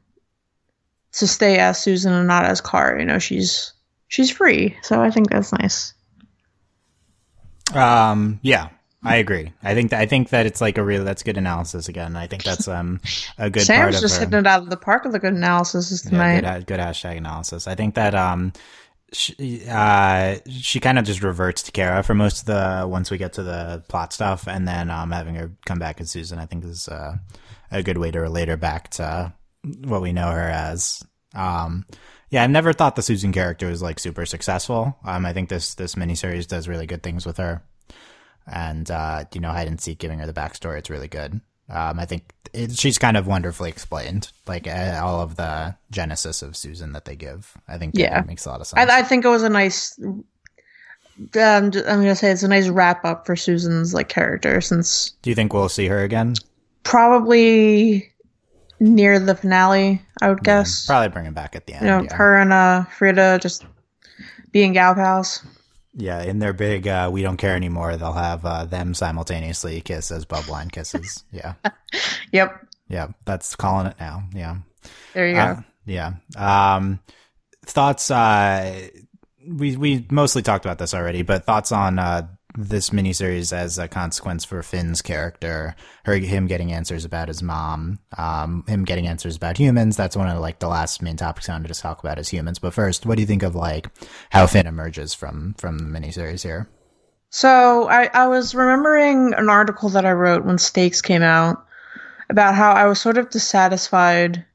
to 1.14 1.28
stay 1.28 1.58
as 1.58 1.82
Susan 1.82 2.14
and 2.14 2.28
not 2.28 2.46
as 2.46 2.62
Car, 2.62 2.98
you 3.00 3.06
know, 3.06 3.20
she's 3.20 3.74
she's 4.08 4.32
free. 4.32 4.78
So 4.82 5.02
I 5.02 5.12
think 5.12 5.30
that's 5.30 5.52
nice. 5.54 5.94
Um, 7.74 8.40
yeah, 8.42 8.70
I 9.04 9.16
agree. 9.18 9.52
I 9.64 9.74
think 9.74 9.90
that 9.92 10.00
I 10.00 10.06
think 10.06 10.30
that 10.30 10.46
it's 10.46 10.62
like 10.62 10.78
a 10.78 10.84
real 10.84 11.04
that's 11.04 11.24
good 11.24 11.38
analysis 11.38 11.90
again. 11.90 12.16
I 12.16 12.28
think 12.28 12.44
that's 12.44 12.68
um 12.68 13.02
a 13.38 13.50
good 13.50 13.66
part 13.68 13.94
Sam's 13.94 14.02
just 14.02 14.20
hitting 14.20 14.40
it 14.40 14.48
out 14.48 14.62
of 14.64 14.70
the 14.70 14.78
park 14.78 15.06
with 15.06 15.16
a 15.16 15.20
good 15.20 15.34
analysis 15.34 16.04
Yeah, 16.06 16.10
tonight. 16.12 16.42
good, 16.42 16.68
good 16.68 16.80
hashtag 16.80 17.18
analysis. 17.18 17.68
I 17.68 17.74
think 17.76 17.96
that 17.96 18.14
um, 18.14 18.54
she, 19.12 19.64
uh, 19.68 20.38
she 20.50 20.80
kind 20.80 21.00
of 21.00 21.06
just 21.06 21.24
reverts 21.24 21.64
to 21.64 21.72
Kara 21.72 22.04
for 22.04 22.14
most 22.14 22.42
of 22.42 22.46
the 22.46 22.88
once 22.88 23.10
we 23.10 23.18
get 23.18 23.34
to 23.34 23.44
the 23.44 23.84
plot 23.90 24.14
stuff, 24.14 24.48
and 24.48 24.68
then 24.68 24.90
um, 24.90 25.12
having 25.12 25.36
her 25.36 25.52
come 25.66 25.80
back 25.80 26.00
as 26.00 26.12
Susan, 26.12 26.38
I 26.40 26.46
think 26.46 26.64
is 26.64 26.88
uh, 26.88 27.18
a 27.72 27.82
good 27.84 27.98
way 27.98 28.12
to 28.12 28.20
relate 28.22 28.48
her 28.50 28.58
back 28.58 28.90
to 28.92 29.34
what 29.84 30.02
we 30.02 30.14
know 30.14 30.30
her 30.30 30.48
as. 30.50 31.04
Um, 31.34 31.86
yeah, 32.30 32.44
I've 32.44 32.50
never 32.52 32.72
thought 32.72 32.96
the 32.96 33.02
Susan 33.02 33.34
character 33.34 33.68
was 33.68 33.82
like 33.82 34.00
super 34.00 34.26
successful. 34.26 34.98
Um, 35.04 35.26
I 35.26 35.34
think 35.34 35.50
this 35.50 35.76
this 35.76 35.96
miniseries 35.96 36.48
does 36.48 36.68
really 36.70 36.86
good 36.86 37.04
things 37.04 37.26
with 37.26 37.38
her, 37.38 37.64
and 38.48 38.90
uh, 38.92 39.26
you 39.34 39.42
know, 39.42 39.50
hide 39.52 39.68
and 39.68 39.80
seek 39.82 40.00
giving 40.00 40.20
her 40.20 40.26
the 40.28 40.34
backstory. 40.34 40.78
It's 40.80 40.90
really 40.90 41.08
good. 41.08 41.42
Um, 41.70 42.00
I 42.00 42.06
think 42.06 42.34
it, 42.54 42.74
she's 42.78 42.98
kind 42.98 43.16
of 43.16 43.28
wonderfully 43.28 43.70
explained, 43.70 44.32
like 44.48 44.68
uh, 44.68 45.00
all 45.02 45.22
of 45.22 45.38
the 45.38 45.76
genesis 45.90 46.42
of 46.42 46.58
Susan 46.58 46.92
that 46.94 47.06
they 47.06 47.16
give. 47.16 47.54
I 47.68 47.78
think 47.78 47.96
Yeah. 47.98 48.22
makes 48.28 48.46
a 48.46 48.50
lot 48.50 48.60
of 48.60 48.68
sense. 48.68 48.90
I, 48.92 49.00
I 49.00 49.04
think 49.04 49.24
it 49.24 49.30
was 49.30 49.44
a 49.44 49.50
nice. 49.50 49.98
Um, 50.00 50.22
I'm 51.36 51.70
gonna 51.72 52.16
say 52.16 52.32
it's 52.32 52.44
a 52.44 52.48
nice 52.48 52.68
wrap 52.68 53.06
up 53.06 53.26
for 53.26 53.36
Susan's 53.36 53.94
like 53.94 54.10
character 54.10 54.60
since 54.60 55.12
Do 55.22 55.30
you 55.30 55.36
think 55.36 55.54
we'll 55.54 55.70
see 55.70 55.88
her 55.88 56.04
again? 56.04 56.34
probably 56.84 58.12
near 58.80 59.20
the 59.20 59.36
finale. 59.36 60.02
I 60.22 60.30
would 60.30 60.44
guess. 60.44 60.86
Probably 60.88 61.10
bring 61.10 61.26
her 61.26 61.32
back 61.32 61.56
at 61.56 61.68
the 61.68 61.74
end. 61.74 61.84
you 61.84 61.88
know, 61.92 62.02
yeah. 62.04 62.16
her 62.16 62.38
and 62.38 62.52
uh 62.52 62.84
Frieda 62.86 63.40
just 63.42 63.66
being 64.52 64.74
gal 64.74 64.96
pals. 64.96 65.46
Yeah, 65.94 66.22
in 66.24 66.40
their 66.40 66.54
big 66.54 66.88
uh, 66.88 67.10
"We 67.12 67.22
don't 67.22 67.38
care 67.38 67.56
anymore," 67.56 67.98
they'll 67.98 68.14
have 68.14 68.46
uh, 68.46 68.66
them 68.66 68.94
simultaneously 68.94 69.82
kiss 69.82 70.12
as 70.12 70.26
Bubbline 70.26 70.72
kisses. 70.72 71.24
Yeah, 71.32 71.54
Yep. 72.32 72.68
yeah, 72.88 73.08
that's 73.26 73.56
calling 73.56 73.88
it 73.88 73.96
now. 74.00 74.24
Yeah, 74.34 74.58
There 75.14 75.28
you 75.28 75.36
go. 75.36 75.40
Uh, 75.42 75.62
yeah. 75.86 76.14
Um, 76.38 77.00
thoughts? 77.66 78.10
Uh, 78.10 78.88
we 79.46 79.76
we 79.76 80.06
mostly 80.10 80.42
talked 80.44 80.66
about 80.66 80.78
this 80.78 80.94
already, 80.94 81.24
but 81.24 81.46
thoughts 81.46 81.72
on 81.72 82.00
uh, 82.00 82.28
this 82.58 82.90
miniseries 82.90 83.54
as 83.54 83.78
a 83.78 83.88
consequence 83.88 84.44
for 84.46 84.62
Finn's 84.64 85.02
character, 85.02 85.76
her 86.06 86.16
him 86.16 86.48
getting 86.48 86.72
answers 86.72 87.06
about 87.06 87.28
his 87.28 87.42
mom, 87.42 88.00
um, 88.18 88.64
him 88.68 88.84
getting 88.84 89.08
answers 89.08 89.36
about 89.36 89.58
humans. 89.58 89.96
That's 89.96 90.16
one 90.16 90.28
of 90.28 90.40
like 90.40 90.60
the 90.60 90.68
last 90.68 91.02
main 91.02 91.16
topics 91.16 91.48
I 91.48 91.54
wanted 91.54 91.74
to 91.74 91.80
talk 91.80 92.00
about 92.00 92.20
is 92.20 92.30
humans. 92.30 92.60
But 92.60 92.74
first, 92.74 93.06
what 93.06 93.16
do 93.16 93.22
you 93.22 93.28
think 93.28 93.44
of 93.44 93.56
like 93.56 93.88
how 94.32 94.48
Finn 94.48 94.68
emerges 94.68 95.14
from 95.14 95.56
from 95.58 95.80
the 95.80 96.00
miniseries 96.00 96.44
here? 96.44 96.70
So 97.30 97.88
I, 97.90 98.10
I 98.14 98.28
was 98.28 98.54
remembering 98.54 99.34
an 99.36 99.50
article 99.50 99.88
that 99.90 100.06
I 100.06 100.12
wrote 100.12 100.44
when 100.44 100.58
Stakes 100.58 101.02
came 101.02 101.24
out 101.24 101.66
about 102.30 102.56
how 102.56 102.72
I 102.72 102.86
was 102.86 103.00
sort 103.00 103.18
of 103.18 103.30
dissatisfied 103.30 104.46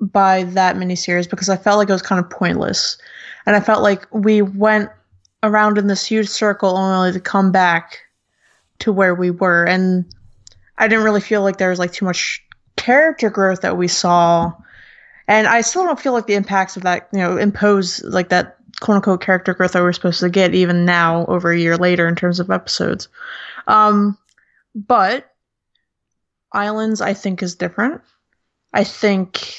by 0.00 0.44
that 0.44 0.76
miniseries 0.76 1.28
because 1.28 1.50
I 1.50 1.56
felt 1.56 1.78
like 1.78 1.90
it 1.90 1.92
was 1.92 2.02
kind 2.02 2.22
of 2.22 2.30
pointless. 2.30 2.96
And 3.44 3.54
I 3.54 3.60
felt 3.60 3.82
like 3.82 4.06
we 4.12 4.40
went 4.40 4.90
around 5.42 5.78
in 5.78 5.86
this 5.86 6.06
huge 6.06 6.28
circle 6.28 6.76
only 6.76 7.12
to 7.12 7.20
come 7.20 7.52
back 7.52 7.98
to 8.80 8.92
where 8.92 9.14
we 9.14 9.30
were. 9.30 9.64
And 9.64 10.04
I 10.78 10.88
didn't 10.88 11.04
really 11.04 11.20
feel 11.20 11.42
like 11.42 11.58
there 11.58 11.70
was 11.70 11.78
like 11.78 11.92
too 11.92 12.04
much 12.04 12.44
character 12.76 13.30
growth 13.30 13.62
that 13.62 13.76
we 13.76 13.88
saw. 13.88 14.52
And 15.28 15.46
I 15.46 15.60
still 15.60 15.84
don't 15.84 16.00
feel 16.00 16.12
like 16.12 16.26
the 16.26 16.34
impacts 16.34 16.76
of 16.76 16.82
that, 16.82 17.08
you 17.12 17.18
know, 17.18 17.36
impose 17.36 18.02
like 18.04 18.28
that 18.30 18.56
quote 18.80 18.96
unquote 18.96 19.20
character 19.20 19.54
growth 19.54 19.72
that 19.72 19.82
we're 19.82 19.92
supposed 19.92 20.20
to 20.20 20.28
get 20.28 20.54
even 20.54 20.84
now 20.84 21.24
over 21.26 21.52
a 21.52 21.58
year 21.58 21.76
later 21.76 22.08
in 22.08 22.16
terms 22.16 22.40
of 22.40 22.50
episodes. 22.50 23.08
Um, 23.66 24.18
but 24.74 25.32
Islands, 26.52 27.00
I 27.00 27.14
think, 27.14 27.42
is 27.42 27.54
different. 27.54 28.00
I 28.72 28.84
think 28.84 29.54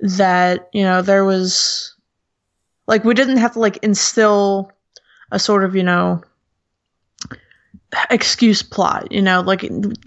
that, 0.00 0.68
you 0.72 0.84
know, 0.84 1.02
there 1.02 1.24
was 1.24 1.94
like 2.88 3.04
we 3.04 3.14
didn't 3.14 3.36
have 3.36 3.52
to 3.52 3.60
like 3.60 3.76
instill 3.82 4.72
a 5.30 5.38
sort 5.38 5.62
of, 5.62 5.76
you 5.76 5.84
know, 5.84 6.22
excuse 8.10 8.62
plot, 8.62 9.12
you 9.12 9.22
know, 9.22 9.42
like 9.42 9.64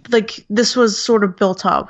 like 0.09 0.45
this 0.49 0.75
was 0.75 1.01
sort 1.01 1.23
of 1.23 1.37
built 1.37 1.65
up. 1.65 1.89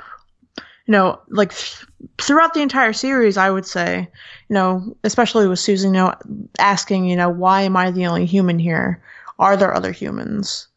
You 0.86 0.92
know, 0.92 1.20
like 1.28 1.50
th- 1.54 1.86
throughout 2.18 2.54
the 2.54 2.60
entire 2.60 2.92
series, 2.92 3.36
I 3.36 3.50
would 3.50 3.64
say, 3.64 4.08
you 4.48 4.54
know, 4.54 4.96
especially 5.04 5.48
with 5.48 5.60
Susan, 5.60 5.94
you 5.94 6.00
know, 6.00 6.14
asking, 6.58 7.06
you 7.06 7.16
know, 7.16 7.30
why 7.30 7.62
am 7.62 7.76
I 7.76 7.90
the 7.90 8.06
only 8.06 8.26
human 8.26 8.58
here? 8.58 9.02
Are 9.38 9.56
there 9.56 9.74
other 9.74 9.92
humans? 9.92 10.68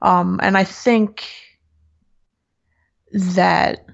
Um, 0.00 0.40
and 0.42 0.56
I 0.56 0.64
think 0.64 1.24
that 3.12 3.84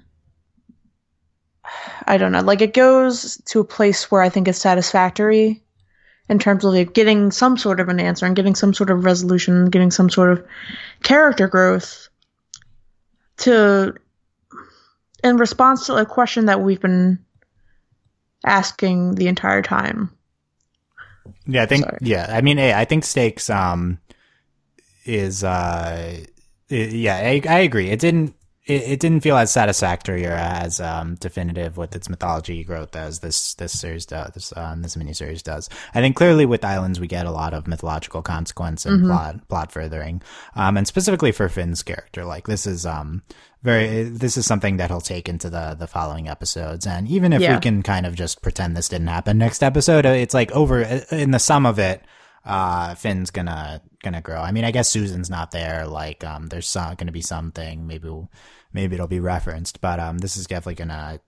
I 2.05 2.17
don't 2.17 2.31
know, 2.31 2.41
like 2.41 2.61
it 2.61 2.73
goes 2.73 3.41
to 3.45 3.59
a 3.59 3.65
place 3.65 4.09
where 4.11 4.21
I 4.21 4.29
think 4.29 4.47
it's 4.47 4.59
satisfactory 4.59 5.61
in 6.29 6.39
terms 6.39 6.63
of 6.63 6.73
like 6.73 6.93
getting 6.93 7.31
some 7.31 7.57
sort 7.57 7.79
of 7.79 7.89
an 7.89 7.99
answer 7.99 8.25
and 8.25 8.35
getting 8.35 8.55
some 8.55 8.73
sort 8.73 8.89
of 8.89 9.03
resolution, 9.03 9.65
getting 9.69 9.91
some 9.91 10.09
sort 10.09 10.31
of 10.31 10.45
character 11.03 11.47
growth 11.47 12.09
to 13.37 13.95
in 15.23 15.37
response 15.37 15.87
to 15.87 15.95
a 15.95 16.05
question 16.05 16.45
that 16.45 16.61
we've 16.61 16.79
been 16.79 17.19
asking 18.45 19.15
the 19.15 19.27
entire 19.27 19.61
time. 19.61 20.11
Yeah, 21.45 21.63
I 21.63 21.65
think. 21.65 21.83
Sorry. 21.83 21.97
Yeah, 22.01 22.27
I 22.29 22.41
mean, 22.41 22.59
I 22.59 22.85
think 22.85 23.03
stakes 23.03 23.49
um 23.49 23.99
is 25.05 25.43
uh 25.43 26.17
yeah, 26.69 27.15
I, 27.15 27.41
I 27.49 27.59
agree. 27.59 27.89
It 27.89 27.99
didn't 27.99 28.35
it, 28.69 28.83
it 28.83 28.99
didn't 28.99 29.21
feel 29.21 29.37
as 29.37 29.51
satisfactory 29.51 30.25
or 30.25 30.31
as 30.33 30.79
um 30.79 31.15
definitive 31.15 31.77
with 31.77 31.95
its 31.95 32.09
mythology 32.09 32.63
growth 32.63 32.95
as 32.95 33.19
this 33.19 33.53
this 33.55 33.79
series 33.79 34.05
does. 34.05 34.31
This 34.33 34.53
um, 34.55 34.81
this 34.81 34.95
miniseries 34.95 35.43
does. 35.43 35.69
I 35.93 36.01
think 36.01 36.15
clearly 36.15 36.45
with 36.45 36.63
Islands 36.63 36.99
we 36.99 37.07
get 37.07 37.25
a 37.25 37.31
lot 37.31 37.53
of 37.53 37.67
mythological 37.67 38.21
consequence 38.21 38.85
and 38.85 39.05
plot 39.05 39.47
plot 39.47 39.71
furthering, 39.71 40.21
um, 40.55 40.77
and 40.77 40.87
specifically 40.87 41.31
for 41.31 41.49
Finn's 41.49 41.83
character. 41.83 42.23
Like 42.25 42.47
this 42.47 42.65
is 42.67 42.85
um 42.85 43.23
very 43.61 44.03
this 44.03 44.37
is 44.37 44.45
something 44.45 44.77
that 44.77 44.89
he'll 44.89 45.01
take 45.01 45.27
into 45.27 45.49
the 45.49 45.75
the 45.77 45.87
following 45.87 46.29
episodes 46.29 46.87
and 46.87 47.09
even 47.09 47.33
if 47.33 47.41
Yeah. 47.41 47.55
we 47.55 47.59
can 47.61 47.83
kind 47.83 48.05
of 48.05 48.15
just 48.15 48.41
pretend 48.41 48.77
this 48.77 48.87
didn't 48.87 49.07
happen 49.07 49.37
next 49.37 49.63
episode 49.63 50.05
uh, 50.05 50.09
it's 50.09 50.33
like 50.33 50.49
over 50.53 50.81
in 51.11 51.31
the 51.31 51.39
sum 51.39 51.65
of 51.65 51.77
it 51.77 52.01
uh 52.45 52.95
finn's 52.95 53.31
gonna 53.31 53.81
gonna 54.01 54.21
grow 54.21 54.39
i 54.39 54.53
mean 54.53 54.63
i 54.63 54.71
guess 54.71 54.87
susan's 54.87 55.29
not 55.29 55.51
there 55.51 55.85
like 55.85 56.23
um 56.23 56.47
there's 56.47 56.69
some, 56.69 56.95
gonna 56.95 57.11
be 57.11 57.19
something 57.21 57.85
maybe 57.85 58.07
we'll, 58.07 58.31
maybe 58.73 58.95
it'll 58.95 59.07
be 59.07 59.19
referenced 59.19 59.81
but 59.81 59.99
um 59.99 60.17
this 60.19 60.37
is 60.37 60.47
definitely 60.47 60.75
gonna 60.75 61.19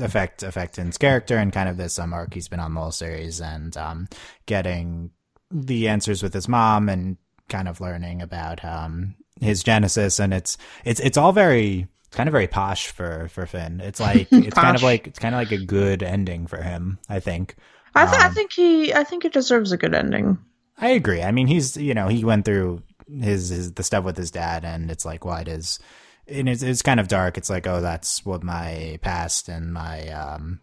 affect 0.00 0.42
affect 0.42 0.76
finn's 0.76 0.98
character 0.98 1.36
and 1.38 1.52
kind 1.52 1.68
of 1.68 1.76
this 1.76 1.98
um 1.98 2.12
arc 2.12 2.34
he's 2.34 2.48
been 2.48 2.60
on 2.60 2.74
the 2.74 2.80
whole 2.80 2.92
series 2.92 3.40
and 3.40 3.76
um 3.76 4.06
getting 4.46 5.10
the 5.50 5.88
answers 5.88 6.22
with 6.22 6.34
his 6.34 6.48
mom 6.48 6.88
and 6.88 7.16
kind 7.48 7.68
of 7.68 7.80
learning 7.80 8.20
about 8.22 8.64
um 8.64 9.14
his 9.40 9.62
genesis 9.62 10.18
and 10.18 10.32
it's 10.34 10.56
it's 10.84 11.00
it's 11.00 11.16
all 11.16 11.32
very 11.32 11.86
it's 12.06 12.16
kind 12.16 12.28
of 12.28 12.32
very 12.32 12.46
posh 12.46 12.88
for 12.88 13.28
for 13.28 13.46
Finn. 13.46 13.80
It's 13.80 13.98
like 13.98 14.28
it's 14.40 14.58
kind 14.58 14.76
of 14.76 14.82
like 14.82 15.08
it's 15.08 15.18
kind 15.18 15.34
of 15.34 15.40
like 15.40 15.50
a 15.50 15.58
good 15.58 16.02
ending 16.04 16.46
for 16.46 16.62
him, 16.62 16.98
I 17.08 17.18
think. 17.18 17.56
I, 17.96 18.06
th- 18.06 18.20
I 18.20 18.28
Um, 18.28 18.30
think 18.30 18.52
he 18.52 18.94
I 18.94 19.02
think 19.02 19.24
he 19.24 19.28
deserves 19.28 19.72
a 19.72 19.76
good 19.76 19.94
ending. 19.94 20.38
I 20.78 20.88
agree. 20.90 21.22
I 21.22 21.32
mean, 21.32 21.46
he's 21.46 21.76
you 21.76 21.94
know, 21.94 22.08
he 22.08 22.24
went 22.24 22.44
through 22.44 22.82
his, 23.08 23.48
his 23.48 23.72
the 23.72 23.82
stuff 23.82 24.04
with 24.04 24.16
his 24.16 24.30
dad 24.30 24.64
and 24.64 24.90
it's 24.90 25.04
like 25.04 25.24
well, 25.24 25.36
it 25.38 25.48
is 25.48 25.78
and 26.28 26.48
it's 26.48 26.62
it's 26.62 26.82
kind 26.82 27.00
of 27.00 27.08
dark. 27.08 27.38
It's 27.38 27.50
like, 27.50 27.66
oh, 27.66 27.80
that's 27.80 28.24
what 28.24 28.42
my 28.42 28.98
past 29.02 29.48
and 29.48 29.72
my 29.72 30.08
um 30.08 30.60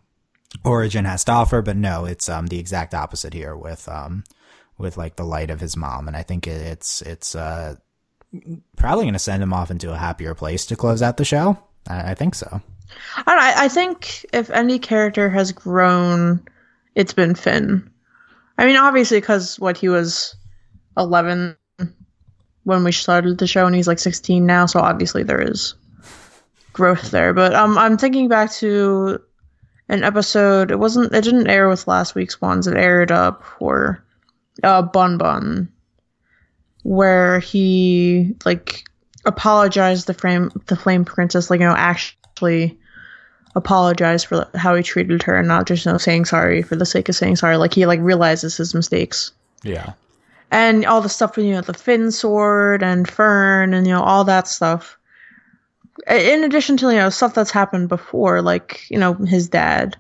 origin 0.64 1.06
has 1.06 1.24
to 1.26 1.32
offer, 1.32 1.62
but 1.62 1.78
no, 1.78 2.06
it's 2.06 2.30
um 2.30 2.48
the 2.48 2.60
exact 2.60 2.94
opposite 2.94 3.34
here 3.34 3.56
with 3.56 3.88
um 3.88 4.24
with 4.78 4.98
like 4.98 5.16
the 5.16 5.26
light 5.26 5.50
of 5.50 5.60
his 5.60 5.78
mom 5.78 6.08
and 6.08 6.18
I 6.18 6.24
think 6.24 6.48
it's 6.48 7.02
it's 7.04 7.36
uh 7.36 7.76
probably 8.76 9.06
going 9.06 9.14
to 9.14 9.20
send 9.20 9.44
him 9.44 9.54
off 9.54 9.72
into 9.72 9.94
a 9.94 9.98
happier 9.98 10.34
place 10.34 10.66
to 10.66 10.76
close 10.76 11.02
out 11.02 11.18
the 11.18 11.26
show. 11.26 11.58
I, 11.88 12.12
I 12.12 12.14
think 12.16 12.36
so. 12.36 12.62
I, 13.26 13.68
think 13.70 14.26
if 14.34 14.50
any 14.50 14.80
character 14.80 15.30
has 15.30 15.52
grown, 15.52 16.46
it's 16.96 17.14
been 17.14 17.36
Finn. 17.36 17.90
I 18.58 18.66
mean, 18.66 18.76
obviously, 18.76 19.20
because 19.20 19.60
what 19.60 19.78
he 19.78 19.90
was 19.90 20.36
eleven 20.98 21.58
when 22.64 22.84
we 22.84 22.92
started 22.92 23.38
the 23.38 23.48
show, 23.48 23.66
and 23.66 23.76
he's 23.76 23.88
like 23.88 24.00
sixteen 24.00 24.46
now, 24.46 24.66
so 24.66 24.80
obviously 24.80 25.24
there 25.24 25.42
is 25.42 25.76
growth 26.72 27.12
there. 27.12 27.34
But 27.34 27.54
um, 27.54 27.78
I'm 27.78 27.98
thinking 27.98 28.28
back 28.28 28.52
to 28.54 29.20
an 29.90 30.04
episode. 30.04 30.72
It 30.72 30.80
wasn't. 30.80 31.14
It 31.14 31.24
didn't 31.24 31.50
air 31.50 31.70
with 31.70 31.88
last 31.88 32.16
week's 32.16 32.42
ones. 32.42 32.68
It 32.68 32.78
aired 32.78 33.12
up 33.12 33.44
for 33.60 34.04
uh, 34.64 34.82
Bun 34.82 35.18
Bun, 35.18 35.72
where 36.84 37.40
he 37.40 38.36
like 38.46 38.84
apologized 39.26 40.08
the 40.08 40.14
frame 40.14 40.52
the 40.68 40.76
Flame 40.76 41.06
Princess, 41.06 41.50
like 41.50 41.60
you 41.60 41.68
know, 41.68 41.76
actually 41.76 42.80
apologize 43.56 44.24
for 44.24 44.48
how 44.56 44.76
he 44.76 44.82
treated 44.82 45.22
her 45.24 45.36
and 45.36 45.48
not 45.48 45.68
just 45.68 45.86
you 45.86 45.92
know 45.92 45.98
saying 46.00 46.26
sorry 46.26 46.64
for 46.64 46.76
the 46.76 46.88
sake 46.88 47.08
of 47.08 47.16
saying 47.16 47.36
sorry 47.36 47.56
like 47.56 47.72
he 47.72 47.86
like 47.86 48.00
realizes 48.00 48.58
his 48.58 48.74
mistakes 48.74 49.32
Yeah. 49.62 49.94
And 50.54 50.86
all 50.86 51.02
the 51.02 51.10
stuff 51.10 51.36
with 51.36 51.48
you 51.48 51.54
know 51.54 51.62
the 51.62 51.74
Finn 51.74 52.12
sword 52.12 52.84
and 52.84 53.10
fern 53.10 53.74
and 53.74 53.88
you 53.88 53.94
know 53.94 54.04
all 54.04 54.24
that 54.26 54.48
stuff. 54.48 55.00
In 56.08 56.44
addition 56.44 56.78
to 56.78 56.92
you 56.92 56.98
know 56.98 57.10
stuff 57.10 57.34
that's 57.34 57.50
happened 57.50 57.90
before 57.90 58.42
like 58.44 58.90
you 58.90 59.00
know 59.00 59.16
his 59.16 59.50
dad 59.50 59.98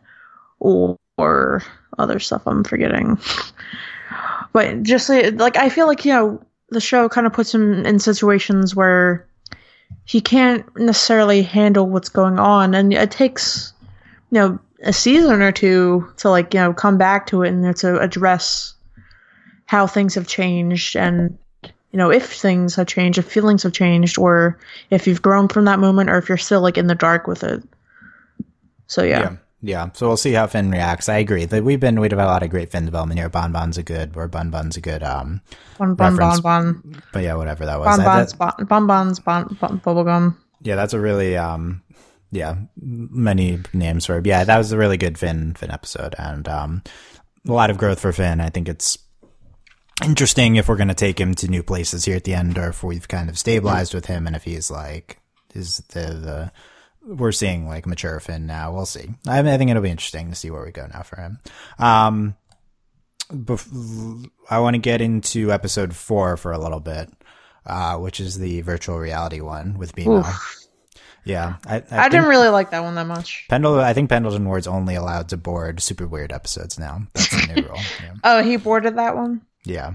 or, 0.59 0.97
or 1.17 1.63
other 1.97 2.19
stuff 2.19 2.43
i'm 2.45 2.63
forgetting. 2.63 3.19
But 4.53 4.83
just 4.83 5.09
like, 5.09 5.57
i 5.57 5.69
feel 5.69 5.87
like 5.87 6.05
you 6.05 6.13
know 6.13 6.39
the 6.69 6.79
show 6.79 7.09
kind 7.09 7.25
of 7.25 7.33
puts 7.33 7.55
him 7.55 7.83
in 7.87 7.97
situations 7.97 8.75
where 8.75 9.27
he 10.05 10.21
can't 10.21 10.65
necessarily 10.77 11.41
handle 11.41 11.87
what's 11.87 12.09
going 12.09 12.37
on, 12.37 12.75
and 12.75 12.93
it 12.93 13.09
takes 13.09 13.73
you 14.29 14.39
know 14.39 14.59
a 14.83 14.93
season 14.93 15.41
or 15.41 15.51
two 15.51 16.07
to 16.17 16.29
like 16.29 16.53
you 16.53 16.59
know 16.59 16.73
come 16.73 16.99
back 16.99 17.25
to 17.27 17.41
it 17.41 17.49
and 17.49 17.75
to 17.77 17.99
address 17.99 18.75
how 19.65 19.87
things 19.87 20.15
have 20.15 20.27
changed 20.27 20.95
and 20.95 21.37
you 21.63 21.97
know 21.97 22.11
if 22.11 22.33
things 22.33 22.75
have 22.75 22.87
changed 22.87 23.17
if 23.17 23.31
feelings 23.31 23.63
have 23.63 23.73
changed 23.73 24.17
or 24.17 24.59
if 24.89 25.07
you've 25.07 25.21
grown 25.21 25.47
from 25.47 25.65
that 25.65 25.79
moment 25.79 26.09
or 26.09 26.17
if 26.17 26.27
you're 26.29 26.37
still 26.37 26.61
like 26.61 26.77
in 26.77 26.87
the 26.87 26.95
dark 26.95 27.27
with 27.27 27.43
it 27.43 27.63
so 28.87 29.03
yeah, 29.03 29.19
yeah. 29.19 29.35
Yeah, 29.65 29.91
so 29.93 30.07
we'll 30.07 30.17
see 30.17 30.33
how 30.33 30.45
Finn 30.47 30.69
reacts. 30.71 31.07
I 31.07 31.19
agree 31.19 31.45
that 31.45 31.63
we've 31.63 31.79
been 31.79 32.01
we've 32.01 32.11
had 32.11 32.19
a 32.19 32.25
lot 32.25 32.43
of 32.43 32.49
great 32.49 32.69
Finn 32.69 32.83
development 32.83 33.17
here. 33.17 33.29
Bon 33.29 33.53
Bon's 33.53 33.77
a 33.77 33.83
good, 33.83 34.17
or 34.17 34.27
Bun 34.27 34.51
Bun's 34.51 34.75
a 34.75 34.81
good 34.81 35.01
um. 35.01 35.39
Bon 35.77 35.95
Bon 35.95 36.17
Bon 36.17 36.41
Bon. 36.41 37.01
But 37.13 37.23
yeah, 37.23 37.35
whatever 37.35 37.65
that 37.65 37.79
was. 37.79 37.97
Bon 37.97 38.03
Bon's 38.03 38.33
bon, 38.33 38.53
bon 38.67 38.87
Bon's 38.87 39.19
bon, 39.21 39.57
bon 39.61 39.79
bubblegum. 39.79 40.35
Yeah, 40.61 40.75
that's 40.75 40.93
a 40.93 40.99
really 40.99 41.37
um 41.37 41.81
yeah, 42.31 42.55
many 42.75 43.59
names 43.71 44.05
for 44.05 44.17
it. 44.17 44.25
Yeah, 44.25 44.43
that 44.43 44.57
was 44.57 44.73
a 44.73 44.77
really 44.77 44.97
good 44.97 45.17
Finn 45.17 45.53
Finn 45.53 45.71
episode 45.71 46.13
and 46.19 46.45
um 46.49 46.83
a 47.47 47.53
lot 47.53 47.69
of 47.69 47.77
growth 47.77 48.01
for 48.01 48.11
Finn. 48.11 48.41
I 48.41 48.49
think 48.49 48.67
it's 48.67 48.97
interesting 50.03 50.55
if 50.55 50.67
we're 50.67 50.75
going 50.75 50.87
to 50.87 50.93
take 50.93 51.19
him 51.19 51.33
to 51.35 51.47
new 51.47 51.63
places 51.63 52.05
here 52.05 52.15
at 52.15 52.23
the 52.23 52.33
end 52.33 52.57
or 52.57 52.69
if 52.69 52.83
we've 52.83 53.07
kind 53.07 53.29
of 53.29 53.37
stabilized 53.37 53.93
with 53.93 54.05
him 54.05 54.25
and 54.25 54.35
if 54.35 54.43
he's 54.43 54.71
like 54.71 55.19
is 55.53 55.77
the 55.89 55.99
the 55.99 56.51
we're 57.05 57.33
seeing 57.33 57.67
like 57.67 57.85
mature 57.85 58.19
Finn 58.21 58.45
now. 58.45 58.73
We'll 58.73 58.85
see. 58.85 59.09
I, 59.27 59.41
mean, 59.41 59.53
I 59.53 59.57
think 59.57 59.69
it'll 59.69 59.83
be 59.83 59.89
interesting 59.89 60.29
to 60.29 60.35
see 60.35 60.49
where 60.49 60.63
we 60.63 60.71
go 60.71 60.87
now 60.87 61.03
for 61.03 61.17
him. 61.17 61.39
Um 61.77 62.35
bef- 63.29 64.29
I 64.49 64.59
want 64.59 64.75
to 64.75 64.79
get 64.79 65.01
into 65.01 65.51
episode 65.51 65.95
4 65.95 66.37
for 66.37 66.51
a 66.51 66.57
little 66.57 66.79
bit. 66.79 67.09
Uh, 67.65 67.97
which 67.97 68.19
is 68.19 68.37
the 68.37 68.59
virtual 68.59 68.99
reality 68.99 69.39
one 69.39 69.77
with. 69.77 69.97
Oof. 69.97 70.67
Yeah, 71.23 71.55
I, 71.65 71.77
I, 71.77 71.83
I, 71.91 72.09
didn't 72.09 72.27
really 72.27 72.49
like 72.49 72.71
that 72.71 72.83
one 72.83 72.95
that 72.95 73.07
much. 73.07 73.45
Pendle. 73.49 73.79
I 73.79 73.93
think 73.93 74.09
Pendleton 74.09 74.45
Ward's 74.45 74.67
only 74.67 74.95
allowed 74.95 75.29
to 75.29 75.37
board 75.37 75.79
super 75.79 76.05
weird 76.05 76.33
episodes 76.33 76.77
now. 76.77 77.07
That's 77.13 77.29
the 77.29 77.53
new 77.53 77.67
rule. 77.69 77.79
Yeah. 78.01 78.13
Oh, 78.25 78.43
he 78.43 78.57
boarded 78.57 78.97
that 78.97 79.15
one. 79.15 79.43
Yeah, 79.65 79.93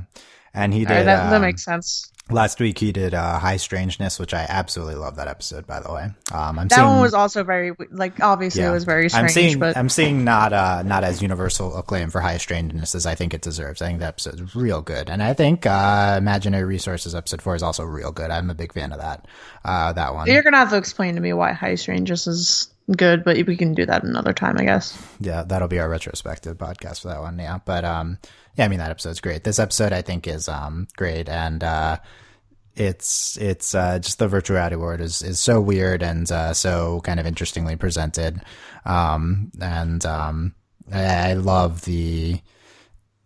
and 0.55 0.73
he 0.73 0.81
did. 0.81 0.91
Alright, 0.91 1.07
that, 1.07 1.31
that 1.31 1.37
um, 1.37 1.43
makes 1.43 1.65
sense. 1.65 2.11
last 2.31 2.61
week 2.61 2.79
he 2.79 2.93
did 2.93 3.15
uh, 3.15 3.39
High 3.39 3.57
Strangeness, 3.57 4.19
which 4.19 4.35
I 4.35 4.45
absolutely 4.49 4.97
love 4.97 5.17
that 5.17 5.29
episode. 5.29 5.67
By 5.67 5.81
the 5.81 5.93
way, 5.93 6.05
um, 6.33 6.59
I'm 6.59 6.69
That 6.69 6.77
seeing, 6.77 6.87
one 6.89 7.01
was 7.01 7.15
also 7.15 7.45
very 7.45 7.73
like 7.91 8.21
obviously 8.21 8.63
yeah. 8.63 8.71
it 8.71 8.73
was 8.73 8.85
very 8.85 9.09
strange, 9.09 9.25
I'm 9.25 9.29
seeing. 9.31 9.59
but 9.59 9.77
I'm 9.77 9.89
seeing 9.89 10.25
not 10.25 10.53
uh 10.53 10.83
not 10.83 11.05
as 11.05 11.23
universal 11.23 11.77
acclaim 11.77 12.11
for 12.11 12.21
High 12.21 12.39
Strangeness 12.39 12.95
as 12.95 13.07
I 13.07 13.15
think 13.15 13.35
it 13.35 13.41
deserves. 13.43 13.81
I 13.83 13.87
think 13.87 14.01
that 14.01 14.09
episode's 14.09 14.55
real 14.55 14.83
good, 14.83 15.09
and 15.11 15.23
I 15.23 15.33
think 15.35 15.65
uh, 15.67 16.17
Imaginary 16.19 16.65
Resources 16.65 17.15
episode 17.15 17.43
four 17.43 17.55
is 17.55 17.63
also 17.63 17.85
real 17.85 18.13
good. 18.13 18.31
I'm 18.31 18.51
a 18.51 18.55
big 18.55 18.73
fan 18.73 18.93
of 18.93 18.99
that. 19.01 19.27
Uh, 19.65 19.93
that 19.93 20.15
one. 20.15 20.27
you're 20.27 20.43
gonna 20.43 20.59
have 20.59 20.71
to 20.71 20.77
explain 20.77 21.15
to 21.15 21.21
me 21.21 21.33
why 21.33 21.53
High 21.53 21.75
Strangeness 21.77 22.27
is 22.27 22.69
good, 22.97 23.23
but 23.23 23.37
we 23.47 23.55
can 23.57 23.75
do 23.75 23.85
that 23.85 24.03
another 24.03 24.33
time, 24.33 24.57
I 24.59 24.65
guess. 24.65 24.97
yeah, 25.21 25.43
that'll 25.45 25.69
be 25.69 25.79
our 25.79 25.91
retrospective 25.91 26.57
podcast 26.57 27.03
for 27.03 27.09
that 27.09 27.21
one. 27.21 27.39
Yeah, 27.39 27.59
but 27.65 27.85
um, 27.85 28.17
yeah, 28.59 28.65
I 28.65 28.69
mean 28.69 28.81
that 28.81 28.91
episode's 28.91 29.21
great. 29.21 29.45
This 29.45 29.61
episode 29.61 29.93
I 29.93 30.03
think 30.03 30.27
is 30.27 30.49
um 30.49 30.89
great, 30.97 31.29
and 31.29 31.63
uh, 31.63 31.99
it's 32.75 33.39
it's 33.39 33.73
uh 33.75 34.01
just 34.01 34.19
the 34.19 34.29
virtuality 34.29 34.77
world 34.77 35.01
is 35.01 35.23
is 35.23 35.39
so 35.39 35.61
weird 35.61 36.03
and 36.03 36.31
uh, 36.31 36.53
so 36.53 37.01
kind 37.03 37.21
of 37.21 37.27
interestingly 37.27 37.77
presented, 37.77 38.43
um, 38.85 39.53
and 39.61 40.05
um, 40.05 40.55
I, 40.93 41.31
I 41.31 41.33
love 41.35 41.85
the 41.85 42.41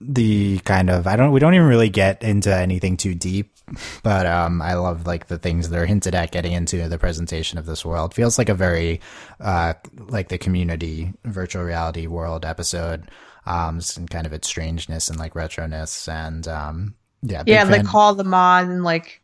the 0.02 0.58
kind 0.60 0.90
of 0.90 1.06
I 1.06 1.16
don't 1.16 1.32
we 1.32 1.40
don't 1.40 1.54
even 1.54 1.66
really 1.66 1.88
get 1.88 2.22
into 2.22 2.54
anything 2.54 2.98
too 2.98 3.14
deep, 3.14 3.54
but 4.02 4.26
um 4.26 4.60
I 4.60 4.74
love 4.74 5.06
like 5.06 5.28
the 5.28 5.38
things 5.38 5.70
that 5.70 5.78
are 5.78 5.86
hinted 5.86 6.14
at 6.14 6.30
getting 6.32 6.52
into 6.52 6.88
the 6.90 6.98
presentation 6.98 7.58
of 7.58 7.64
this 7.64 7.86
world. 7.86 8.12
Feels 8.12 8.36
like 8.36 8.50
a 8.50 8.54
very 8.54 9.00
uh 9.40 9.74
like 9.96 10.28
the 10.28 10.36
community 10.36 11.14
virtual 11.24 11.62
reality 11.62 12.06
world 12.06 12.44
episode. 12.44 13.08
Um 13.46 13.80
and 13.96 14.08
kind 14.08 14.26
of 14.26 14.32
its 14.32 14.48
strangeness 14.48 15.08
and 15.10 15.18
like 15.18 15.34
retroness 15.34 16.08
and 16.08 16.46
um 16.48 16.94
yeah, 17.22 17.42
Yeah, 17.46 17.64
they 17.64 17.82
call 17.82 18.14
the 18.14 18.24
mod 18.24 18.66
and 18.68 18.84
like, 18.84 19.20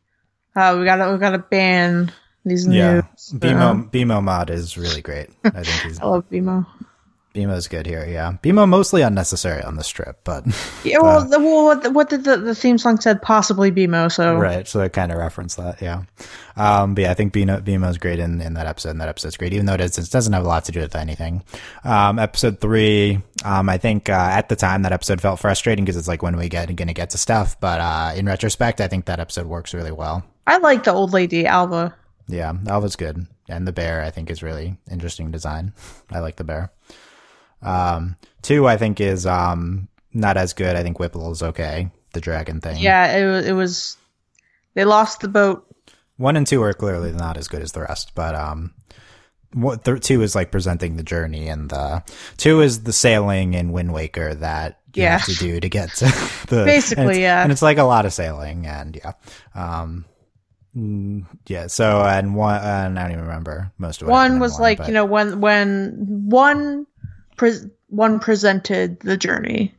oh, 0.57 0.79
we 0.79 0.85
gotta 0.85 1.13
we 1.13 1.19
gotta 1.19 1.39
ban 1.39 2.13
these 2.45 2.67
yeah. 2.67 2.95
new. 2.95 3.39
BMO 3.39 3.91
BMO 3.91 4.23
mod 4.23 4.51
is 4.51 4.79
really 4.79 5.03
great. 5.03 5.31
I 5.45 5.63
think 5.63 5.83
he's 5.83 6.01
I 6.03 6.07
love 6.07 6.29
BMO. 6.31 6.67
BMO's 7.35 7.69
good 7.69 7.87
here, 7.87 8.07
yeah. 8.07 8.33
BMO 8.43 8.69
mostly 8.69 9.03
unnecessary 9.03 9.63
on 9.63 9.77
the 9.77 9.85
strip, 9.85 10.21
but 10.25 10.45
Yeah, 10.83 10.99
well, 11.01 11.25
the, 11.25 11.39
well, 11.39 11.65
what, 11.67 11.93
what 11.93 12.09
did 12.09 12.25
the, 12.25 12.39
the 12.39 12.55
theme 12.55 12.79
song 12.79 12.99
said? 12.99 13.21
Possibly 13.21 13.71
BMO. 13.71 14.11
So 14.11 14.37
Right, 14.37 14.67
so 14.67 14.81
I 14.81 14.89
kind 14.89 15.13
of 15.13 15.19
reference 15.19 15.55
that, 15.57 15.81
yeah. 15.83 16.05
Um, 16.57 16.95
but 16.95 17.03
yeah, 17.03 17.11
I 17.11 17.15
think 17.15 17.35
BMO, 17.35 17.63
BMO's 17.63 17.99
great 17.99 18.19
in, 18.19 18.41
in 18.41 18.55
that 18.55 18.67
episode, 18.67 18.91
and 18.91 19.01
that 19.01 19.09
episode's 19.09 19.37
great, 19.37 19.53
even 19.53 19.67
though 19.67 19.75
it, 19.75 19.81
is, 19.81 19.99
it 19.99 20.11
doesn't 20.11 20.33
have 20.33 20.45
a 20.45 20.49
lot 20.49 20.65
to 20.65 20.73
do 20.73 20.81
with 20.81 20.97
anything. 20.97 21.45
Um, 21.85 22.19
episode 22.19 22.61
three, 22.61 23.21
um, 23.45 23.69
I 23.69 23.79
think 23.79 24.09
uh, 24.09 24.31
at 24.33 24.49
the 24.49 24.57
time 24.57 24.83
that 24.83 24.93
episode 24.93 25.21
felt 25.21 25.39
frustrating 25.39 25.85
because 25.85 25.97
it's 25.97 26.09
like 26.09 26.23
when 26.23 26.37
we 26.37 26.49
get 26.49 26.75
going 26.75 26.89
to 26.89 26.95
get 26.95 27.11
to 27.11 27.19
stuff, 27.19 27.61
but 27.61 27.81
uh, 27.81 28.13
in 28.17 28.27
retrospect, 28.27 28.81
I 28.81 28.89
think 28.89 29.05
that 29.05 29.21
episode 29.21 29.47
works 29.47 29.75
really 29.75 29.93
well. 29.93 30.25
I 30.47 30.59
like 30.59 30.85
the 30.85 30.93
old 30.93 31.13
lady 31.13 31.47
Alva. 31.47 31.95
Yeah, 32.27 32.55
Alva's 32.67 32.97
good, 32.97 33.27
and 33.49 33.67
the 33.67 33.73
bear 33.73 34.03
I 34.03 34.11
think 34.11 34.31
is 34.31 34.43
really 34.43 34.77
interesting 34.91 35.31
design. 35.31 35.75
I 36.11 36.21
like 36.21 36.37
the 36.37 36.45
bear. 36.45 36.73
Um, 37.63 38.17
two 38.43 38.67
I 38.69 38.77
think 38.77 39.01
is 39.01 39.27
um 39.27 39.89
not 40.13 40.37
as 40.37 40.53
good. 40.53 40.77
I 40.77 40.83
think 40.83 40.99
Whipple 40.99 41.31
is 41.33 41.43
okay. 41.43 41.91
The 42.13 42.21
dragon 42.21 42.61
thing. 42.61 42.79
Yeah, 42.79 43.17
it 43.17 43.27
was. 43.27 43.47
It 43.47 43.53
was. 43.53 43.97
They 44.75 44.85
lost 44.85 45.21
the 45.21 45.29
boat. 45.29 45.67
one 46.17 46.37
and 46.37 46.47
two 46.47 46.63
are 46.63 46.73
clearly 46.73 47.13
not 47.13 47.37
as 47.37 47.49
good 47.49 47.63
as 47.63 47.73
the 47.73 47.81
rest, 47.83 48.13
but 48.15 48.35
um, 48.35 48.73
what 49.53 49.85
th- 49.85 50.01
two 50.01 50.23
is 50.23 50.35
like 50.35 50.51
presenting 50.51 50.97
the 50.97 51.03
journey, 51.03 51.49
and 51.49 51.69
the 51.71 52.03
two 52.37 52.61
is 52.61 52.83
the 52.85 52.93
sailing 52.93 53.55
in 53.55 53.73
Wind 53.73 53.93
Waker 53.93 54.35
that 54.37 54.79
you 54.95 55.03
Yeah. 55.03 55.19
have 55.19 55.27
to 55.27 55.35
do 55.35 55.61
to 55.61 55.69
get 55.69 55.91
to 55.97 56.05
the 56.49 56.65
Basically, 56.65 57.05
and 57.15 57.17
yeah. 57.21 57.43
and 57.43 57.53
it's 57.53 57.63
like 57.63 57.79
a 57.79 57.83
lot 57.85 58.07
of 58.07 58.13
sailing, 58.13 58.67
and 58.67 58.97
yeah, 58.97 59.13
um, 59.55 60.05
mm, 60.77 61.27
yeah. 61.47 61.67
So 61.67 62.03
and 62.03 62.35
one, 62.35 62.61
and 62.63 62.99
I 62.99 63.03
don't 63.03 63.13
even 63.13 63.25
remember 63.25 63.73
most 63.79 64.01
of 64.03 64.09
happened 64.09 64.33
One 64.35 64.41
was 64.41 64.59
like 64.61 64.79
but- 64.79 64.89
you 64.89 64.95
know 64.95 65.05
when 65.05 65.41
when 65.41 65.95
one 66.29 66.87
pre- 67.39 67.71
one 67.89 68.21
presented 68.21 69.01
the 69.01 69.17
journey, 69.17 69.75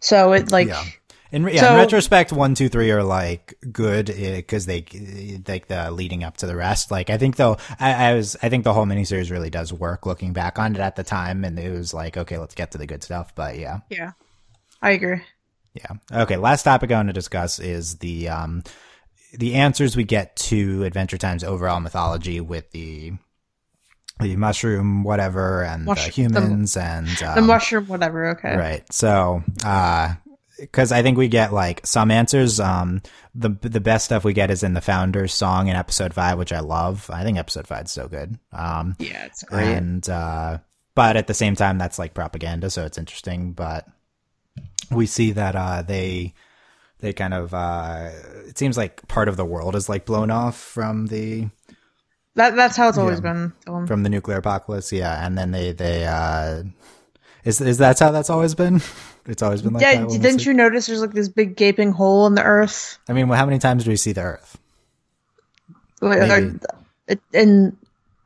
so 0.00 0.32
it 0.32 0.50
like 0.50 0.68
Yeah. 0.68 0.84
In, 1.32 1.42
yeah, 1.48 1.72
in 1.72 1.76
retrospect, 1.76 2.32
one, 2.32 2.54
two, 2.54 2.68
three 2.68 2.90
are 2.92 3.02
like 3.02 3.56
good 3.72 4.06
because 4.06 4.64
they 4.64 4.86
like 5.48 5.66
the 5.66 5.90
leading 5.90 6.22
up 6.22 6.36
to 6.36 6.46
the 6.46 6.54
rest. 6.54 6.92
Like 6.92 7.10
I 7.10 7.18
think 7.18 7.34
though, 7.34 7.56
I, 7.80 8.10
I 8.10 8.14
was 8.14 8.36
I 8.42 8.48
think 8.48 8.62
the 8.62 8.72
whole 8.72 8.86
miniseries 8.86 9.30
really 9.30 9.50
does 9.50 9.72
work 9.72 10.06
looking 10.06 10.32
back 10.32 10.58
on 10.60 10.76
it 10.76 10.80
at 10.80 10.94
the 10.94 11.02
time, 11.02 11.44
and 11.44 11.58
it 11.58 11.70
was 11.72 11.92
like 11.92 12.16
okay, 12.16 12.38
let's 12.38 12.54
get 12.54 12.70
to 12.70 12.78
the 12.78 12.86
good 12.86 13.02
stuff. 13.02 13.34
But 13.34 13.58
yeah, 13.58 13.80
yeah, 13.90 14.12
I 14.80 14.92
agree. 14.92 15.20
yeah. 15.74 16.22
Okay, 16.22 16.36
last 16.36 16.62
topic 16.62 16.92
I 16.92 16.94
want 16.94 17.08
to 17.08 17.12
discuss 17.12 17.58
is 17.58 17.96
the 17.96 18.28
um 18.28 18.62
the 19.32 19.56
answers 19.56 19.96
we 19.96 20.04
get 20.04 20.36
to 20.36 20.84
Adventure 20.84 21.18
Time's 21.18 21.42
overall 21.42 21.80
mythology 21.80 22.40
with 22.40 22.70
the 22.70 23.14
the 24.20 24.36
mushroom 24.36 25.02
whatever 25.02 25.62
and 25.64 25.86
the 25.86 25.94
the- 25.94 26.00
humans 26.00 26.76
and 26.76 27.08
um, 27.22 27.34
The 27.34 27.42
mushroom, 27.42 27.86
whatever. 27.86 28.28
Okay. 28.30 28.56
Right. 28.56 28.92
So, 28.92 29.42
uh, 29.64 30.14
because 30.58 30.90
I 30.90 31.02
think 31.02 31.18
we 31.18 31.28
get 31.28 31.52
like 31.52 31.86
some 31.86 32.10
answers. 32.10 32.58
Um, 32.58 33.02
the 33.34 33.50
the 33.60 33.80
best 33.80 34.06
stuff 34.06 34.24
we 34.24 34.32
get 34.32 34.50
is 34.50 34.62
in 34.62 34.72
the 34.72 34.80
founders 34.80 35.34
song 35.34 35.68
in 35.68 35.76
episode 35.76 36.14
five, 36.14 36.38
which 36.38 36.52
I 36.52 36.60
love. 36.60 37.10
I 37.12 37.24
think 37.24 37.36
episode 37.36 37.66
five 37.66 37.84
is 37.84 37.92
so 37.92 38.08
good. 38.08 38.38
Um, 38.52 38.96
Yeah, 38.98 39.26
it's 39.26 39.42
great. 39.42 39.66
and 39.76 40.08
uh, 40.08 40.58
but 40.94 41.16
at 41.18 41.26
the 41.26 41.34
same 41.34 41.56
time, 41.56 41.76
that's 41.76 41.98
like 41.98 42.14
propaganda, 42.14 42.70
so 42.70 42.86
it's 42.86 42.96
interesting. 42.96 43.52
But 43.52 43.86
we 44.90 45.04
see 45.04 45.32
that 45.32 45.54
uh, 45.54 45.82
they 45.82 46.32
they 47.00 47.12
kind 47.12 47.34
of 47.34 47.52
uh, 47.52 48.08
it 48.48 48.56
seems 48.56 48.78
like 48.78 49.06
part 49.08 49.28
of 49.28 49.36
the 49.36 49.44
world 49.44 49.76
is 49.76 49.90
like 49.90 50.06
blown 50.06 50.30
off 50.30 50.56
from 50.58 51.08
the 51.08 51.50
that 52.36 52.54
that's 52.56 52.76
how 52.76 52.88
it's 52.88 52.96
always 52.98 53.20
Yeah. 53.22 53.50
been. 53.66 53.86
From 53.86 54.02
the 54.02 54.08
nuclear 54.08 54.38
apocalypse. 54.38 54.92
Yeah, 54.92 55.26
and 55.26 55.36
then 55.36 55.50
they 55.50 55.72
they 55.72 56.06
uh, 56.06 56.62
is 57.44 57.60
is 57.60 57.78
that 57.78 57.98
how 57.98 58.12
that's 58.12 58.30
always 58.30 58.54
been? 58.54 58.80
It's 59.28 59.42
always 59.42 59.60
been 59.60 59.72
like 59.72 59.82
yeah, 59.82 60.04
that. 60.04 60.22
didn't 60.22 60.46
you 60.46 60.54
notice 60.54 60.86
there's 60.86 61.00
like 61.00 61.10
this 61.12 61.28
big 61.28 61.56
gaping 61.56 61.90
hole 61.90 62.28
in 62.28 62.36
the 62.36 62.44
earth? 62.44 62.96
I 63.08 63.12
mean, 63.12 63.26
how 63.26 63.44
many 63.44 63.58
times 63.58 63.82
do 63.82 63.90
we 63.90 63.96
see 63.96 64.12
the 64.12 64.20
Earth? 64.20 64.56
Like, 66.00 66.20
Maybe. 66.20 67.18
And 67.34 67.76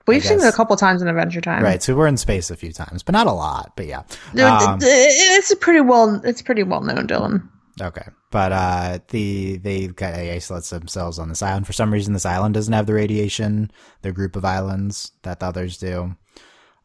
we've 0.06 0.22
seen 0.22 0.40
it 0.40 0.44
a 0.44 0.52
couple 0.52 0.76
times 0.76 1.00
in 1.00 1.08
Adventure 1.08 1.40
Time. 1.40 1.62
Right. 1.62 1.82
So 1.82 1.94
we're 1.94 2.06
in 2.06 2.18
space 2.18 2.50
a 2.50 2.56
few 2.56 2.70
times, 2.72 3.02
but 3.02 3.12
not 3.12 3.26
a 3.26 3.32
lot. 3.32 3.72
But 3.76 3.86
yeah. 3.86 4.00
Um, 4.36 4.78
It's 4.82 5.50
a 5.50 5.56
pretty 5.56 5.80
well. 5.80 6.20
It's 6.22 6.42
pretty 6.42 6.64
well 6.64 6.82
known, 6.82 7.06
Dylan. 7.06 7.48
Okay. 7.80 8.06
But 8.30 8.52
uh, 8.52 8.98
the 9.08 9.56
they 9.58 9.88
kind 9.88 10.14
of 10.14 10.34
isolate 10.34 10.64
themselves 10.64 11.18
on 11.18 11.28
this 11.28 11.42
island. 11.42 11.66
For 11.66 11.72
some 11.72 11.92
reason, 11.92 12.12
this 12.12 12.26
island 12.26 12.54
doesn't 12.54 12.72
have 12.72 12.86
the 12.86 12.94
radiation. 12.94 13.70
The 14.02 14.12
group 14.12 14.36
of 14.36 14.44
islands 14.44 15.12
that 15.22 15.40
the 15.40 15.46
others 15.46 15.78
do. 15.78 16.16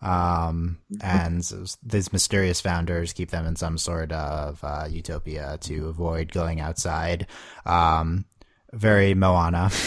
Um, 0.02 0.80
and 1.02 1.44
these 1.84 2.14
mysterious 2.14 2.62
founders 2.62 3.14
keep 3.14 3.32
them 3.32 3.46
in 3.46 3.56
some 3.56 3.78
sort 3.78 4.12
of 4.12 4.64
uh, 4.64 4.88
utopia 4.90 5.58
to 5.62 5.88
avoid 5.88 6.32
going 6.32 6.60
outside. 6.60 7.28
Um, 7.66 8.26
very 8.74 9.14
Moana. 9.14 9.72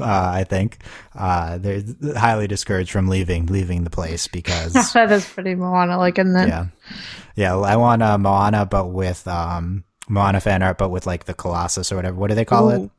Uh, 0.00 0.30
I 0.36 0.44
think 0.44 0.78
uh, 1.14 1.58
they're 1.58 1.82
highly 2.16 2.46
discouraged 2.46 2.90
from 2.90 3.08
leaving 3.08 3.44
leaving 3.44 3.84
the 3.84 3.90
place 3.90 4.26
because 4.26 4.72
that 4.94 5.12
is 5.12 5.28
pretty 5.28 5.54
Moana 5.54 5.98
like, 5.98 6.16
and 6.16 6.34
then 6.34 6.48
yeah, 6.48 6.66
yeah. 7.36 7.58
I 7.58 7.76
want 7.76 8.02
uh, 8.02 8.16
Moana, 8.16 8.64
but 8.64 8.86
with 8.86 9.28
um, 9.28 9.84
Moana 10.08 10.40
fan 10.40 10.62
art, 10.62 10.78
but 10.78 10.90
with 10.90 11.06
like 11.06 11.24
the 11.24 11.34
Colossus 11.34 11.92
or 11.92 11.96
whatever. 11.96 12.16
What 12.16 12.28
do 12.28 12.34
they 12.34 12.44
call 12.44 12.70
Ooh. 12.70 12.84
it? 12.84 12.90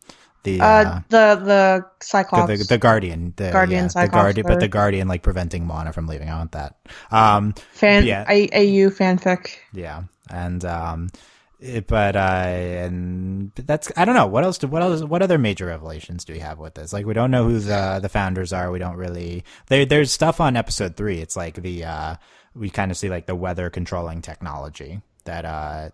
The 0.43 0.59
uh, 0.59 0.65
uh, 0.65 1.01
the 1.07 1.41
the 1.43 1.85
Cyclops. 2.01 2.59
the, 2.59 2.65
the 2.65 2.77
Guardian, 2.77 3.33
the 3.37 3.51
Guardian 3.51 3.83
yeah, 3.83 3.83
the 3.83 3.89
Cyclops, 3.89 4.23
Guardian, 4.23 4.45
but 4.45 4.59
the. 4.59 4.67
Guardian 4.67 5.07
like 5.07 5.23
preventing 5.23 5.65
Moana 5.65 5.93
from 5.93 6.05
leaving. 6.07 6.29
I 6.29 6.37
want 6.37 6.51
that. 6.51 6.75
Um, 7.11 7.53
fan 7.71 8.05
yeah. 8.05 8.25
A- 8.27 8.49
AU 8.49 8.89
fanfic. 8.89 9.55
Yeah, 9.71 10.03
and 10.29 10.65
um, 10.65 11.11
it, 11.61 11.87
but 11.87 12.17
uh, 12.17 12.19
and 12.19 13.55
but 13.55 13.65
that's 13.65 13.89
I 13.95 14.03
don't 14.03 14.15
know 14.15 14.27
what 14.27 14.43
else. 14.43 14.57
Do, 14.57 14.67
what 14.67 14.81
else? 14.81 15.01
What 15.01 15.21
other 15.21 15.37
major 15.37 15.67
revelations 15.67 16.25
do 16.25 16.33
we 16.33 16.39
have 16.39 16.59
with 16.59 16.73
this? 16.73 16.91
Like 16.91 17.05
we 17.05 17.13
don't 17.13 17.31
know 17.31 17.45
who 17.47 17.59
the 17.59 17.99
the 18.01 18.09
founders 18.09 18.51
are. 18.51 18.69
We 18.69 18.79
don't 18.79 18.97
really. 18.97 19.45
There, 19.67 19.85
there's 19.85 20.11
stuff 20.11 20.41
on 20.41 20.57
episode 20.57 20.97
three. 20.97 21.19
It's 21.19 21.37
like 21.37 21.55
the 21.55 21.85
uh, 21.85 22.15
we 22.53 22.69
kind 22.69 22.91
of 22.91 22.97
see 22.97 23.09
like 23.09 23.27
the 23.27 23.35
weather 23.35 23.69
controlling 23.69 24.21
technology 24.21 25.01
that 25.23 25.45
uh 25.45 25.89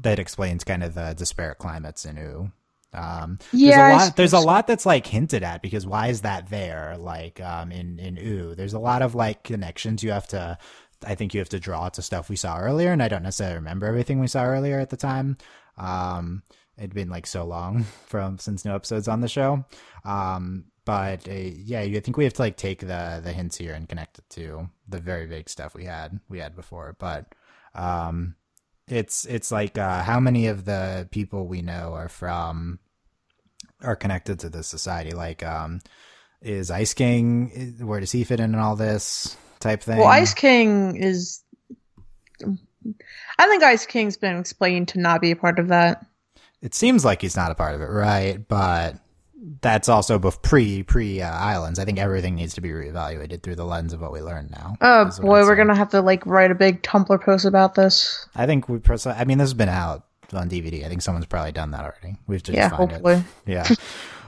that 0.00 0.18
explains 0.18 0.64
kind 0.64 0.82
of 0.82 0.94
the 0.94 1.14
disparate 1.14 1.58
climates 1.58 2.04
in 2.04 2.18
Ooo. 2.18 2.52
Um, 2.94 3.38
Yeah, 3.52 3.76
there's 3.76 3.92
a 3.92 4.04
lot. 4.04 4.16
There's 4.16 4.32
a 4.32 4.38
lot 4.38 4.66
that's 4.66 4.86
like 4.86 5.06
hinted 5.06 5.42
at 5.42 5.62
because 5.62 5.86
why 5.86 6.08
is 6.08 6.22
that 6.22 6.50
there? 6.50 6.96
Like 6.98 7.40
um, 7.40 7.72
in 7.72 7.98
in 7.98 8.18
Ooo, 8.18 8.54
there's 8.54 8.74
a 8.74 8.78
lot 8.78 9.02
of 9.02 9.14
like 9.14 9.44
connections 9.44 10.02
you 10.02 10.12
have 10.12 10.28
to. 10.28 10.58
I 11.04 11.14
think 11.14 11.34
you 11.34 11.40
have 11.40 11.48
to 11.48 11.58
draw 11.58 11.88
to 11.88 12.02
stuff 12.02 12.28
we 12.28 12.36
saw 12.36 12.58
earlier, 12.58 12.92
and 12.92 13.02
I 13.02 13.08
don't 13.08 13.24
necessarily 13.24 13.56
remember 13.56 13.86
everything 13.86 14.20
we 14.20 14.28
saw 14.28 14.44
earlier 14.44 14.78
at 14.78 14.90
the 14.90 14.96
time. 14.96 15.36
Um, 15.76 16.42
it'd 16.78 16.94
been 16.94 17.10
like 17.10 17.26
so 17.26 17.44
long 17.44 17.84
from 18.06 18.38
since 18.38 18.64
no 18.64 18.74
episodes 18.74 19.08
on 19.08 19.20
the 19.20 19.28
show. 19.28 19.64
Um, 20.04 20.66
but 20.84 21.28
uh, 21.28 21.32
yeah, 21.32 21.80
I 21.80 22.00
think 22.00 22.16
we 22.16 22.24
have 22.24 22.32
to 22.34 22.42
like 22.42 22.56
take 22.56 22.80
the 22.80 23.20
the 23.22 23.32
hints 23.32 23.56
here 23.56 23.74
and 23.74 23.88
connect 23.88 24.18
it 24.18 24.24
to 24.30 24.68
the 24.88 25.00
very 25.00 25.26
vague 25.26 25.48
stuff 25.48 25.74
we 25.74 25.84
had 25.84 26.20
we 26.28 26.40
had 26.40 26.54
before. 26.54 26.96
But 26.98 27.34
um, 27.74 28.34
it's 28.92 29.24
it's 29.24 29.50
like 29.50 29.78
uh, 29.78 30.02
how 30.02 30.20
many 30.20 30.46
of 30.48 30.64
the 30.64 31.08
people 31.10 31.46
we 31.46 31.62
know 31.62 31.94
are 31.94 32.08
from 32.08 32.78
are 33.82 33.96
connected 33.96 34.40
to 34.40 34.50
this 34.50 34.66
society? 34.66 35.12
Like, 35.12 35.42
um, 35.42 35.80
is 36.42 36.70
Ice 36.70 36.92
King? 36.92 37.76
Where 37.80 38.00
does 38.00 38.12
he 38.12 38.24
fit 38.24 38.40
in 38.40 38.52
in 38.52 38.60
all 38.60 38.76
this 38.76 39.36
type 39.60 39.82
thing? 39.82 39.98
Well, 39.98 40.08
Ice 40.08 40.34
King 40.34 40.96
is. 40.96 41.42
I 43.38 43.46
think 43.46 43.62
Ice 43.62 43.86
King's 43.86 44.16
been 44.16 44.38
explained 44.38 44.88
to 44.88 45.00
not 45.00 45.20
be 45.20 45.30
a 45.30 45.36
part 45.36 45.58
of 45.58 45.68
that. 45.68 46.04
It 46.60 46.74
seems 46.74 47.04
like 47.04 47.22
he's 47.22 47.36
not 47.36 47.50
a 47.50 47.54
part 47.54 47.74
of 47.74 47.80
it, 47.80 47.86
right? 47.86 48.46
But 48.46 48.96
that's 49.60 49.88
also 49.88 50.18
pre 50.18 50.82
pre 50.82 51.20
uh, 51.20 51.30
islands. 51.30 51.78
I 51.78 51.84
think 51.84 51.98
everything 51.98 52.36
needs 52.36 52.54
to 52.54 52.60
be 52.60 52.70
reevaluated 52.70 53.42
through 53.42 53.56
the 53.56 53.64
lens 53.64 53.92
of 53.92 54.00
what 54.00 54.12
we 54.12 54.20
learn 54.20 54.48
now. 54.52 54.76
Oh 54.80 55.10
boy, 55.20 55.42
we're 55.42 55.56
gonna 55.56 55.74
have 55.74 55.90
to 55.90 56.00
like 56.00 56.24
write 56.26 56.50
a 56.50 56.54
big 56.54 56.82
Tumblr 56.82 57.20
post 57.22 57.44
about 57.44 57.74
this. 57.74 58.26
I 58.36 58.46
think 58.46 58.68
we. 58.68 58.78
Pers- 58.78 59.06
I 59.06 59.24
mean, 59.24 59.38
this 59.38 59.46
has 59.46 59.54
been 59.54 59.68
out 59.68 60.04
on 60.32 60.48
DVD. 60.48 60.84
I 60.84 60.88
think 60.88 61.02
someone's 61.02 61.26
probably 61.26 61.52
done 61.52 61.72
that 61.72 61.84
already. 61.84 62.16
We've 62.26 62.42
just 62.42 62.56
yeah, 62.56 62.68
find 62.68 62.90
it. 62.90 62.94
hopefully. 62.94 63.24
Yeah. 63.46 63.68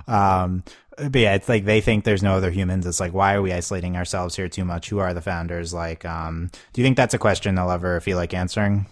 um, 0.09 0.65
but 0.97 1.17
yeah, 1.17 1.35
it's 1.35 1.49
like 1.49 1.65
they 1.65 1.81
think 1.81 2.05
there's 2.05 2.23
no 2.23 2.35
other 2.35 2.51
humans. 2.51 2.87
It's 2.87 3.01
like, 3.01 3.13
why 3.13 3.35
are 3.35 3.43
we 3.43 3.53
isolating 3.53 3.97
ourselves 3.97 4.37
here 4.37 4.49
too 4.49 4.65
much? 4.65 4.91
Who 4.91 4.99
are 4.99 5.15
the 5.15 5.23
founders? 5.23 5.73
Like, 5.73 6.05
um, 6.05 6.51
do 6.73 6.81
you 6.81 6.85
think 6.85 6.97
that's 6.97 7.15
a 7.15 7.19
question 7.19 7.55
they'll 7.55 7.71
ever 7.71 8.01
feel 8.01 8.17
like 8.17 8.35
answering? 8.35 8.87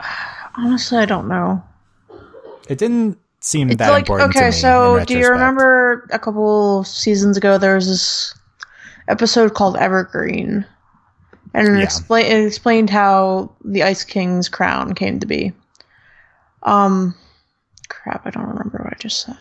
Honestly, 0.56 0.98
I 0.98 1.06
don't 1.06 1.28
know. 1.28 1.62
It 2.68 2.78
didn't 2.78 3.18
seem 3.48 3.70
It's 3.70 3.78
that 3.78 3.90
like 3.90 4.02
important. 4.02 4.36
okay, 4.36 4.50
so 4.50 5.04
do 5.04 5.18
you 5.18 5.28
remember 5.28 6.06
a 6.10 6.18
couple 6.18 6.84
seasons 6.84 7.36
ago 7.36 7.58
there 7.58 7.74
was 7.74 7.86
this 7.88 8.34
episode 9.08 9.54
called 9.54 9.76
Evergreen, 9.76 10.66
and 11.54 11.68
it, 11.68 11.78
Yeah. 11.78 11.86
expla- 11.86 12.28
it 12.28 12.46
explained 12.46 12.90
how 12.90 13.50
the 13.64 13.82
Ice 13.82 14.04
King's 14.04 14.48
crown 14.48 14.94
came 14.94 15.18
to 15.20 15.26
be. 15.26 15.52
Um, 16.62 17.14
crap, 17.88 18.26
I 18.26 18.30
don't 18.30 18.46
remember 18.46 18.78
what 18.84 18.92
I 18.92 18.96
just 18.98 19.22
said. 19.22 19.36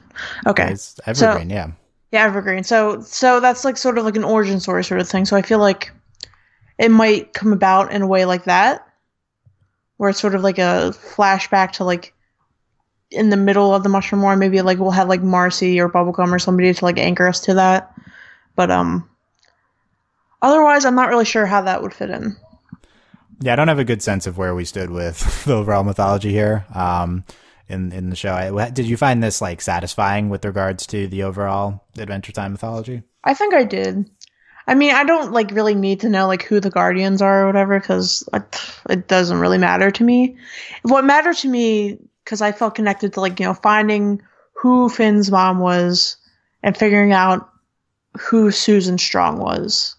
Okay, 0.45 0.71
It's 0.71 0.99
evergreen, 1.05 1.49
yeah. 1.49 1.67
yeah, 2.11 2.23
Evergreen. 2.23 2.63
So 2.63 3.01
so 3.01 3.39
that's 3.39 3.65
like 3.65 3.75
sort 3.77 3.97
of 3.97 4.05
like 4.05 4.15
an 4.15 4.23
origin 4.23 4.59
story 4.59 4.83
sort 4.83 5.01
of 5.01 5.09
thing. 5.09 5.25
So 5.25 5.35
I 5.35 5.41
feel 5.41 5.59
like 5.59 5.91
it 6.77 6.91
might 6.91 7.33
come 7.33 7.51
about 7.51 7.91
in 7.91 8.01
a 8.03 8.07
way 8.07 8.25
like 8.25 8.45
that, 8.45 8.87
where 9.97 10.09
it's 10.11 10.19
sort 10.19 10.35
of 10.35 10.43
like 10.43 10.59
a 10.59 10.93
flashback 11.15 11.71
to 11.73 11.83
like 11.83 12.13
in 13.11 13.29
the 13.29 13.37
middle 13.37 13.73
of 13.73 13.83
the 13.83 13.89
Mushroom 13.89 14.21
War. 14.21 14.35
Maybe 14.35 14.61
like 14.61 14.79
we'll 14.79 14.91
have 14.91 15.09
like 15.09 15.21
Marcy 15.21 15.79
or 15.79 15.89
Bubblegum 15.89 16.31
or 16.31 16.39
somebody 16.39 16.73
to 16.73 16.85
like 16.85 16.97
anchor 16.97 17.27
us 17.27 17.39
to 17.41 17.53
that. 17.55 17.93
But 18.55 18.71
um, 18.71 19.09
otherwise, 20.41 20.85
I'm 20.85 20.95
not 20.95 21.09
really 21.09 21.25
sure 21.25 21.45
how 21.45 21.61
that 21.61 21.81
would 21.81 21.93
fit 21.93 22.09
in. 22.09 22.35
Yeah, 23.39 23.53
I 23.53 23.55
don't 23.55 23.67
have 23.67 23.79
a 23.79 23.85
good 23.85 24.01
sense 24.01 24.25
of 24.25 24.37
where 24.37 24.55
we 24.55 24.65
stood 24.65 24.89
with 24.89 25.43
the 25.45 25.53
overall 25.53 25.83
mythology 25.83 26.31
here. 26.31 26.65
Um, 26.73 27.23
in 27.69 27.91
in 27.91 28.09
the 28.09 28.15
show, 28.15 28.33
I, 28.33 28.69
did 28.69 28.85
you 28.85 28.97
find 28.97 29.21
this 29.21 29.41
like 29.41 29.61
satisfying 29.61 30.29
with 30.29 30.45
regards 30.45 30.87
to 30.87 31.07
the 31.07 31.23
overall 31.23 31.83
Adventure 31.97 32.31
Time 32.31 32.53
mythology? 32.53 33.03
I 33.23 33.33
think 33.33 33.53
I 33.53 33.65
did. 33.65 34.09
I 34.67 34.75
mean, 34.75 34.93
I 34.93 35.05
don't 35.05 35.31
like 35.31 35.51
really 35.51 35.75
need 35.75 36.01
to 36.01 36.09
know 36.09 36.27
like 36.27 36.43
who 36.43 36.59
the 36.59 36.69
guardians 36.69 37.21
are 37.21 37.43
or 37.43 37.47
whatever 37.47 37.79
because 37.79 38.27
it 38.89 39.07
doesn't 39.07 39.39
really 39.39 39.57
matter 39.57 39.91
to 39.91 40.03
me. 40.03 40.37
What 40.83 41.05
mattered 41.05 41.37
to 41.37 41.49
me 41.49 41.99
because 42.27 42.41
I 42.41 42.51
felt 42.51 42.75
connected 42.75 43.13
to 43.13 43.21
like 43.21 43.39
you 43.39 43.45
know 43.45 43.53
finding 43.53 44.21
who 44.51 44.89
Finn's 44.89 45.31
mom 45.31 45.59
was 45.59 46.17
and 46.61 46.75
figuring 46.75 47.13
out 47.13 47.49
who 48.19 48.51
Susan 48.51 48.97
Strong 48.97 49.39
was, 49.39 49.95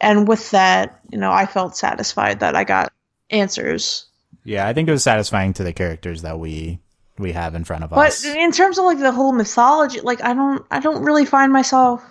and 0.00 0.26
with 0.26 0.50
that, 0.52 1.00
you 1.12 1.18
know, 1.18 1.30
I 1.30 1.44
felt 1.44 1.76
satisfied 1.76 2.40
that 2.40 2.56
I 2.56 2.64
got 2.64 2.90
answers. 3.28 4.06
Yeah, 4.44 4.66
I 4.66 4.72
think 4.72 4.88
it 4.88 4.92
was 4.92 5.02
satisfying 5.02 5.52
to 5.54 5.64
the 5.64 5.74
characters 5.74 6.22
that 6.22 6.38
we 6.38 6.80
we 7.18 7.32
have 7.32 7.54
in 7.54 7.64
front 7.64 7.84
of 7.84 7.90
But 7.90 8.08
us. 8.08 8.24
But 8.24 8.38
in 8.38 8.50
terms 8.50 8.78
of 8.78 8.86
like 8.86 8.98
the 8.98 9.12
whole 9.12 9.32
mythology, 9.32 10.00
like 10.00 10.22
I 10.24 10.32
don't, 10.32 10.64
I 10.70 10.80
don't 10.80 11.02
really 11.02 11.26
find 11.26 11.52
myself 11.52 12.02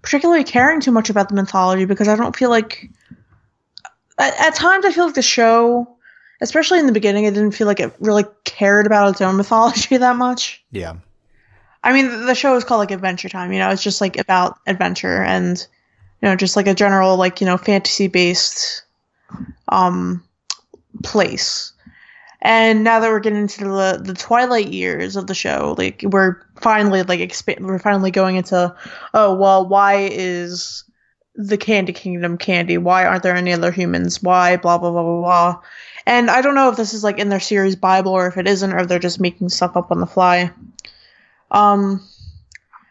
particularly 0.00 0.44
caring 0.44 0.80
too 0.80 0.92
much 0.92 1.10
about 1.10 1.28
the 1.28 1.34
mythology 1.34 1.84
because 1.84 2.08
I 2.08 2.16
don't 2.16 2.34
feel 2.34 2.48
like. 2.48 2.88
At, 4.18 4.40
at 4.40 4.54
times, 4.54 4.86
I 4.86 4.92
feel 4.92 5.04
like 5.04 5.14
the 5.14 5.20
show, 5.20 5.95
especially 6.40 6.78
in 6.78 6.86
the 6.86 6.92
beginning, 6.92 7.24
it 7.24 7.34
didn't 7.34 7.52
feel 7.52 7.66
like 7.66 7.80
it 7.80 7.94
really 8.00 8.24
cared 8.44 8.86
about 8.86 9.10
its 9.10 9.20
own 9.20 9.36
mythology 9.36 9.96
that 9.98 10.16
much. 10.16 10.64
Yeah, 10.70 10.96
I 11.82 11.92
mean, 11.92 12.26
the 12.26 12.34
show 12.34 12.56
is 12.56 12.64
called 12.64 12.80
like 12.80 12.90
Adventure 12.90 13.28
Time. 13.28 13.52
You 13.52 13.58
know, 13.58 13.70
it's 13.70 13.82
just 13.82 14.00
like 14.00 14.18
about 14.18 14.58
adventure 14.66 15.22
and 15.22 15.64
you 16.20 16.28
know, 16.28 16.36
just 16.36 16.56
like 16.56 16.66
a 16.66 16.74
general 16.74 17.16
like 17.16 17.40
you 17.40 17.46
know 17.46 17.56
fantasy 17.56 18.08
based 18.08 18.84
um 19.68 20.22
place. 21.02 21.72
And 22.42 22.84
now 22.84 23.00
that 23.00 23.08
we're 23.08 23.20
getting 23.20 23.42
into 23.42 23.64
the 23.64 24.00
the 24.02 24.14
twilight 24.14 24.68
years 24.68 25.16
of 25.16 25.26
the 25.26 25.34
show, 25.34 25.74
like 25.78 26.02
we're 26.04 26.42
finally 26.60 27.02
like 27.02 27.20
expa- 27.20 27.60
we're 27.60 27.78
finally 27.78 28.10
going 28.10 28.36
into 28.36 28.74
oh 29.14 29.34
well, 29.34 29.66
why 29.66 30.08
is 30.10 30.84
the 31.34 31.56
Candy 31.56 31.92
Kingdom 31.92 32.38
candy? 32.38 32.78
Why 32.78 33.04
aren't 33.04 33.22
there 33.22 33.36
any 33.36 33.52
other 33.52 33.70
humans? 33.70 34.22
Why 34.22 34.56
blah 34.56 34.78
blah 34.78 34.90
blah 34.90 35.02
blah 35.02 35.20
blah. 35.20 35.60
And 36.06 36.30
I 36.30 36.40
don't 36.40 36.54
know 36.54 36.70
if 36.70 36.76
this 36.76 36.94
is 36.94 37.02
like 37.02 37.18
in 37.18 37.28
their 37.28 37.40
series 37.40 37.74
Bible 37.74 38.12
or 38.12 38.28
if 38.28 38.36
it 38.36 38.46
isn't, 38.46 38.72
or 38.72 38.78
if 38.78 38.88
they're 38.88 39.00
just 39.00 39.20
making 39.20 39.48
stuff 39.48 39.76
up 39.76 39.90
on 39.90 39.98
the 39.98 40.06
fly. 40.06 40.52
Um, 41.50 42.06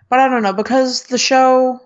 but 0.10 0.20
I 0.20 0.28
don't 0.28 0.44
know 0.44 0.54
because 0.54 1.04
the 1.04 1.18
show 1.18 1.82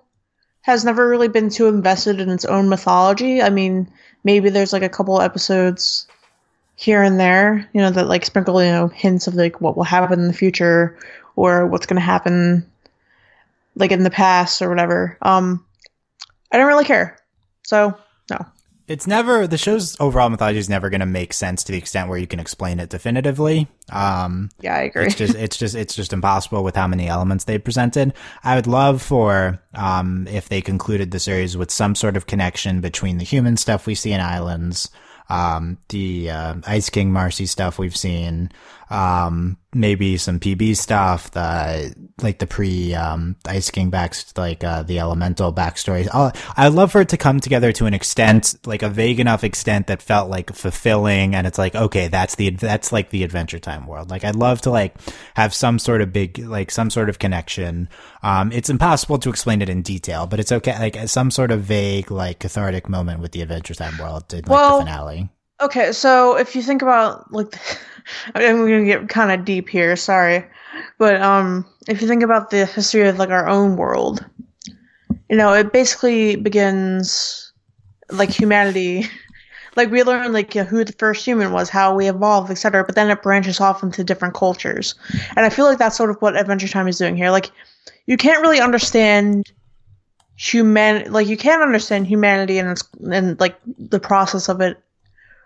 has 0.62 0.84
never 0.84 1.08
really 1.08 1.28
been 1.28 1.50
too 1.50 1.68
invested 1.68 2.20
in 2.20 2.30
its 2.30 2.46
own 2.46 2.68
mythology. 2.68 3.42
I 3.44 3.50
mean, 3.50 3.92
maybe 4.24 4.50
there's 4.50 4.74
like 4.74 4.82
a 4.84 4.90
couple 4.90 5.22
episodes 5.22 6.08
here 6.76 7.04
and 7.04 7.20
there, 7.20 7.70
you 7.74 7.82
know, 7.82 7.92
that 7.92 8.08
like 8.08 8.26
sprinkle, 8.26 8.64
you 8.64 8.72
know, 8.72 8.88
hints 8.88 9.28
of 9.28 9.36
like 9.36 9.62
what 9.62 9.78
will 9.78 9.84
happen 9.84 10.20
in 10.20 10.28
the 10.28 10.34
future 10.34 10.98
or 11.36 11.68
what's 11.68 11.86
going 11.86 12.00
to 12.00 12.02
happen 12.02 12.66
like 13.76 13.92
in 13.92 14.04
the 14.04 14.10
past 14.10 14.62
or 14.64 14.70
whatever. 14.70 15.18
Um, 15.22 15.64
I 16.52 16.58
don't 16.58 16.68
really 16.68 16.86
care. 16.86 17.20
So. 17.64 17.96
It's 18.90 19.08
never 19.08 19.48
the 19.48 19.58
show's 19.58 19.96
overall 20.02 20.30
mythology 20.30 20.60
is 20.60 20.68
never 20.68 20.90
going 20.90 21.00
to 21.00 21.06
make 21.06 21.32
sense 21.32 21.64
to 21.64 21.72
the 21.72 21.78
extent 21.78 22.10
where 22.10 22.18
you 22.18 22.28
can 22.28 22.40
explain 22.40 22.80
it 22.80 22.90
definitively. 22.90 23.68
Um, 23.92 24.50
Yeah, 24.60 24.76
I 24.76 24.80
agree. 24.82 25.06
it's 25.06 25.16
just 25.16 25.36
it's 25.36 25.58
just 25.58 25.76
it's 25.76 25.96
just 25.96 26.12
impossible 26.12 26.64
with 26.64 26.76
how 26.76 26.88
many 26.88 27.08
elements 27.08 27.46
they 27.46 27.58
presented. 27.60 28.14
I 28.44 28.56
would 28.56 28.68
love 28.68 29.02
for 29.02 29.62
um 29.76 30.28
if 30.28 30.50
they 30.50 30.62
concluded 30.62 31.12
the 31.12 31.20
series 31.20 31.56
with 31.56 31.72
some 31.72 31.96
sort 31.96 32.18
of 32.18 32.26
connection 32.28 32.82
between 32.82 33.18
the 33.20 33.24
human 33.26 33.56
stuff 33.58 33.86
we 33.88 33.96
see 33.96 34.12
in 34.12 34.20
Islands, 34.22 34.90
um 35.30 35.78
the 35.90 36.32
uh, 36.32 36.56
Ice 36.66 36.90
King 36.90 37.14
Marcy 37.14 37.46
stuff 37.46 37.78
we've 37.78 37.96
seen, 37.96 38.50
um 38.90 39.58
maybe 39.74 40.18
some 40.18 40.40
PB 40.40 40.76
stuff, 40.76 41.32
the 41.32 41.94
like 42.22 42.40
the 42.40 42.48
pre 42.48 42.94
um, 42.96 43.36
Ice 43.46 43.70
King 43.70 43.90
back 43.90 44.16
like 44.36 44.64
uh, 44.64 44.84
the 44.84 45.00
Elemental 45.00 45.54
backstory. 45.54 46.08
I'll, 46.12 46.32
I'd 46.58 46.74
love 46.74 46.92
for 46.92 47.02
it 47.02 47.10
to 47.10 47.18
come 47.18 47.40
together 47.40 47.72
to 47.74 47.86
an 47.86 47.94
extent, 47.94 48.56
like 48.66 48.82
a 48.82 48.90
vague 48.90 49.20
enough 49.20 49.44
extent 49.44 49.88
that 49.88 50.02
felt 50.02 50.30
like 50.30 50.54
fulfilling, 50.54 51.36
and 51.36 51.46
it's 51.46 51.58
like 51.58 51.76
okay, 51.76 52.08
that's 52.08 52.36
the 52.36 52.50
that's 52.52 52.92
like 52.92 53.10
the 53.10 53.24
Adventure 53.24 53.60
Time 53.60 53.86
world. 53.86 54.10
Like 54.10 54.24
I'd 54.24 54.36
love 54.36 54.62
to 54.62 54.72
like 54.72 54.96
have 55.36 55.54
some 55.54 55.80
sort 55.80 56.02
of 56.02 56.12
big 56.12 56.40
like 56.40 56.72
some 56.72 56.90
sort 56.90 57.10
of 57.10 57.20
connection. 57.20 57.90
Um, 58.24 58.52
it's 58.52 58.70
impossible 58.70 59.20
to 59.20 59.30
explain 59.30 59.62
it 59.62 59.70
in 59.70 59.82
detail, 59.82 60.26
but 60.28 60.40
it's 60.40 60.52
okay. 60.52 60.78
Like 60.80 60.98
some 61.08 61.32
sort 61.32 61.52
of 61.52 61.62
vague 61.62 62.12
like 62.12 62.40
cathartic 62.40 62.90
moment 62.90 63.20
with 63.22 63.32
the 63.32 63.42
Adventure 63.42 63.76
Time 63.76 63.98
world 63.98 64.34
in 64.34 64.40
like 64.42 64.50
Well, 64.50 64.80
the 64.80 64.86
finale. 64.86 65.30
Okay, 65.62 65.92
so 65.92 66.38
if 66.38 66.56
you 66.56 66.62
think 66.62 66.82
about 66.82 67.32
like, 67.34 67.54
I'm 68.36 68.58
gonna 68.60 68.86
get 68.86 69.10
kind 69.10 69.32
of 69.32 69.46
deep 69.46 69.68
here. 69.68 69.96
Sorry, 69.96 70.46
but 70.98 71.22
um, 71.22 71.66
if 71.88 72.02
you 72.02 72.08
think 72.08 72.24
about 72.24 72.50
the 72.50 72.66
history 72.66 73.08
of 73.08 73.20
like 73.20 73.30
our 73.30 73.48
own 73.48 73.76
world, 73.76 74.26
you 75.30 75.36
know, 75.36 75.54
it 75.54 75.74
basically 75.74 76.36
begins 76.36 77.52
like 78.12 78.30
humanity. 78.30 79.08
Like 79.76 79.92
we 79.92 80.04
learn 80.04 80.34
like 80.34 80.56
you 80.56 80.64
know, 80.64 80.68
who 80.68 80.84
the 80.84 80.94
first 80.94 81.24
human 81.24 81.54
was, 81.54 81.70
how 81.70 81.96
we 81.96 82.10
evolved, 82.10 82.50
etc. 82.52 82.84
But 82.84 82.96
then 82.96 83.10
it 83.10 83.22
branches 83.22 83.62
off 83.62 83.84
into 83.84 84.04
different 84.04 84.34
cultures, 84.34 84.96
and 85.38 85.46
I 85.46 85.50
feel 85.50 85.66
like 85.66 85.78
that's 85.78 85.96
sort 85.96 86.10
of 86.10 86.18
what 86.22 86.36
Adventure 86.36 86.68
Time 86.68 86.88
is 86.88 86.98
doing 86.98 87.16
here. 87.16 87.30
Like, 87.30 87.52
you 88.08 88.18
can't 88.18 88.42
really 88.42 88.60
understand 88.60 89.46
human, 90.36 91.10
like 91.14 91.28
you 91.28 91.38
can't 91.38 91.62
understand 91.62 92.08
humanity 92.08 92.58
and 92.58 92.72
its 92.72 92.84
and 93.12 93.40
like 93.40 93.58
the 93.78 94.00
process 94.00 94.50
of 94.50 94.60
it 94.60 94.84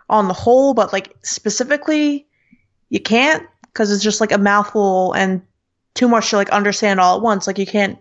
on 0.09 0.27
the 0.27 0.33
whole, 0.33 0.73
but 0.73 0.93
like 0.93 1.15
specifically, 1.23 2.27
you 2.89 2.99
can't 2.99 3.47
because 3.63 3.91
it's 3.91 4.03
just 4.03 4.21
like 4.21 4.31
a 4.31 4.37
mouthful 4.37 5.13
and 5.13 5.41
too 5.95 6.07
much 6.07 6.29
to 6.29 6.35
like 6.35 6.49
understand 6.49 6.99
all 6.99 7.17
at 7.17 7.23
once. 7.23 7.47
Like 7.47 7.57
you 7.57 7.65
can't, 7.65 7.97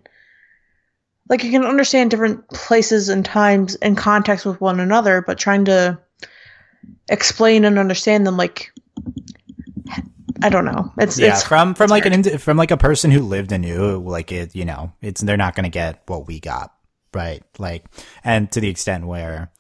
like 1.29 1.45
you 1.45 1.51
can 1.51 1.65
understand 1.65 2.11
different 2.11 2.49
places 2.51 3.09
and 3.09 3.25
times 3.25 3.75
and 3.77 3.97
context 3.97 4.45
with 4.45 4.61
one 4.61 4.81
another, 4.81 5.23
but 5.23 5.39
trying 5.39 5.65
to 5.67 5.99
explain 7.09 7.65
and 7.65 7.79
understand 7.79 8.27
them, 8.27 8.37
like 8.37 8.73
I 10.43 10.49
don't 10.49 10.65
know. 10.65 10.93
It's 10.99 11.19
yeah, 11.19 11.33
it's 11.33 11.45
from 11.45 11.75
from 11.75 11.85
it's 11.85 11.91
like 11.91 12.05
hard. 12.05 12.27
an 12.27 12.39
from 12.39 12.57
like 12.57 12.71
a 12.71 12.77
person 12.77 13.11
who 13.11 13.21
lived 13.21 13.53
and 13.53 13.63
knew, 13.63 13.99
like 13.99 14.33
it, 14.33 14.55
you 14.55 14.65
know, 14.65 14.93
it's 15.01 15.21
they're 15.21 15.37
not 15.37 15.55
going 15.55 15.65
to 15.65 15.71
get 15.71 16.03
what 16.07 16.27
we 16.27 16.41
got, 16.41 16.75
right? 17.15 17.43
Like, 17.59 17.85
and 18.25 18.51
to 18.53 18.61
the 18.61 18.69
extent 18.69 19.07
where 19.07 19.53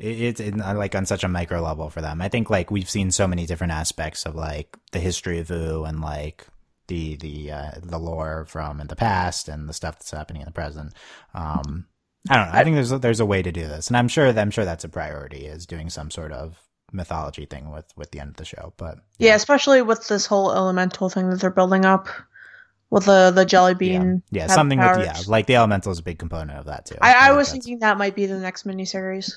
it's 0.00 0.40
in, 0.40 0.58
like 0.58 0.94
on 0.94 1.06
such 1.06 1.24
a 1.24 1.28
micro 1.28 1.60
level 1.60 1.90
for 1.90 2.00
them. 2.00 2.22
I 2.22 2.28
think 2.28 2.50
like 2.50 2.70
we've 2.70 2.88
seen 2.88 3.10
so 3.10 3.28
many 3.28 3.46
different 3.46 3.72
aspects 3.72 4.24
of 4.24 4.34
like 4.34 4.76
the 4.92 4.98
history 4.98 5.38
of 5.38 5.50
Ooo 5.50 5.84
and 5.84 6.00
like 6.00 6.46
the 6.86 7.16
the 7.16 7.52
uh, 7.52 7.70
the 7.82 7.98
lore 7.98 8.46
from 8.46 8.80
in 8.80 8.86
the 8.86 8.96
past 8.96 9.48
and 9.48 9.68
the 9.68 9.72
stuff 9.72 9.98
that's 9.98 10.10
happening 10.10 10.42
in 10.42 10.46
the 10.46 10.52
present. 10.52 10.94
Um, 11.34 11.86
I 12.28 12.36
don't 12.36 12.46
know. 12.46 12.58
I 12.58 12.64
think 12.64 12.74
there's 12.74 12.92
a, 12.92 12.98
there's 12.98 13.20
a 13.20 13.26
way 13.26 13.42
to 13.42 13.52
do 13.52 13.62
this, 13.62 13.88
and 13.88 13.96
I'm 13.96 14.08
sure 14.08 14.26
I'm 14.26 14.50
sure 14.50 14.64
that's 14.64 14.84
a 14.84 14.88
priority 14.88 15.46
is 15.46 15.66
doing 15.66 15.90
some 15.90 16.10
sort 16.10 16.32
of 16.32 16.58
mythology 16.92 17.46
thing 17.46 17.70
with 17.70 17.86
with 17.96 18.10
the 18.10 18.20
end 18.20 18.30
of 18.30 18.36
the 18.36 18.44
show. 18.44 18.72
But 18.76 18.98
yeah, 19.18 19.34
especially 19.34 19.82
with 19.82 20.08
this 20.08 20.26
whole 20.26 20.52
elemental 20.52 21.08
thing 21.08 21.30
that 21.30 21.40
they're 21.40 21.50
building 21.50 21.84
up 21.84 22.08
with 22.90 23.06
the 23.06 23.32
the 23.34 23.44
jelly 23.44 23.74
bean. 23.74 24.22
yeah, 24.30 24.42
have 24.42 24.50
something 24.50 24.78
with 24.78 24.98
yeah, 24.98 25.18
like 25.28 25.46
the 25.46 25.56
elemental 25.56 25.92
is 25.92 26.00
a 26.00 26.02
big 26.02 26.18
component 26.18 26.58
of 26.58 26.66
that 26.66 26.86
too. 26.86 26.96
I, 27.00 27.14
I 27.14 27.26
think 27.28 27.36
was 27.36 27.52
thinking 27.52 27.78
that 27.78 27.96
might 27.98 28.14
be 28.14 28.26
the 28.26 28.38
next 28.38 28.66
miniseries. 28.66 29.36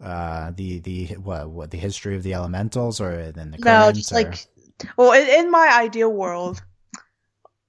Uh 0.00 0.50
the 0.56 0.80
the 0.80 1.06
what 1.22 1.48
what 1.50 1.70
the 1.70 1.78
history 1.78 2.16
of 2.16 2.22
the 2.22 2.34
elementals 2.34 3.00
or 3.00 3.32
then 3.32 3.50
the 3.52 3.58
No, 3.58 3.92
just 3.92 4.12
or- 4.12 4.16
like, 4.16 4.46
well, 4.96 5.12
in, 5.12 5.26
in 5.44 5.50
my 5.50 5.70
ideal 5.72 6.12
world, 6.12 6.62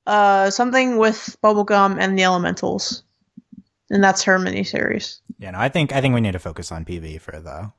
uh, 0.07 0.49
something 0.49 0.97
with 0.97 1.37
bubblegum 1.43 1.97
and 1.99 2.17
the 2.17 2.23
elementals, 2.23 3.03
and 3.89 4.03
that's 4.03 4.23
her 4.23 4.37
miniseries. 4.39 5.21
you 5.39 5.51
know 5.51 5.59
I 5.59 5.69
think 5.69 5.93
I 5.93 6.01
think 6.01 6.13
we 6.15 6.21
need 6.21 6.33
to 6.33 6.39
focus 6.39 6.71
on 6.71 6.85
PB 6.85 7.21
for 7.21 7.39
the 7.39 7.71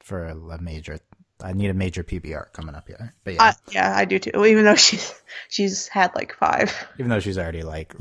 for 0.00 0.26
a 0.26 0.60
major. 0.60 0.98
I 1.42 1.52
need 1.52 1.68
a 1.68 1.74
major 1.74 2.04
PBR 2.04 2.52
coming 2.52 2.74
up 2.76 2.86
here, 2.86 3.12
but 3.24 3.34
yeah, 3.34 3.42
I, 3.42 3.52
yeah, 3.72 3.96
I 3.96 4.04
do 4.04 4.18
too. 4.18 4.44
Even 4.44 4.64
though 4.64 4.74
she's 4.86 5.12
she's 5.48 5.88
had 5.88 6.14
like 6.14 6.32
five. 6.34 6.72
even 6.98 7.10
though 7.10 7.18
she's 7.20 7.36
already 7.36 7.62
like 7.62 7.92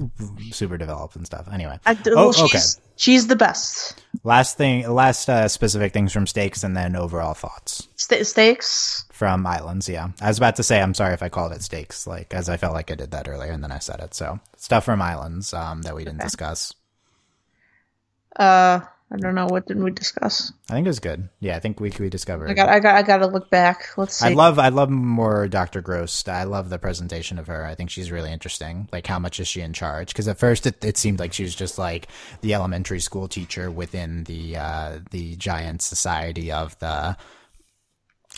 super 0.51 0.77
developed 0.77 1.15
and 1.15 1.25
stuff. 1.25 1.47
Anyway, 1.51 1.79
I, 1.85 1.95
do- 1.95 2.11
Oh, 2.11 2.15
well, 2.29 2.29
okay. 2.45 2.47
she's, 2.59 2.79
she's 2.95 3.27
the 3.27 3.35
best. 3.35 4.01
last 4.23 4.55
thing, 4.57 4.87
last 4.87 5.27
uh, 5.29 5.47
specific 5.47 5.93
things 5.93 6.13
from 6.13 6.27
stakes, 6.27 6.63
and 6.63 6.77
then 6.77 6.95
overall 6.95 7.33
thoughts 7.33 7.87
St- 7.95 8.25
stakes. 8.25 9.05
from 9.11 9.45
islands. 9.47 9.89
Yeah, 9.89 10.09
I 10.21 10.27
was 10.27 10.37
about 10.37 10.55
to 10.57 10.63
say 10.63 10.79
I'm 10.79 10.93
sorry 10.93 11.13
if 11.13 11.23
I 11.23 11.29
called 11.29 11.53
it 11.53 11.63
stakes, 11.63 12.05
like 12.05 12.33
as 12.35 12.49
I 12.49 12.57
felt 12.57 12.73
like 12.75 12.91
I 12.91 12.95
did 12.95 13.11
that 13.11 13.27
earlier, 13.27 13.51
and 13.51 13.63
then 13.63 13.71
I 13.71 13.79
said 13.79 13.99
it. 13.99 14.13
So 14.13 14.39
stuff 14.57 14.85
from 14.85 15.01
islands 15.01 15.53
um, 15.55 15.81
that 15.81 15.95
we 15.95 16.03
didn't 16.05 16.19
Okay. 16.19 16.27
discuss. 16.27 16.73
Uh, 18.35 18.81
I 19.13 19.17
don't 19.17 19.35
know 19.35 19.45
what 19.45 19.67
didn't 19.67 19.83
we 19.83 19.91
discuss. 19.91 20.51
I 20.69 20.73
think 20.73 20.87
it 20.87 20.89
was 20.89 20.99
good. 20.99 21.29
Yeah, 21.39 21.55
I 21.55 21.59
think 21.59 21.79
we 21.79 21.93
we 21.99 22.09
discovered. 22.09 22.49
I 22.49 22.53
got 22.53 22.69
I 22.69 22.79
got 22.79 22.95
I 22.95 23.03
got 23.03 23.17
to 23.17 23.27
look 23.27 23.51
back. 23.51 23.89
Let's 23.95 24.15
see. 24.15 24.25
I 24.25 24.33
love 24.33 24.57
I 24.57 24.69
love 24.69 24.89
more 24.89 25.47
Dr. 25.47 25.81
Gross. 25.81 26.27
I 26.27 26.45
love 26.45 26.69
the 26.69 26.79
presentation 26.79 27.37
of 27.37 27.45
her. 27.45 27.63
I 27.63 27.75
think 27.75 27.91
she's 27.91 28.11
really 28.11 28.31
interesting. 28.31 28.89
Like 28.91 29.05
how 29.05 29.19
much 29.19 29.39
is 29.39 29.47
she 29.47 29.61
in 29.61 29.73
charge? 29.73 30.07
Because 30.07 30.27
at 30.27 30.39
first 30.39 30.65
it, 30.65 30.83
it 30.83 30.97
seemed 30.97 31.19
like 31.19 31.31
she 31.31 31.43
was 31.43 31.53
just 31.53 31.77
like 31.77 32.07
the 32.41 32.55
elementary 32.55 32.99
school 32.99 33.27
teacher 33.27 33.69
within 33.69 34.23
the 34.23 34.57
uh, 34.57 34.99
the 35.11 35.35
giant 35.35 35.83
society 35.83 36.51
of 36.51 36.77
the 36.79 37.15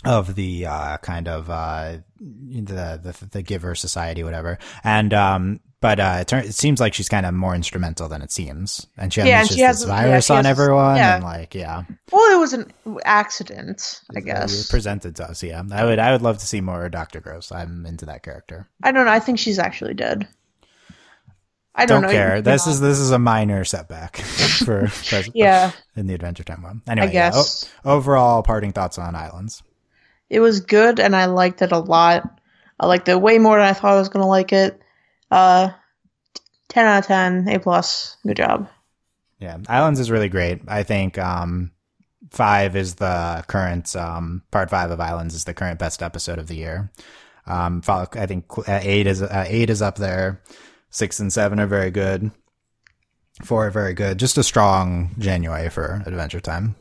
of 0.04 0.34
the 0.34 0.66
uh, 0.66 0.98
kind 0.98 1.26
of 1.26 1.48
uh, 1.48 1.98
the, 2.20 3.00
the 3.02 3.28
the 3.32 3.42
giver 3.42 3.74
society, 3.74 4.22
whatever. 4.22 4.58
And 4.84 5.14
um, 5.14 5.60
but 5.80 6.00
uh, 6.00 6.18
it, 6.20 6.28
turn, 6.28 6.44
it 6.44 6.54
seems 6.54 6.80
like 6.80 6.94
she's 6.94 7.08
kind 7.08 7.26
of 7.26 7.34
more 7.34 7.54
instrumental 7.54 8.08
than 8.08 8.22
it 8.22 8.32
seems. 8.32 8.86
And 8.96 9.12
she 9.12 9.20
Yeah, 9.22 9.40
and 9.40 9.48
she 9.48 9.60
has- 9.60 9.80
this 9.80 9.88
yeah, 9.88 9.94
virus 10.02 10.26
she 10.26 10.32
on 10.32 10.44
has- 10.44 10.58
everyone. 10.58 10.96
yeah. 10.96 11.16
And 11.16 11.24
like 11.24 11.54
yeah, 11.54 11.82
well, 12.10 12.34
it 12.36 12.40
was 12.40 12.52
an 12.52 12.72
accident, 13.04 14.00
I 14.16 14.20
guess. 14.20 14.68
presented 14.70 15.16
to 15.16 15.28
us. 15.30 15.42
Yeah, 15.42 15.62
I 15.72 15.84
would 15.84 15.98
I 15.98 16.12
would 16.12 16.22
love 16.22 16.38
to 16.38 16.46
see 16.46 16.60
more 16.60 16.88
Dr. 16.88 17.20
Gross. 17.20 17.52
I'm 17.52 17.84
into 17.86 18.06
that 18.06 18.22
character. 18.22 18.68
I 18.82 18.92
don't 18.92 19.04
know. 19.06 19.12
I 19.12 19.20
think 19.20 19.38
she's 19.38 19.58
actually 19.58 19.94
dead. 19.94 20.26
I 21.78 21.84
don't, 21.84 22.02
don't, 22.02 22.10
care. 22.10 22.40
This 22.40 22.66
is 22.66 22.80
this 22.80 22.98
is 22.98 23.10
a 23.10 23.18
minor 23.18 23.62
setback 23.64 24.16
for 24.64 24.88
yeah. 25.34 25.72
in 25.94 26.06
the 26.06 26.14
Adventure 26.14 26.42
Time 26.42 26.62
one. 26.62 26.80
Anyway, 26.88 27.08
I 27.08 27.10
yeah, 27.10 27.30
guess 27.30 27.70
o- 27.84 27.92
overall 27.96 28.42
parting 28.42 28.72
thoughts 28.72 28.96
on 28.98 29.14
Islands. 29.14 29.62
it 30.30 30.40
was 30.40 30.60
good, 30.60 30.98
and 30.98 31.14
I 31.14 31.26
liked 31.26 31.60
it 31.60 31.72
a 31.72 31.78
lot. 31.78 32.40
I 32.80 32.86
liked 32.86 33.08
it 33.08 33.20
way 33.20 33.38
more 33.38 33.58
than 33.58 33.66
I 33.66 33.74
thought 33.74 33.92
I 33.92 33.98
was 33.98 34.08
gonna 34.08 34.26
like 34.26 34.54
it. 34.54 34.80
Uh, 35.30 35.70
ten 36.68 36.86
out 36.86 36.98
of 37.00 37.06
ten, 37.06 37.48
A 37.48 37.58
plus. 37.58 38.16
Good 38.26 38.36
job. 38.36 38.68
Yeah, 39.38 39.58
Islands 39.68 40.00
is 40.00 40.10
really 40.10 40.28
great. 40.28 40.62
I 40.66 40.82
think 40.82 41.18
um, 41.18 41.70
five 42.30 42.74
is 42.76 42.94
the 42.94 43.44
current 43.48 43.94
um, 43.94 44.42
part 44.50 44.70
five 44.70 44.90
of 44.90 45.00
Islands 45.00 45.34
is 45.34 45.44
the 45.44 45.54
current 45.54 45.78
best 45.78 46.02
episode 46.02 46.38
of 46.38 46.46
the 46.46 46.56
year. 46.56 46.90
Um, 47.46 47.82
follow- 47.82 48.08
I 48.14 48.26
think 48.26 48.46
uh, 48.58 48.80
eight 48.82 49.06
is 49.06 49.22
uh, 49.22 49.44
eight 49.46 49.70
is 49.70 49.82
up 49.82 49.96
there. 49.96 50.42
Six 50.90 51.20
and 51.20 51.32
seven 51.32 51.60
are 51.60 51.66
very 51.66 51.90
good. 51.90 52.30
Four 53.44 53.66
are 53.66 53.70
very 53.70 53.92
good. 53.92 54.18
Just 54.18 54.38
a 54.38 54.42
strong 54.42 55.14
January 55.18 55.68
for 55.68 56.02
Adventure 56.06 56.40
Time. 56.40 56.74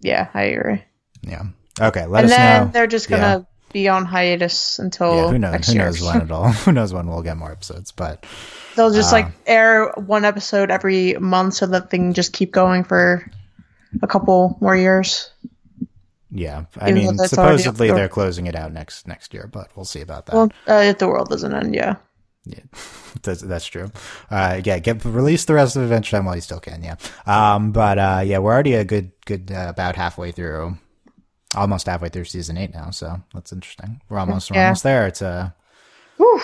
Yeah, 0.00 0.28
I 0.34 0.42
agree. 0.42 0.82
Yeah. 1.22 1.44
Okay. 1.80 2.04
Let 2.06 2.24
and 2.24 2.32
us 2.32 2.36
then 2.36 2.66
know. 2.66 2.70
they're 2.72 2.86
just 2.86 3.08
gonna 3.08 3.46
be 3.72 3.88
on 3.88 4.04
hiatus 4.04 4.78
until 4.78 5.16
yeah, 5.16 5.28
who 5.30 5.38
knows? 5.38 5.66
Who 5.68 5.72
year. 5.74 5.84
knows 5.84 6.00
when 6.02 6.20
it'll? 6.22 6.48
Who 6.52 6.72
knows 6.72 6.92
when 6.92 7.06
we'll 7.08 7.22
get 7.22 7.36
more 7.36 7.52
episodes? 7.52 7.92
But 7.92 8.24
They'll 8.76 8.92
just 8.92 9.12
Uh, 9.12 9.16
like 9.16 9.26
air 9.46 9.90
one 9.96 10.24
episode 10.24 10.70
every 10.70 11.14
month 11.14 11.54
so 11.54 11.66
that 11.66 11.90
they 11.90 11.98
can 11.98 12.12
just 12.14 12.32
keep 12.32 12.52
going 12.52 12.84
for 12.84 13.24
a 14.02 14.06
couple 14.06 14.56
more 14.60 14.76
years. 14.76 15.30
yeah, 16.30 16.64
I 16.78 16.90
Even 16.90 17.16
mean, 17.16 17.18
supposedly 17.18 17.90
they're 17.90 18.08
closing 18.08 18.46
it 18.46 18.54
out 18.56 18.72
next 18.72 19.06
next 19.06 19.34
year, 19.34 19.46
but 19.52 19.68
we'll 19.76 19.84
see 19.84 20.00
about 20.00 20.26
that. 20.26 20.34
Well, 20.34 20.50
uh, 20.68 20.82
if 20.84 20.98
the 20.98 21.08
world 21.08 21.28
doesn't 21.28 21.52
end, 21.54 21.74
yeah. 21.74 21.96
that's, 23.22 23.42
that's 23.42 23.66
true. 23.66 23.92
Uh, 24.30 24.60
yeah, 24.64 24.78
get 24.78 25.04
release 25.04 25.44
the 25.44 25.54
rest 25.54 25.76
of 25.76 25.82
Adventure 25.82 26.16
Time 26.16 26.24
while 26.24 26.34
you 26.34 26.40
still 26.40 26.58
can. 26.60 26.82
Yeah. 26.82 26.96
Um, 27.26 27.70
but 27.72 27.98
uh, 27.98 28.22
yeah, 28.24 28.38
we're 28.38 28.52
already 28.52 28.74
a 28.74 28.84
good 28.84 29.12
good 29.26 29.52
uh, 29.52 29.66
about 29.68 29.94
halfway 29.96 30.32
through, 30.32 30.76
almost 31.54 31.86
halfway 31.86 32.08
through 32.08 32.24
season 32.24 32.56
eight 32.56 32.72
now. 32.72 32.90
So 32.90 33.22
that's 33.34 33.52
interesting. 33.52 34.00
We're 34.08 34.18
almost 34.18 34.50
we're 34.50 34.60
almost 34.62 34.82
there. 34.82 35.06
It's 35.06 35.22
uh, 35.22 35.50
Whew. 36.16 36.40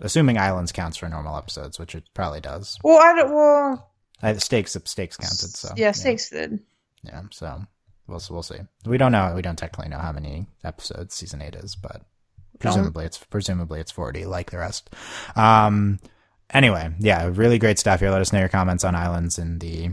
assuming 0.00 0.38
Islands 0.38 0.72
counts 0.72 0.96
for 0.96 1.08
normal 1.08 1.36
episodes, 1.36 1.78
which 1.78 1.94
it 1.94 2.04
probably 2.14 2.40
does. 2.40 2.78
Well, 2.82 2.98
I 2.98 3.14
don't. 3.16 3.34
Well, 3.34 3.90
Uh, 4.22 4.34
stakes 4.34 4.76
stakes 4.84 5.16
counted. 5.16 5.50
So 5.56 5.68
yeah, 5.76 5.92
stakes 5.92 6.30
did. 6.30 6.60
Yeah, 7.02 7.22
so 7.30 7.62
we'll 8.06 8.20
we'll 8.30 8.42
see. 8.42 8.58
We 8.84 8.98
don't 8.98 9.12
know. 9.12 9.32
We 9.34 9.42
don't 9.42 9.58
technically 9.58 9.88
know 9.90 9.98
how 9.98 10.12
many 10.12 10.46
episodes 10.64 11.14
season 11.14 11.40
eight 11.42 11.54
is, 11.54 11.76
but 11.76 12.02
presumably 12.58 13.04
it's 13.04 13.18
presumably 13.18 13.80
it's 13.80 13.92
forty, 13.92 14.24
like 14.24 14.50
the 14.50 14.58
rest. 14.58 14.90
Um. 15.36 16.00
Anyway, 16.50 16.90
yeah, 16.98 17.30
really 17.34 17.58
great 17.58 17.78
stuff 17.78 18.00
here. 18.00 18.10
Let 18.10 18.22
us 18.22 18.32
know 18.32 18.38
your 18.40 18.48
comments 18.48 18.82
on 18.82 18.94
Islands 18.94 19.38
in 19.38 19.58
the 19.58 19.90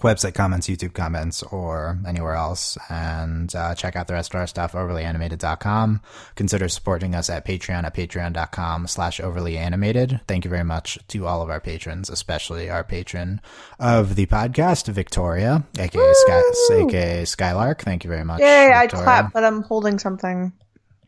website 0.00 0.34
comments, 0.34 0.68
YouTube 0.68 0.94
comments, 0.94 1.42
or 1.42 1.98
anywhere 2.06 2.34
else. 2.34 2.78
And 2.88 3.54
uh, 3.54 3.74
check 3.74 3.96
out 3.96 4.06
the 4.06 4.14
rest 4.14 4.34
of 4.34 4.40
our 4.40 4.46
stuff, 4.46 4.72
overlyanimated.com. 4.72 6.00
Consider 6.34 6.68
supporting 6.68 7.14
us 7.14 7.28
at 7.28 7.46
Patreon 7.46 7.84
at 7.84 7.94
patreon.com 7.94 8.86
slash 8.86 9.20
overlyanimated. 9.20 10.20
Thank 10.26 10.44
you 10.44 10.50
very 10.50 10.64
much 10.64 10.98
to 11.08 11.26
all 11.26 11.42
of 11.42 11.50
our 11.50 11.60
patrons, 11.60 12.08
especially 12.10 12.70
our 12.70 12.84
patron 12.84 13.40
of 13.78 14.14
the 14.16 14.26
podcast, 14.26 14.88
Victoria, 14.88 15.64
aka, 15.78 16.12
Sky, 16.14 16.42
aka 16.74 17.24
Skylark. 17.24 17.82
Thank 17.82 18.04
you 18.04 18.10
very 18.10 18.24
much. 18.24 18.40
Yay, 18.40 18.72
I 18.72 18.86
clap, 18.86 19.32
but 19.32 19.44
I'm 19.44 19.62
holding 19.62 19.98
something. 19.98 20.52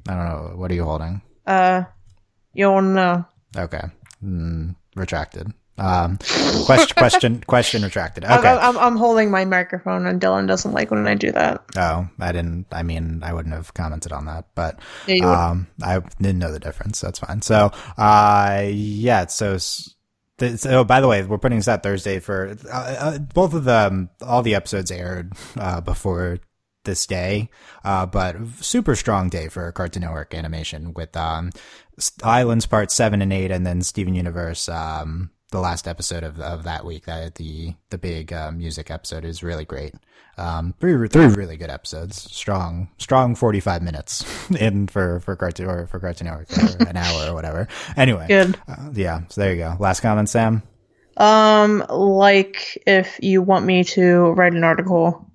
I 0.08 0.14
don't 0.14 0.24
know. 0.24 0.56
What 0.56 0.70
are 0.70 0.74
you 0.74 0.84
holding? 0.84 1.22
Uh, 1.46 1.84
you 2.52 2.64
don't 2.66 2.94
know. 2.94 3.24
Okay. 3.56 3.82
Mm, 4.22 4.76
retracted. 4.96 5.52
Um, 5.76 6.18
question, 6.66 6.94
question, 6.96 7.44
question 7.46 7.82
retracted. 7.82 8.24
I'm- 8.24 8.38
Okay. 8.38 8.48
I'm, 8.48 8.78
I'm 8.78 8.96
holding 8.96 9.30
my 9.30 9.44
microphone, 9.44 10.06
and 10.06 10.20
Dylan 10.20 10.46
doesn't 10.46 10.72
like 10.72 10.90
when 10.90 11.06
I 11.06 11.14
do 11.14 11.32
that. 11.32 11.64
Oh, 11.76 12.08
I 12.20 12.32
didn't. 12.32 12.66
I 12.70 12.82
mean, 12.82 13.22
I 13.24 13.32
wouldn't 13.32 13.54
have 13.54 13.74
commented 13.74 14.12
on 14.12 14.26
that, 14.26 14.44
but 14.54 14.78
Yeah, 15.06 15.48
um, 15.50 15.66
I 15.82 16.00
didn't 16.20 16.38
know 16.38 16.52
the 16.52 16.60
difference. 16.60 17.00
That's 17.00 17.18
fine. 17.18 17.42
So, 17.42 17.72
uh, 17.98 18.64
yeah. 18.70 19.26
So, 19.26 19.58
th- 20.38 20.58
so 20.58 20.70
oh, 20.80 20.84
by 20.84 21.00
the 21.00 21.08
way, 21.08 21.22
we're 21.24 21.38
putting 21.38 21.58
this 21.58 21.68
out 21.68 21.82
Thursday 21.82 22.20
for 22.20 22.56
uh, 22.70 22.96
uh, 22.98 23.18
both 23.18 23.52
of 23.54 23.64
them. 23.64 24.10
All 24.22 24.42
the 24.42 24.54
episodes 24.54 24.90
aired 24.92 25.32
uh, 25.58 25.80
before 25.80 26.38
this 26.84 27.06
day, 27.06 27.48
uh, 27.82 28.04
but 28.06 28.36
super 28.60 28.94
strong 28.94 29.28
day 29.30 29.48
for 29.48 29.72
Cartoon 29.72 30.02
Network 30.02 30.34
animation 30.34 30.92
with 30.94 31.16
um, 31.16 31.50
Islands 32.22 32.66
Part 32.66 32.90
Seven 32.90 33.22
and 33.22 33.32
Eight, 33.32 33.50
and 33.50 33.66
then 33.66 33.82
Steven 33.82 34.14
Universe. 34.14 34.68
Um, 34.68 35.30
the 35.54 35.60
last 35.60 35.88
episode 35.88 36.22
of, 36.24 36.38
of 36.40 36.64
that 36.64 36.84
week, 36.84 37.06
that 37.06 37.36
the 37.36 37.74
the 37.90 37.98
big 37.98 38.32
uh, 38.32 38.50
music 38.50 38.90
episode 38.90 39.24
is 39.24 39.42
really 39.42 39.64
great. 39.64 39.94
Um, 40.36 40.74
three 40.80 41.08
three 41.08 41.26
really 41.26 41.56
good 41.56 41.70
episodes. 41.70 42.20
Strong 42.30 42.88
strong 42.98 43.34
forty 43.34 43.60
five 43.60 43.82
minutes 43.82 44.24
in 44.58 44.88
for 44.88 45.20
for 45.20 45.36
cartoon 45.36 45.68
or 45.68 45.86
for 45.86 46.00
Cartoon 46.00 46.26
Network 46.26 46.50
or 46.58 46.88
an 46.88 46.96
hour 46.96 47.30
or 47.30 47.34
whatever. 47.34 47.68
Anyway, 47.96 48.26
Good. 48.28 48.58
uh, 48.68 48.90
yeah. 48.92 49.22
So 49.28 49.40
there 49.40 49.52
you 49.54 49.58
go. 49.58 49.76
Last 49.78 50.00
comment, 50.00 50.28
Sam. 50.28 50.62
Um, 51.16 51.84
like 51.88 52.82
if 52.86 53.18
you 53.22 53.40
want 53.40 53.64
me 53.64 53.84
to 53.84 54.32
write 54.32 54.52
an 54.54 54.64
article 54.64 55.30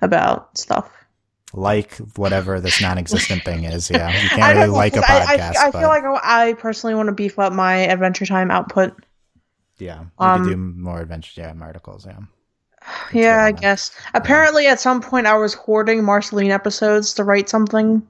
about 0.00 0.58
stuff. 0.58 0.90
Like 1.54 1.94
whatever 2.16 2.60
this 2.60 2.80
non-existent 2.80 3.44
thing 3.44 3.64
is. 3.64 3.90
Yeah, 3.90 4.08
you 4.10 4.26
I 4.32 4.36
can't 4.36 4.54
really 4.56 4.66
know, 4.68 4.72
like 4.72 4.96
a 4.96 5.02
'cause 5.02 5.08
I, 5.08 5.34
I- 5.36 5.68
I, 5.68 5.70
feel 5.70 5.88
like 5.88 6.02
I 6.22 6.54
personally 6.54 6.94
want 6.94 7.08
to 7.08 7.12
beef 7.12 7.38
up 7.38 7.52
my 7.52 7.74
Adventure 7.86 8.26
Time 8.26 8.50
output. 8.50 8.94
Yeah, 9.78 10.00
you 10.00 10.08
um, 10.18 10.44
could 10.44 10.50
do 10.50 10.56
more 10.56 11.00
adventure 11.00 11.32
jam 11.34 11.62
articles. 11.62 12.06
Yeah. 12.06 12.18
yeah, 13.12 13.44
I 13.44 13.52
guess. 13.52 13.90
Apparently, 14.14 14.66
at 14.66 14.80
some 14.80 15.00
point, 15.00 15.26
I 15.26 15.36
was 15.36 15.54
hoarding 15.54 16.04
Marceline 16.04 16.50
episodes 16.50 17.14
to 17.14 17.24
write 17.24 17.48
something. 17.48 18.06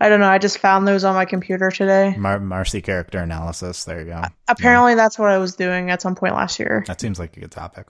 I 0.00 0.10
don't 0.10 0.20
know. 0.20 0.28
I 0.28 0.36
just 0.38 0.58
found 0.58 0.86
those 0.86 1.04
on 1.04 1.14
my 1.14 1.24
computer 1.24 1.70
today. 1.70 2.14
Mar- 2.18 2.40
Marcy 2.40 2.82
character 2.82 3.18
analysis. 3.18 3.84
There 3.84 4.00
you 4.00 4.06
go. 4.06 4.22
Apparently, 4.46 4.94
that's 4.94 5.18
what 5.18 5.30
I 5.30 5.38
was 5.38 5.56
doing 5.56 5.90
at 5.90 6.02
some 6.02 6.14
point 6.14 6.34
last 6.34 6.58
year. 6.58 6.84
That 6.86 7.00
seems 7.00 7.18
like 7.18 7.34
a 7.36 7.40
good 7.40 7.50
topic. 7.50 7.86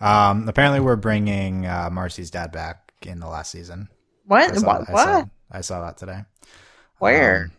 Um, 0.00 0.48
apparently, 0.48 0.80
we're 0.80 0.96
bringing 0.96 1.66
uh, 1.66 1.90
Marcy's 1.92 2.30
dad 2.30 2.52
back 2.52 2.92
in 3.02 3.20
the 3.20 3.28
last 3.28 3.50
season. 3.50 3.88
What? 4.24 4.50
I 4.50 4.54
saw, 4.54 4.66
What? 4.66 4.88
I 4.88 4.92
what? 4.92 5.04
saw, 5.04 5.24
I 5.50 5.60
saw 5.60 5.84
that 5.84 5.98
today. 5.98 6.20
Where? 6.98 7.44
Um, 7.44 7.50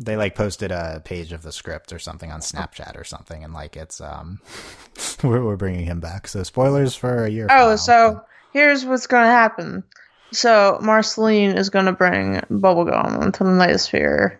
they 0.00 0.16
like 0.16 0.36
posted 0.36 0.70
a 0.70 1.02
page 1.04 1.32
of 1.32 1.42
the 1.42 1.50
script 1.50 1.92
or 1.92 1.98
something 1.98 2.30
on 2.30 2.40
Snapchat 2.40 2.96
or 2.96 3.02
something, 3.04 3.42
and 3.42 3.52
like 3.52 3.76
it's 3.76 4.00
um, 4.00 4.40
we're, 5.24 5.44
we're 5.44 5.56
bringing 5.56 5.84
him 5.84 5.98
back. 6.00 6.28
So 6.28 6.42
spoilers 6.44 6.94
for 6.94 7.24
a 7.24 7.28
year. 7.28 7.48
Oh, 7.50 7.70
now, 7.70 7.76
so 7.76 8.24
here's 8.52 8.84
what's 8.84 9.06
gonna 9.08 9.26
happen. 9.26 9.82
So 10.30 10.78
Marceline 10.80 11.56
is 11.56 11.68
gonna 11.68 11.92
bring 11.92 12.34
Bubblegum 12.50 13.22
into 13.22 13.44
the 13.44 13.50
Nightosphere, 13.50 14.36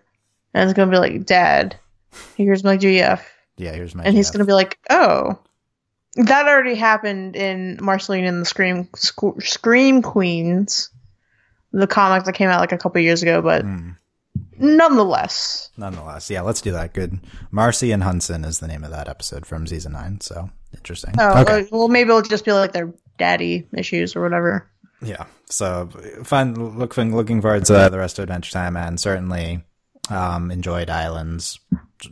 and 0.54 0.70
it's 0.70 0.76
gonna 0.76 0.90
be 0.92 0.98
like, 0.98 1.26
"Dad, 1.26 1.76
here's 2.36 2.62
my 2.62 2.76
GF," 2.76 3.20
yeah. 3.56 3.72
Here's 3.72 3.94
my. 3.94 4.04
and 4.04 4.16
he's 4.16 4.30
gonna 4.30 4.44
be 4.46 4.52
like, 4.52 4.78
"Oh." 4.90 5.38
That 6.14 6.48
already 6.48 6.74
happened 6.74 7.36
in 7.36 7.78
Marceline 7.80 8.24
and 8.24 8.40
the 8.40 8.44
Scream 8.46 8.88
Sc- 8.96 9.40
Scream 9.40 10.02
Queens, 10.02 10.90
the 11.70 11.86
comic 11.86 12.24
that 12.24 12.32
came 12.34 12.48
out 12.48 12.59
like 12.59 12.72
a 12.72 12.78
couple 12.78 13.00
years 13.00 13.22
ago. 13.22 13.40
But 13.40 13.64
Mm, 13.64 13.94
nonetheless, 14.59 15.70
nonetheless, 15.76 16.30
yeah. 16.30 16.42
Let's 16.42 16.61
do 16.61 16.72
that. 16.72 16.94
Good. 16.94 17.20
Marcy 17.50 17.92
and 17.92 18.02
Hunson 18.02 18.44
is 18.44 18.59
the 18.59 18.68
name 18.68 18.84
of 18.84 18.90
that 18.90 19.09
episode 19.09 19.46
from 19.46 19.66
season 19.66 19.92
nine. 19.92 20.20
So 20.20 20.50
interesting. 20.74 21.14
oh 21.18 21.42
okay. 21.42 21.66
well, 21.70 21.88
maybe 21.88 22.11
it'll 22.11 22.22
just 22.22 22.44
be 22.44 22.52
like 22.52 22.72
their 22.72 22.92
daddy 23.18 23.66
issues 23.72 24.16
or 24.16 24.22
whatever. 24.22 24.70
Yeah. 25.02 25.24
So 25.46 25.88
fun. 26.24 26.78
Looking 26.78 27.14
looking 27.14 27.40
forward 27.40 27.64
to 27.66 27.88
the 27.90 27.98
rest 27.98 28.18
of 28.18 28.24
Adventure 28.24 28.52
Time, 28.52 28.76
and 28.76 28.98
certainly 29.00 29.62
um, 30.11 30.50
enjoyed 30.50 30.90
Islands. 30.90 31.61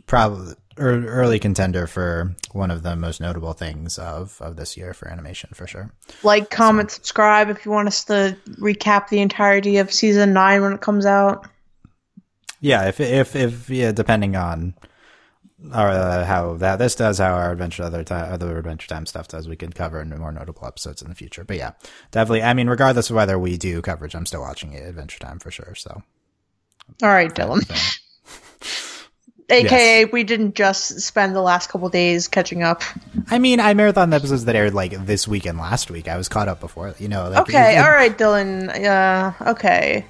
Probably 0.05 0.55
early 0.79 1.39
contender 1.39 1.87
for 1.87 2.35
one 2.51 2.71
of 2.71 2.83
the 2.83 2.95
most 2.95 3.19
notable 3.19 3.53
things 3.53 3.97
of 3.97 4.39
of 4.41 4.55
this 4.55 4.77
year 4.77 4.93
for 4.93 5.07
animation 5.07 5.49
for 5.53 5.67
sure. 5.67 5.91
like, 6.23 6.49
comment, 6.49 6.91
subscribe 6.91 7.49
if 7.49 7.65
you 7.65 7.71
want 7.71 7.87
us 7.87 8.05
to 8.05 8.37
recap 8.59 9.09
the 9.09 9.19
entirety 9.19 9.77
of 9.77 9.91
season 9.91 10.33
nine 10.33 10.61
when 10.61 10.73
it 10.73 10.81
comes 10.81 11.05
out. 11.05 11.47
Yeah. 12.59 12.87
If 12.87 12.99
if 12.99 13.35
if 13.35 13.69
yeah, 13.69 13.91
depending 13.91 14.35
on. 14.35 14.75
Or 15.73 15.87
uh, 15.89 16.23
how 16.23 16.53
that 16.57 16.75
this 16.77 16.93
does, 16.93 17.17
how 17.17 17.33
our 17.33 17.51
adventure 17.51 17.81
other 17.81 18.03
time, 18.03 18.31
other 18.31 18.55
adventure 18.59 18.87
time 18.87 19.07
stuff 19.07 19.27
does, 19.27 19.47
we 19.49 19.55
can 19.55 19.73
cover 19.73 19.99
in 19.99 20.09
more 20.15 20.31
notable 20.31 20.67
episodes 20.67 21.01
in 21.01 21.09
the 21.09 21.15
future. 21.15 21.43
But 21.43 21.57
yeah, 21.57 21.71
definitely. 22.11 22.43
I 22.43 22.53
mean, 22.53 22.69
regardless 22.69 23.09
of 23.09 23.15
whether 23.15 23.39
we 23.39 23.57
do 23.57 23.81
coverage, 23.81 24.13
I'm 24.13 24.27
still 24.27 24.41
watching 24.41 24.73
it, 24.73 24.87
Adventure 24.87 25.17
Time 25.17 25.39
for 25.39 25.49
sure. 25.49 25.73
So, 25.73 26.03
All 27.01 27.09
right, 27.09 27.33
Dylan. 27.33 27.63
AKA, 29.49 30.05
we 30.13 30.23
didn't 30.23 30.53
just 30.53 30.99
spend 31.01 31.35
the 31.35 31.41
last 31.41 31.69
couple 31.71 31.89
days 31.89 32.27
catching 32.27 32.61
up. 32.61 32.83
I 33.31 33.39
mean, 33.39 33.59
I 33.59 33.73
marathon 33.73 34.11
the 34.11 34.17
episodes 34.17 34.45
that 34.45 34.55
aired 34.55 34.75
like 34.75 34.91
this 35.07 35.27
week 35.27 35.47
and 35.47 35.57
last 35.57 35.89
week. 35.89 36.07
I 36.07 36.17
was 36.17 36.29
caught 36.29 36.47
up 36.47 36.59
before, 36.59 36.93
you 36.99 37.07
know. 37.07 37.29
Like, 37.29 37.49
Okay, 37.49 37.77
all 37.77 37.89
right, 37.89 38.15
Dylan. 38.15 38.69
Uh, 38.85 39.51
okay. 39.51 40.05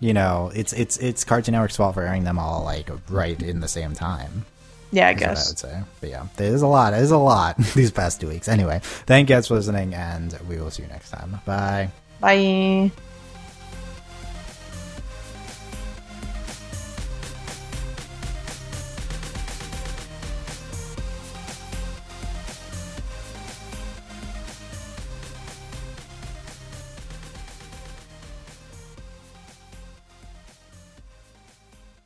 You 0.00 0.14
know, 0.14 0.50
it's 0.54 0.72
it's 0.72 0.96
it's 0.96 1.24
Cartoon 1.24 1.52
Network's 1.52 1.76
fault 1.76 1.94
for 1.94 2.02
airing 2.02 2.24
them 2.24 2.38
all 2.38 2.64
like 2.64 2.90
right 3.08 3.40
in 3.40 3.60
the 3.60 3.68
same 3.68 3.94
time. 3.94 4.46
Yeah, 4.92 5.08
I 5.08 5.12
guess. 5.12 5.20
what 5.20 5.46
I 5.46 5.50
would 5.50 5.58
say. 5.84 5.90
But 6.00 6.10
yeah, 6.10 6.26
there's 6.36 6.62
a 6.62 6.66
lot. 6.66 6.92
There's 6.92 7.10
a 7.10 7.18
lot 7.18 7.56
these 7.74 7.90
past 7.90 8.20
two 8.20 8.28
weeks. 8.28 8.48
Anyway, 8.48 8.80
thank 8.82 9.28
you 9.28 9.36
guys 9.36 9.46
for 9.46 9.54
listening, 9.54 9.94
and 9.94 10.36
we 10.48 10.56
will 10.58 10.70
see 10.70 10.82
you 10.82 10.88
next 10.88 11.10
time. 11.10 11.40
Bye. 11.44 11.90
Bye. 12.20 12.90